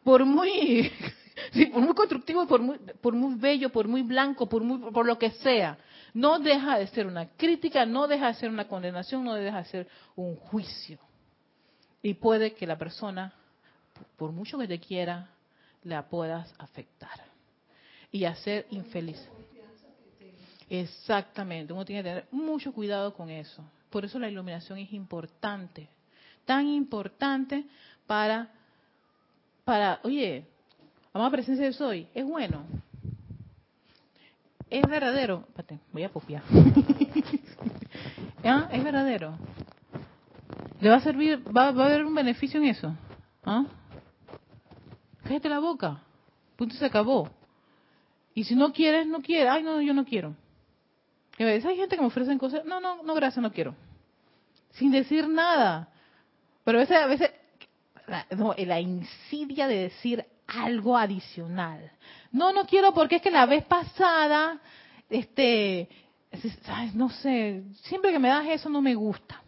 por 0.05 0.25
muy, 0.25 0.93
sí, 1.53 1.67
por 1.67 1.83
muy 1.83 1.95
constructivo, 1.95 2.47
por 2.47 2.61
muy, 2.61 2.79
por 3.01 3.15
muy 3.15 3.35
bello, 3.35 3.71
por 3.71 3.89
muy 3.89 4.03
blanco, 4.03 4.49
por 4.49 4.63
muy, 4.63 4.91
por 4.91 5.07
lo 5.07 5.19
que 5.19 5.31
sea, 5.31 5.79
no 6.15 6.39
deja 6.39 6.79
de 6.79 6.87
ser 6.89 7.07
una 7.07 7.29
crítica, 7.29 7.85
no 7.85 8.07
deja 8.07 8.29
de 8.29 8.35
ser 8.35 8.51
una 8.51 8.67
condenación, 8.67 9.25
no 9.25 9.35
deja 9.35 9.59
de 9.59 9.65
ser 9.65 9.89
un 10.15 10.37
juicio. 10.37 10.99
Y 12.03 12.15
puede 12.15 12.55
que 12.55 12.67
la 12.67 12.79
persona, 12.79 13.33
por 14.17 14.33
mucho 14.33 14.59
que 14.59 14.69
te 14.69 14.79
quiera, 14.79 15.31
la 15.85 16.09
puedas 16.09 16.55
afectar 16.59 17.25
y 18.11 18.25
hacer 18.25 18.67
infeliz. 18.71 19.29
Exactamente, 20.69 21.73
uno 21.73 21.85
tiene 21.85 22.03
que 22.03 22.09
tener 22.09 22.27
mucho 22.31 22.73
cuidado 22.73 23.15
con 23.15 23.31
eso. 23.31 23.63
Por 23.91 24.05
eso 24.05 24.19
la 24.19 24.29
iluminación 24.29 24.79
es 24.79 24.93
importante, 24.93 25.89
tan 26.45 26.67
importante 26.67 27.65
para, 28.07 28.51
para, 29.65 30.01
oye, 30.03 30.47
amada 31.17 31.31
presencia 31.31 31.65
de 31.65 31.73
soy, 31.73 32.09
es 32.15 32.25
bueno, 32.25 32.65
es 34.69 34.83
verdadero. 34.83 35.45
Espérate, 35.49 35.79
voy 35.93 36.03
a 36.03 36.09
copiar. 36.09 36.43
¿Ah? 38.45 38.69
Es 38.73 38.83
verdadero. 38.83 39.37
¿Le 40.81 40.91
va 40.91 40.97
a 40.97 41.01
servir, 41.01 41.43
va, 41.47 41.71
va 41.73 41.85
a 41.85 41.87
haber 41.87 42.05
un 42.05 42.15
beneficio 42.15 42.61
en 42.61 42.67
eso? 42.67 42.95
¿Ah? 43.45 43.65
Cállate 45.23 45.49
la 45.49 45.61
boca. 45.61 46.03
Punto 46.57 46.75
se 46.75 46.85
acabó. 46.85 47.31
Y 48.35 48.45
si 48.45 48.55
no 48.55 48.73
quieres, 48.73 49.07
no 49.07 49.23
quieres. 49.23 49.51
Ay, 49.51 49.63
no, 49.63 49.81
yo 49.81 49.95
no 49.95 50.05
quiero. 50.05 50.35
Hay 51.39 51.61
gente 51.61 51.97
que 51.97 52.03
me 52.03 52.09
ofrecen 52.09 52.39
cosas. 52.39 52.65
No, 52.65 52.81
no, 52.81 53.03
no, 53.03 53.15
gracias, 53.15 53.43
no 53.43 53.53
quiero. 53.53 53.75
Sin 54.73 54.91
decir 54.91 55.29
nada. 55.29 55.89
Pero 56.65 56.79
a 56.79 56.81
veces, 56.83 56.97
a 56.97 57.07
veces 57.07 57.31
no, 58.37 58.55
la 58.59 58.81
insidia 58.81 59.67
de 59.67 59.77
decir 59.77 60.25
algo 60.47 60.97
adicional. 60.97 61.91
No, 62.31 62.53
no 62.53 62.67
quiero 62.67 62.93
porque 62.95 63.17
es 63.17 63.23
que 63.23 63.31
la 63.31 63.47
vez 63.47 63.65
pasada, 63.65 64.61
este, 65.09 65.89
ay, 66.67 66.91
no 66.95 67.11
sé, 67.11 67.65
siempre 67.83 68.13
que 68.13 68.19
me 68.19 68.29
das 68.29 68.47
eso 68.47 68.69
no 68.69 68.81
me 68.81 68.95
gusta. 68.95 69.43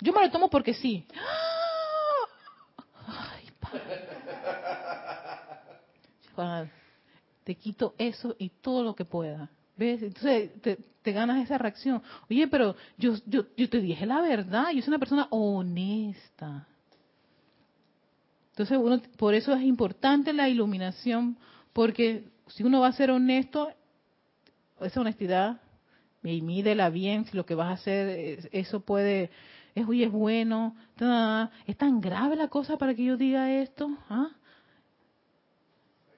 Yo 0.00 0.12
me 0.12 0.22
lo 0.22 0.30
tomo 0.30 0.48
porque 0.48 0.72
sí. 0.74 1.06
Ay, 3.06 3.50
padre. 6.34 6.70
Te 7.44 7.54
quito 7.54 7.94
eso 7.98 8.34
y 8.38 8.48
todo 8.48 8.82
lo 8.82 8.94
que 8.94 9.04
pueda. 9.04 9.50
¿Ves? 9.76 10.02
Entonces 10.02 10.50
te, 10.62 11.12
ganas 11.12 11.42
esa 11.42 11.58
reacción. 11.58 12.02
Oye, 12.30 12.46
pero 12.48 12.76
yo, 12.96 13.14
yo 13.26 13.68
te 13.68 13.80
dije 13.80 14.06
la 14.06 14.20
verdad, 14.20 14.70
yo 14.70 14.80
soy 14.80 14.88
una 14.88 14.98
persona 14.98 15.26
honesta. 15.30 16.66
Entonces, 18.50 18.78
uno, 18.78 19.00
por 19.16 19.34
eso 19.34 19.52
es 19.52 19.62
importante 19.62 20.32
la 20.32 20.48
iluminación, 20.48 21.38
porque 21.72 22.24
si 22.48 22.62
uno 22.62 22.80
va 22.80 22.88
a 22.88 22.92
ser 22.92 23.10
honesto, 23.10 23.70
esa 24.80 25.00
honestidad, 25.00 25.60
y 26.22 26.42
mídela 26.42 26.90
bien, 26.90 27.24
si 27.24 27.36
lo 27.36 27.46
que 27.46 27.54
vas 27.54 27.68
a 27.68 27.72
hacer, 27.72 28.48
eso 28.52 28.80
puede, 28.80 29.30
es, 29.74 29.86
oye, 29.86 30.04
es 30.04 30.12
bueno, 30.12 30.76
es 31.66 31.76
tan 31.76 32.00
grave 32.00 32.36
la 32.36 32.48
cosa 32.48 32.76
para 32.76 32.94
que 32.94 33.04
yo 33.04 33.16
diga 33.16 33.52
esto, 33.52 33.90
¿ah? 34.08 34.28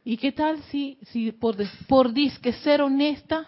¿Y 0.04 0.16
qué 0.16 0.32
tal 0.32 0.60
si, 0.64 0.98
si 1.12 1.30
por, 1.30 1.56
por 1.86 2.12
disque 2.12 2.52
ser 2.54 2.82
honesta, 2.82 3.46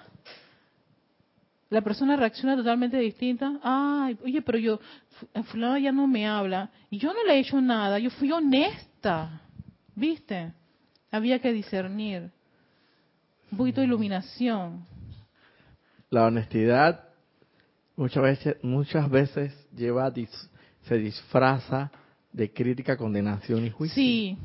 la 1.75 1.81
persona 1.81 2.15
reacciona 2.15 2.57
totalmente 2.57 2.97
distinta? 2.99 3.59
Ay, 3.61 4.17
oye, 4.25 4.41
pero 4.43 4.59
yo, 4.59 4.81
fulano 5.47 5.77
ya 5.77 5.91
no 5.91 6.07
me 6.07 6.25
habla, 6.27 6.71
y 6.89 6.99
yo 6.99 7.13
no 7.13 7.25
le 7.25 7.35
he 7.35 7.41
hecho 7.41 7.61
nada, 7.61 7.99
yo 7.99 8.11
fui 8.11 8.31
honesta, 8.31 9.41
¿viste? 9.97 10.53
Había 11.11 11.41
que 11.41 11.53
discernir. 11.53 12.31
Un 13.51 13.59
poquito 13.59 13.81
de 13.81 13.89
iluminación. 13.89 14.87
La 16.11 16.25
honestidad 16.27 17.09
muchas 17.97 18.23
veces, 18.23 18.57
muchas 18.63 19.11
veces 19.11 19.53
lleva, 19.75 20.13
se 20.83 20.97
disfraza 20.97 21.91
de 22.33 22.53
crítica, 22.53 22.97
condenación 22.97 23.65
y 23.65 23.71
juicio. 23.71 23.95
Sí, 23.97 24.39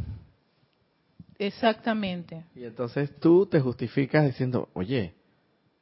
exactamente. 1.37 2.43
Y 2.55 2.63
entonces 2.63 3.15
tú 3.19 3.45
te 3.45 3.59
justificas 3.59 4.25
diciendo, 4.25 4.69
oye, 4.73 5.13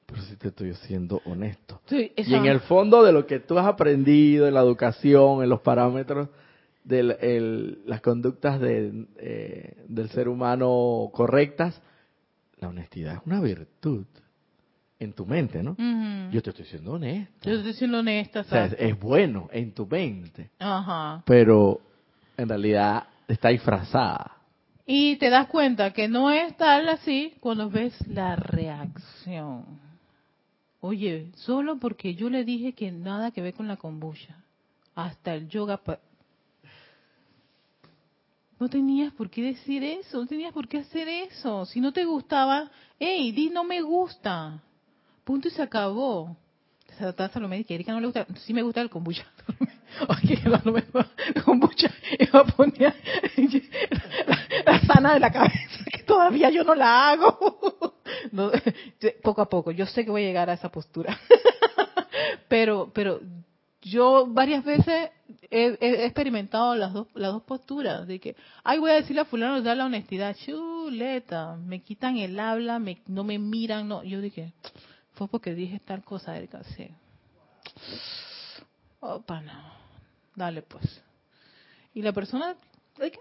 pero 0.07 0.21
si 0.21 0.37
te 0.37 0.47
estoy 0.47 0.73
siendo 0.73 1.21
honesto. 1.25 1.81
Sí, 1.85 2.13
y 2.15 2.33
en 2.33 2.45
el 2.45 2.61
fondo 2.61 3.03
de 3.03 3.11
lo 3.11 3.27
que 3.27 3.39
tú 3.39 3.59
has 3.59 3.67
aprendido 3.67 4.47
en 4.47 4.53
la 4.53 4.61
educación, 4.61 5.43
en 5.43 5.49
los 5.49 5.59
parámetros 5.59 6.29
de 6.85 6.99
el, 7.19 7.81
las 7.85 7.99
conductas 7.99 8.61
de, 8.61 9.05
eh, 9.17 9.83
del 9.89 10.09
ser 10.09 10.29
humano 10.29 11.09
correctas, 11.11 11.79
la 12.59 12.69
honestidad 12.69 13.15
es 13.15 13.21
una 13.25 13.41
virtud 13.41 14.05
en 14.97 15.13
tu 15.13 15.25
mente, 15.25 15.61
¿no? 15.61 15.75
Yo 16.31 16.41
te 16.41 16.51
estoy 16.51 16.65
siendo 16.65 16.93
honesto. 16.93 17.49
Yo 17.49 17.57
estoy 17.57 17.73
siendo 17.73 17.99
honesta, 17.99 18.39
O 18.39 18.43
sea, 18.45 18.65
es, 18.65 18.97
bueno 18.97 19.49
en 19.51 19.73
tu 19.73 19.85
mente, 19.85 20.49
Ajá. 20.57 21.21
pero 21.25 21.81
en 22.37 22.47
realidad 22.47 23.03
está 23.27 23.49
disfrazada. 23.49 24.37
Y 24.85 25.17
te 25.17 25.29
das 25.29 25.47
cuenta 25.47 25.91
que 25.91 26.07
no 26.07 26.31
es 26.31 26.55
tal 26.55 26.87
así 26.87 27.35
cuando 27.41 27.69
ves 27.69 27.93
la 28.07 28.37
reacción. 28.37 29.65
Oye, 30.87 31.33
solo 31.35 31.77
porque 31.79 32.15
yo 32.15 32.29
le 32.29 32.45
dije 32.45 32.71
que 32.71 32.93
nada 32.93 33.31
que 33.31 33.41
ver 33.41 33.53
con 33.53 33.67
la 33.67 33.75
kombucha, 33.75 34.41
hasta 34.95 35.33
el 35.33 35.49
yoga. 35.49 35.81
No 38.57 38.69
tenías 38.69 39.11
por 39.11 39.29
qué 39.29 39.41
decir 39.41 39.83
eso, 39.83 40.21
no 40.21 40.27
tenías 40.27 40.53
por 40.53 40.69
qué 40.69 40.77
hacer 40.77 41.09
eso. 41.09 41.65
Si 41.65 41.81
no 41.81 41.91
te 41.91 42.05
gustaba, 42.05 42.71
hey, 42.97 43.33
di 43.33 43.49
no 43.49 43.65
me 43.65 43.81
gusta. 43.81 44.63
Punto 45.25 45.49
y 45.49 45.51
se 45.51 45.61
acabó. 45.61 46.37
Está 46.97 47.27
Salomé 47.27 47.65
que 47.65 47.73
a 47.73 47.75
Erika 47.75 47.91
no 47.91 47.99
le 47.99 48.05
gusta. 48.07 48.25
Sí 48.45 48.53
me 48.53 48.61
gusta 48.61 48.79
el 48.79 48.89
kombucha. 48.89 49.25
Oye, 50.07 50.41
me 50.71 50.83
kombucha. 51.43 51.91
Y 52.17 52.25
va 52.27 52.39
a 52.39 52.45
poner 52.45 52.95
la, 54.25 54.71
la 54.71 54.81
sana 54.83 55.13
de 55.15 55.19
la 55.19 55.33
cabeza, 55.33 55.83
que 55.91 56.03
todavía 56.03 56.49
yo 56.49 56.63
no 56.63 56.73
la 56.73 57.09
hago. 57.09 57.76
No, 58.31 58.51
poco 59.23 59.41
a 59.41 59.49
poco. 59.49 59.71
Yo 59.71 59.85
sé 59.85 60.05
que 60.05 60.11
voy 60.11 60.23
a 60.23 60.27
llegar 60.27 60.49
a 60.49 60.53
esa 60.53 60.69
postura. 60.69 61.17
Pero, 62.47 62.91
pero 62.93 63.19
yo 63.81 64.25
varias 64.27 64.63
veces 64.63 65.11
he, 65.51 65.77
experimentado 66.05 66.75
las 66.75 66.93
dos, 66.93 67.07
las 67.13 67.33
dos 67.33 67.43
posturas, 67.43 68.07
de 68.07 68.19
que, 68.19 68.35
ay, 68.63 68.79
voy 68.79 68.91
a 68.91 68.95
decirle 68.95 69.21
a 69.21 69.25
fulano, 69.25 69.61
da 69.61 69.75
la 69.75 69.85
honestidad, 69.85 70.35
chuleta, 70.45 71.55
me 71.57 71.81
quitan 71.81 72.17
el 72.17 72.39
habla, 72.39 72.79
me, 72.79 73.01
no 73.07 73.23
me 73.23 73.37
miran, 73.37 73.87
no, 73.87 74.03
yo 74.03 74.21
dije, 74.21 74.53
fue 75.13 75.27
porque 75.27 75.53
dije 75.53 75.79
tal 75.79 76.03
cosa, 76.03 76.37
Erika, 76.37 76.63
sí. 76.75 76.89
Opa, 78.99 79.41
no, 79.41 79.53
dale 80.35 80.61
pues. 80.61 81.01
Y 81.93 82.01
la 82.01 82.13
persona, 82.13 82.55
que- 82.95 83.11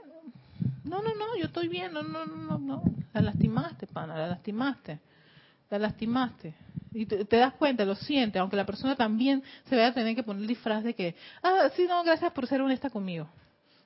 no, 0.86 1.02
no, 1.02 1.14
no, 1.14 1.36
yo 1.38 1.46
estoy 1.46 1.68
bien, 1.68 1.92
no, 1.92 2.02
no, 2.02 2.24
no, 2.24 2.36
no, 2.36 2.58
no, 2.58 2.84
la 3.12 3.20
lastimaste, 3.20 3.86
pana, 3.86 4.16
la 4.16 4.28
lastimaste, 4.28 5.00
la 5.70 5.78
lastimaste. 5.78 6.54
Y 6.92 7.04
te, 7.04 7.36
das 7.36 7.52
cuenta, 7.54 7.84
lo 7.84 7.94
sientes, 7.94 8.40
aunque 8.40 8.56
la 8.56 8.64
persona 8.64 8.96
también 8.96 9.42
se 9.68 9.76
vaya 9.76 9.88
a 9.88 9.94
tener 9.94 10.14
que 10.16 10.22
poner 10.22 10.46
disfraz 10.46 10.82
de 10.82 10.94
que, 10.94 11.14
ah, 11.42 11.68
sí, 11.76 11.86
no, 11.86 12.02
gracias 12.04 12.32
por 12.32 12.46
ser 12.46 12.62
honesta 12.62 12.88
conmigo. 12.88 13.28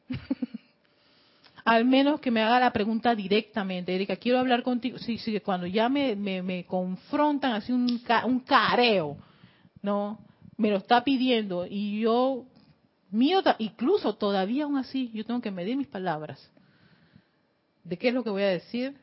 Al 1.64 1.84
menos 1.84 2.20
que 2.20 2.30
me 2.30 2.42
haga 2.42 2.60
la 2.60 2.72
pregunta 2.72 3.14
directamente, 3.14 3.94
Erika, 3.94 4.16
quiero 4.16 4.38
hablar 4.38 4.62
contigo. 4.62 4.98
Sí, 4.98 5.18
sí, 5.18 5.38
cuando 5.40 5.66
ya 5.66 5.88
me, 5.88 6.14
me, 6.14 6.42
me 6.42 6.64
confrontan 6.64 7.52
así 7.52 7.72
un, 7.72 8.00
un 8.24 8.40
careo, 8.40 9.16
¿no? 9.82 10.18
Me 10.56 10.70
lo 10.70 10.76
está 10.76 11.02
pidiendo 11.02 11.66
y 11.66 12.00
yo 12.00 12.44
mío, 13.10 13.42
incluso 13.58 14.14
todavía 14.14 14.64
aún 14.64 14.76
así, 14.78 15.10
yo 15.12 15.24
tengo 15.24 15.40
que 15.40 15.50
medir 15.50 15.76
mis 15.76 15.88
palabras. 15.88 16.50
¿De 17.90 17.96
qué 17.96 18.06
es 18.06 18.14
lo 18.14 18.22
que 18.22 18.30
voy 18.30 18.44
a 18.44 18.50
decir? 18.50 18.96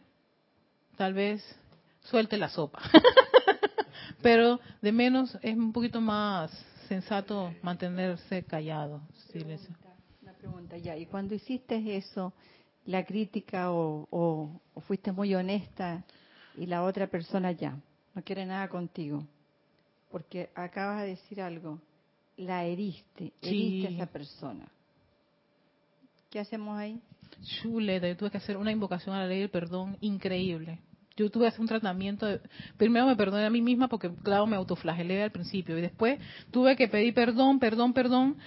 Tal 0.96 1.14
vez 1.14 1.44
suelte 2.04 2.38
la 2.38 2.48
sopa. 2.48 2.82
Pero 4.22 4.62
de 4.82 4.94
menos 4.94 5.38
es 5.42 5.58
un 5.58 5.74
poquito 5.74 6.00
más 6.00 6.50
sensato 6.88 7.54
mantenerse 7.62 8.44
callado. 8.44 9.02
Una 10.22 10.32
pregunta, 10.32 10.78
ya. 10.78 10.96
¿Y 10.96 11.06
cuando 11.06 11.36
hiciste 11.36 11.98
eso, 11.98 12.32
la 12.86 13.04
crítica 13.04 13.74
o, 13.74 14.62
fuiste 14.88 15.12
muy 15.12 15.36
honesta 15.36 16.06
y 16.56 16.66
la 16.66 16.84
otra 16.84 17.08
persona 17.08 17.52
ya 17.52 17.78
no 18.16 18.24
quiere 18.24 18.46
nada 18.46 18.70
contigo? 18.70 19.22
Porque 20.10 20.50
acabas 20.56 21.02
de 21.02 21.08
decir 21.10 21.42
algo, 21.42 21.78
la 22.38 22.64
heriste, 22.64 23.34
heriste 23.42 23.88
a 23.88 23.90
esa 23.98 24.06
persona. 24.06 24.66
¿Qué 26.30 26.40
hacemos 26.40 26.78
ahí? 26.78 27.02
Chuleta, 27.42 28.08
yo 28.08 28.18
tuve 28.18 28.32
que 28.32 28.38
hacer 28.38 28.58
una 28.58 28.72
invocación 28.72 29.16
a 29.16 29.20
la 29.20 29.28
ley 29.28 29.40
del 29.40 29.50
perdón 29.50 29.98
increíble. 30.02 30.80
Yo 31.18 31.32
tuve 31.32 31.46
que 31.46 31.48
hacer 31.48 31.62
un 31.62 31.68
tratamiento. 31.68 32.28
primero 32.78 33.08
me 33.08 33.16
perdoné 33.16 33.46
a 33.46 33.50
mí 33.50 33.62
misma 33.62 33.88
porque, 33.88 34.12
claro, 34.24 34.46
me 34.46 34.56
autoflagelé 34.56 35.24
al 35.24 35.32
principio. 35.32 35.78
Y 35.78 35.82
después 35.82 36.20
tuve 36.52 36.76
que 36.76 36.88
pedir 36.88 37.14
perdón, 37.14 37.60
perdón, 37.60 37.94
perdón. 37.94 38.38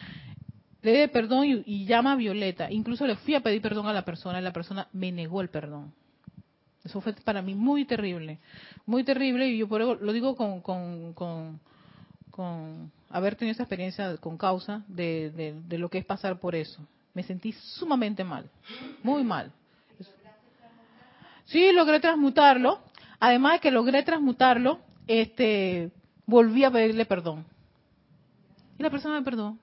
Le 0.83 1.01
di 1.03 1.09
perdón 1.09 1.62
y, 1.66 1.85
llama 1.85 2.12
a 2.12 2.16
Violeta. 2.16 2.70
Incluso 2.70 3.07
le 3.07 3.16
fui 3.16 3.35
a 3.35 3.41
pedir 3.41 3.61
perdón 3.61 3.87
a 3.89 3.93
la 3.93 4.05
persona 4.05 4.41
y 4.41 4.43
la 4.43 4.53
persona 4.53 4.89
me 4.93 5.11
negó 5.11 5.41
el 5.41 5.49
perdón. 5.49 5.93
Eso 6.85 7.01
fue 7.01 7.12
para 7.12 7.43
mí 7.43 7.55
muy 7.55 7.85
terrible. 7.85 8.39
Muy 8.87 9.05
terrible 9.05 9.49
y 9.49 9.59
yo 9.59 9.68
por 9.68 9.83
eso 9.83 9.97
lo 9.97 10.12
digo 10.12 10.37
con, 10.37 10.61
con, 10.62 11.12
con, 12.31 12.93
haber 13.11 13.35
tenido 13.35 13.53
esa 13.53 13.64
experiencia 13.64 14.16
con 14.18 14.39
causa 14.39 14.85
de, 14.87 15.62
de 15.66 15.78
lo 15.78 15.91
que 15.91 15.99
es 15.99 16.05
pasar 16.05 16.39
por 16.39 16.55
eso. 16.55 16.87
Me 17.15 17.23
sentí 17.23 17.53
sumamente 17.53 18.25
mal. 18.25 18.49
Muy 19.03 19.25
mal. 19.25 19.53
Sí, 21.47 21.73
logré 21.73 22.01
transmutarlo. 22.01 22.81
Además 23.19 23.55
de 23.55 23.61
que 23.61 23.71
logré 23.71 24.03
transmutarlo, 24.03 24.81
este, 25.07 25.91
volví 26.25 26.65
a 26.65 26.71
pedirle 26.71 27.05
perdón. 27.05 27.45
Y 28.79 28.83
la 28.83 28.91
persona 28.91 29.17
me 29.17 29.25
perdonó. 29.25 29.59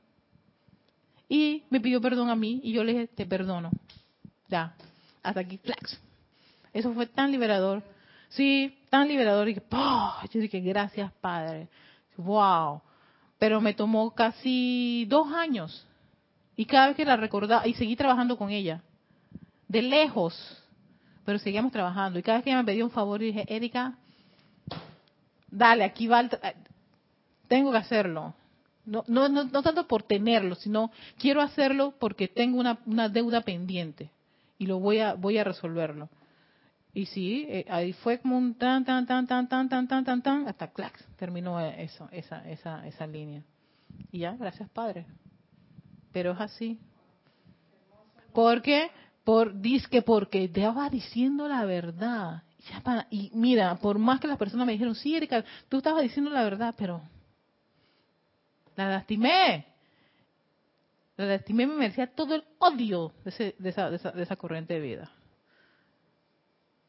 Y 1.30 1.64
me 1.70 1.80
pidió 1.80 2.00
perdón 2.00 2.30
a 2.30 2.36
mí 2.36 2.60
y 2.64 2.74
yo 2.74 2.84
le 2.84 2.94
dije, 2.94 3.08
te 3.08 3.26
perdono. 3.26 3.72
Ya, 4.48 4.76
hasta 5.24 5.40
aquí, 5.42 5.58
flax. 5.58 6.00
Eso 6.74 6.94
fue 6.94 7.08
tan 7.08 7.32
liberador. 7.32 7.84
Sí, 8.30 8.78
tan 8.90 9.08
liberador. 9.08 9.50
Y 9.50 9.56
que, 9.56 9.64
yo 10.32 10.40
dije, 10.40 10.60
gracias, 10.60 11.12
Padre. 11.14 11.68
Wow. 12.18 12.82
Pero 13.40 13.62
me 13.62 13.74
tomó 13.74 14.14
casi 14.14 15.06
dos 15.10 15.32
años. 15.34 15.86
Y 16.58 16.66
cada 16.66 16.88
vez 16.88 16.98
que 16.98 17.06
la 17.06 17.16
recordaba, 17.16 17.66
y 17.66 17.74
seguí 17.76 17.96
trabajando 17.96 18.38
con 18.38 18.50
ella. 18.50 18.82
De 19.70 19.82
lejos 19.82 20.68
pero 21.28 21.40
seguíamos 21.40 21.74
trabajando. 21.74 22.18
Y 22.18 22.24
cada 22.24 22.38
vez 22.38 22.46
que 22.46 22.52
ella 22.52 22.60
me 22.60 22.66
pedía 22.66 22.86
un 22.86 22.90
favor, 22.90 23.20
dije, 23.20 23.44
Erika, 23.54 23.98
dale, 25.52 25.84
aquí 25.84 26.08
va, 26.08 26.24
tengo 27.50 27.70
que 27.70 27.78
hacerlo. 27.78 28.34
No, 28.86 29.04
no, 29.08 29.28
no, 29.28 29.44
no, 29.44 29.62
tanto 29.62 29.86
por 29.90 30.04
tenerlo, 30.04 30.56
sino 30.56 30.90
quiero 31.18 31.42
hacerlo 31.42 31.94
porque 32.00 32.30
tengo 32.30 32.58
una, 32.62 32.80
una, 32.86 33.10
deuda 33.10 33.42
pendiente 33.42 34.10
y 34.58 34.68
lo 34.68 34.80
voy 34.80 35.00
a, 35.00 35.16
voy 35.16 35.38
a 35.38 35.44
resolverlo. 35.44 36.08
Y 36.94 37.08
sí, 37.08 37.46
eh, 37.50 37.66
ahí 37.68 37.92
fue 37.92 38.20
como 38.20 38.38
un 38.38 38.56
tan, 38.56 38.86
tan, 38.86 39.06
tan, 39.06 39.28
tan, 39.28 39.50
tan, 39.50 39.68
tan, 39.68 39.86
tan, 39.86 40.06
tan, 40.06 40.22
tan, 40.22 40.48
hasta 40.48 40.72
clac, 40.72 40.98
terminó 41.18 41.60
eso, 41.60 42.08
esa, 42.14 42.50
esa, 42.50 42.88
esa 42.88 43.06
línea. 43.06 43.44
Y 44.14 44.20
ya, 44.20 44.32
gracias 44.32 44.70
Padre. 44.70 45.06
Pero 46.12 46.32
es 46.32 46.40
así. 46.40 46.80
Porque 48.34 48.92
por 49.24 49.62
que 49.62 50.02
porque 50.02 50.46
estaba 50.46 50.90
diciendo 50.90 51.48
la 51.48 51.66
verdad. 51.66 52.44
Y 53.10 53.32
mira, 53.34 53.76
por 53.76 54.00
más 54.00 54.20
que 54.20 54.28
las 54.28 54.38
personas 54.38 54.66
me 54.66 54.74
dijeron, 54.74 54.96
sí, 54.96 55.16
Erika, 55.16 55.44
tú 55.70 55.78
estabas 55.78 56.04
diciendo 56.04 56.32
la 56.32 56.44
verdad, 56.44 56.74
pero 56.78 57.02
la 58.76 58.90
lastimé. 58.90 59.66
La 61.18 61.26
lastimé 61.26 61.66
me 61.68 61.76
merecía 61.76 62.08
todo 62.08 62.36
el 62.36 62.44
odio 62.60 63.12
de, 63.26 63.56
esa, 63.66 63.90
de, 63.90 64.24
esa, 64.24 64.36
corriente 64.36 64.76
de 64.76 64.80
vida. 64.80 65.12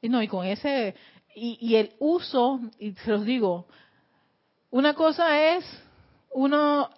Y 0.03 0.09
no, 0.09 0.23
y 0.23 0.29
con 0.29 0.47
ese, 0.47 0.95
y, 1.35 1.59
y 1.61 1.77
el 1.77 1.95
uso, 1.99 2.61
y 2.79 2.93
se 2.93 3.11
los 3.11 3.25
digo, 3.25 3.67
una 4.71 4.95
cosa 4.95 5.57
es 5.57 5.65
uno 6.31 6.91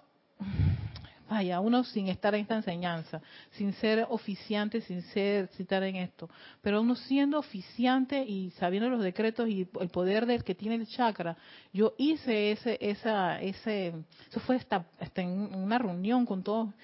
vaya, 1.31 1.61
uno 1.61 1.85
sin 1.85 2.09
estar 2.09 2.35
en 2.35 2.41
esta 2.41 2.57
enseñanza, 2.57 3.23
sin 3.53 3.73
ser 3.75 4.05
oficiante, 4.11 4.81
sin 4.81 5.01
ser, 5.03 5.47
citar 5.49 5.85
en 5.85 5.95
esto, 5.95 6.29
pero 6.61 6.81
uno 6.81 6.97
siendo 6.97 7.39
oficiante 7.39 8.25
y 8.25 8.51
sabiendo 8.51 8.91
los 8.91 9.01
decretos 9.01 9.49
y 9.49 9.69
el 9.81 9.89
poder 9.91 10.27
del 10.27 10.43
que 10.43 10.57
tiene 10.57 10.75
el 10.75 10.89
chakra, 10.89 11.37
yo 11.73 11.95
hice 11.99 12.51
ese, 12.51 12.77
esa, 12.81 13.41
ese, 13.41 13.95
eso 14.29 14.41
fue 14.41 14.57
hasta, 14.57 14.85
en 15.15 15.55
una 15.55 15.79
reunión 15.79 16.27
con 16.27 16.43
todos, 16.43 16.75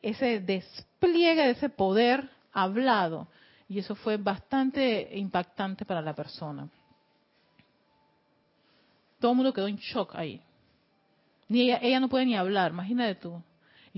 ese 0.00 0.38
despliegue 0.38 1.42
de 1.42 1.50
ese 1.50 1.68
poder 1.68 2.30
hablado, 2.52 3.26
y 3.68 3.80
eso 3.80 3.96
fue 3.96 4.16
bastante 4.16 5.10
impactante 5.18 5.84
para 5.84 6.00
la 6.00 6.14
persona. 6.14 6.68
Todo 9.18 9.32
el 9.32 9.36
mundo 9.36 9.52
quedó 9.52 9.66
en 9.66 9.76
shock 9.76 10.14
ahí. 10.14 10.40
Ni 11.48 11.62
ella, 11.62 11.78
ella 11.82 11.98
no 11.98 12.08
puede 12.08 12.26
ni 12.26 12.36
hablar, 12.36 12.70
imagínate 12.70 13.16
tú 13.16 13.42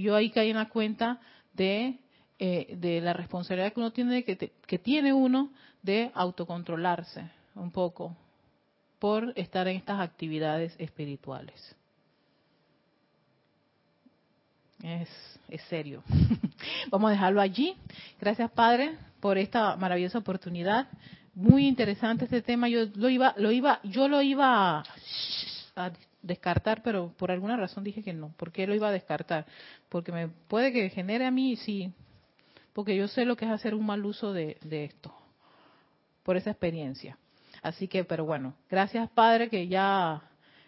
yo 0.03 0.15
ahí 0.17 0.31
caí 0.31 0.51
en 0.51 0.57
la 0.57 0.69
cuenta 0.69 1.21
de, 1.53 1.99
eh, 2.39 2.77
de 2.79 3.01
la 3.01 3.13
responsabilidad 3.13 3.73
que 3.73 3.81
uno 3.81 3.93
tiene, 3.93 4.25
que, 4.25 4.53
que 4.67 4.79
tiene 4.79 5.13
uno 5.13 5.51
de 5.83 6.11
autocontrolarse 6.15 7.31
un 7.55 7.71
poco 7.71 8.17
por 8.99 9.33
estar 9.37 9.69
en 9.69 9.77
estas 9.77 10.01
actividades 10.01 10.75
espirituales. 10.79 11.77
Es, 14.83 15.09
es, 15.49 15.63
serio. 15.63 16.03
Vamos 16.91 17.09
a 17.09 17.13
dejarlo 17.13 17.41
allí. 17.41 17.75
Gracias, 18.21 18.51
Padre, 18.51 18.97
por 19.21 19.39
esta 19.39 19.77
maravillosa 19.77 20.19
oportunidad. 20.19 20.89
Muy 21.35 21.67
interesante 21.67 22.25
este 22.25 22.43
tema. 22.43 22.69
Yo 22.69 22.87
lo 22.95 23.09
iba, 23.09 23.35
lo 23.39 23.51
iba, 23.51 23.81
yo 23.83 24.09
lo 24.09 24.21
iba 24.21 24.85
a 25.77 25.93
descartar, 26.25 26.83
pero 26.83 27.13
por 27.17 27.31
alguna 27.31 27.57
razón 27.57 27.85
dije 27.85 28.03
que 28.03 28.13
no. 28.13 28.31
¿Por 28.37 28.51
qué 28.51 28.67
lo 28.67 28.75
iba 28.75 28.89
a 28.89 28.93
descartar? 28.93 29.47
Porque 29.89 30.11
me 30.11 30.29
puede 30.29 30.73
que 30.73 30.91
genere 30.91 31.27
a 31.27 31.31
mí, 31.31 31.57
sí, 31.57 31.93
porque 32.73 32.97
yo 32.97 33.07
sé 33.07 33.25
lo 33.25 33.37
que 33.37 33.45
es 33.45 33.51
hacer 33.51 33.75
un 33.75 33.87
mal 33.87 34.05
uso 34.05 34.33
de, 34.33 34.59
esto, 34.71 35.15
por 36.23 36.37
esa 36.37 36.51
experiencia. 36.51 37.17
Así 37.63 37.89
que, 37.89 38.05
pero 38.05 38.25
bueno, 38.25 38.55
gracias 38.69 39.09
Padre 39.11 39.49
que 39.49 39.69
ya 39.69 40.23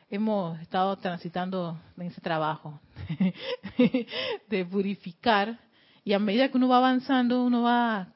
hemos 0.09 0.59
estado 0.61 0.97
transitando 0.97 1.79
en 1.99 2.07
ese 2.07 2.21
trabajo 2.21 2.81
de 4.49 4.65
purificar 4.65 5.59
y 6.05 6.13
a 6.13 6.19
medida 6.19 6.49
que 6.49 6.57
uno 6.57 6.69
va 6.69 6.79
avanzando, 6.79 7.43
uno 7.43 7.63
va 7.63 8.09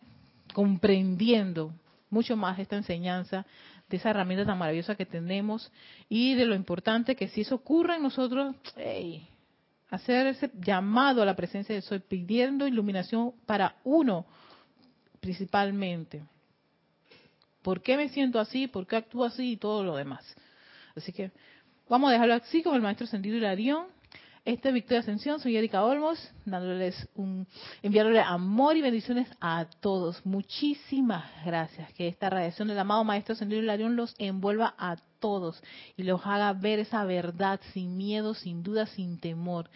comprendiendo 0.55 1.72
mucho 2.11 2.36
más 2.36 2.59
esta 2.59 2.76
enseñanza 2.76 3.45
de 3.91 3.97
esa 3.97 4.11
herramienta 4.11 4.47
tan 4.47 4.57
maravillosa 4.57 4.95
que 4.95 5.05
tenemos 5.05 5.70
y 6.09 6.34
de 6.34 6.47
lo 6.47 6.55
importante 6.55 7.16
que 7.16 7.28
si 7.28 7.41
eso 7.41 7.57
ocurre 7.57 7.97
en 7.97 8.05
nosotros, 8.05 8.55
hacer 9.91 10.28
ese 10.28 10.51
llamado 10.55 11.20
a 11.20 11.26
la 11.26 11.34
presencia 11.34 11.74
de 11.74 11.82
Soy, 11.82 11.99
pidiendo 11.99 12.68
iluminación 12.68 13.32
para 13.47 13.74
uno 13.82 14.26
principalmente. 15.20 16.22
¿Por 17.62 17.82
qué 17.82 17.97
me 17.97 18.09
siento 18.09 18.38
así? 18.38 18.68
¿Por 18.68 18.86
qué 18.86 18.97
actúo 18.97 19.24
así? 19.24 19.53
Y 19.53 19.57
todo 19.57 19.82
lo 19.82 19.97
demás. 19.97 20.24
Así 20.97 21.12
que 21.12 21.32
vamos 21.88 22.11
a 22.11 22.12
dejarlo 22.12 22.34
así 22.34 22.62
con 22.62 22.76
el 22.76 22.82
maestro 22.82 23.09
Sentido 23.09 23.36
Hilarión 23.36 23.86
este 24.51 24.72
Victoria 24.72 25.01
Ascensión, 25.01 25.40
soy 25.40 25.57
Erika 25.57 25.84
Olmos, 25.84 26.18
dándoles 26.44 27.09
un, 27.14 27.46
enviándole 27.82 28.20
amor 28.20 28.76
y 28.76 28.82
bendiciones 28.82 29.28
a 29.40 29.66
todos. 29.80 30.24
Muchísimas 30.26 31.24
gracias. 31.44 31.92
Que 31.92 32.09
esta 32.09 32.30
radiación 32.30 32.68
del 32.68 32.78
amado 32.78 33.05
Maestro 33.05 33.34
Ascendido 33.34 33.62
Hilarión 33.62 33.96
los 33.96 34.14
envuelva 34.18 34.74
a 34.76 34.96
todos 35.20 35.62
y 35.96 36.03
los 36.03 36.20
haga 36.26 36.53
ver 36.53 36.80
esa 36.80 37.05
verdad 37.05 37.61
sin 37.72 37.96
miedo, 37.96 38.34
sin 38.34 38.62
duda, 38.62 38.86
sin 38.86 39.20
temor, 39.20 39.70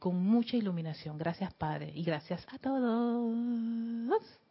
con 0.00 0.16
mucha 0.16 0.56
iluminación. 0.56 1.18
Gracias, 1.18 1.52
Padre, 1.54 1.92
y 1.94 2.02
gracias 2.02 2.46
a 2.52 2.58
todos. 2.58 4.43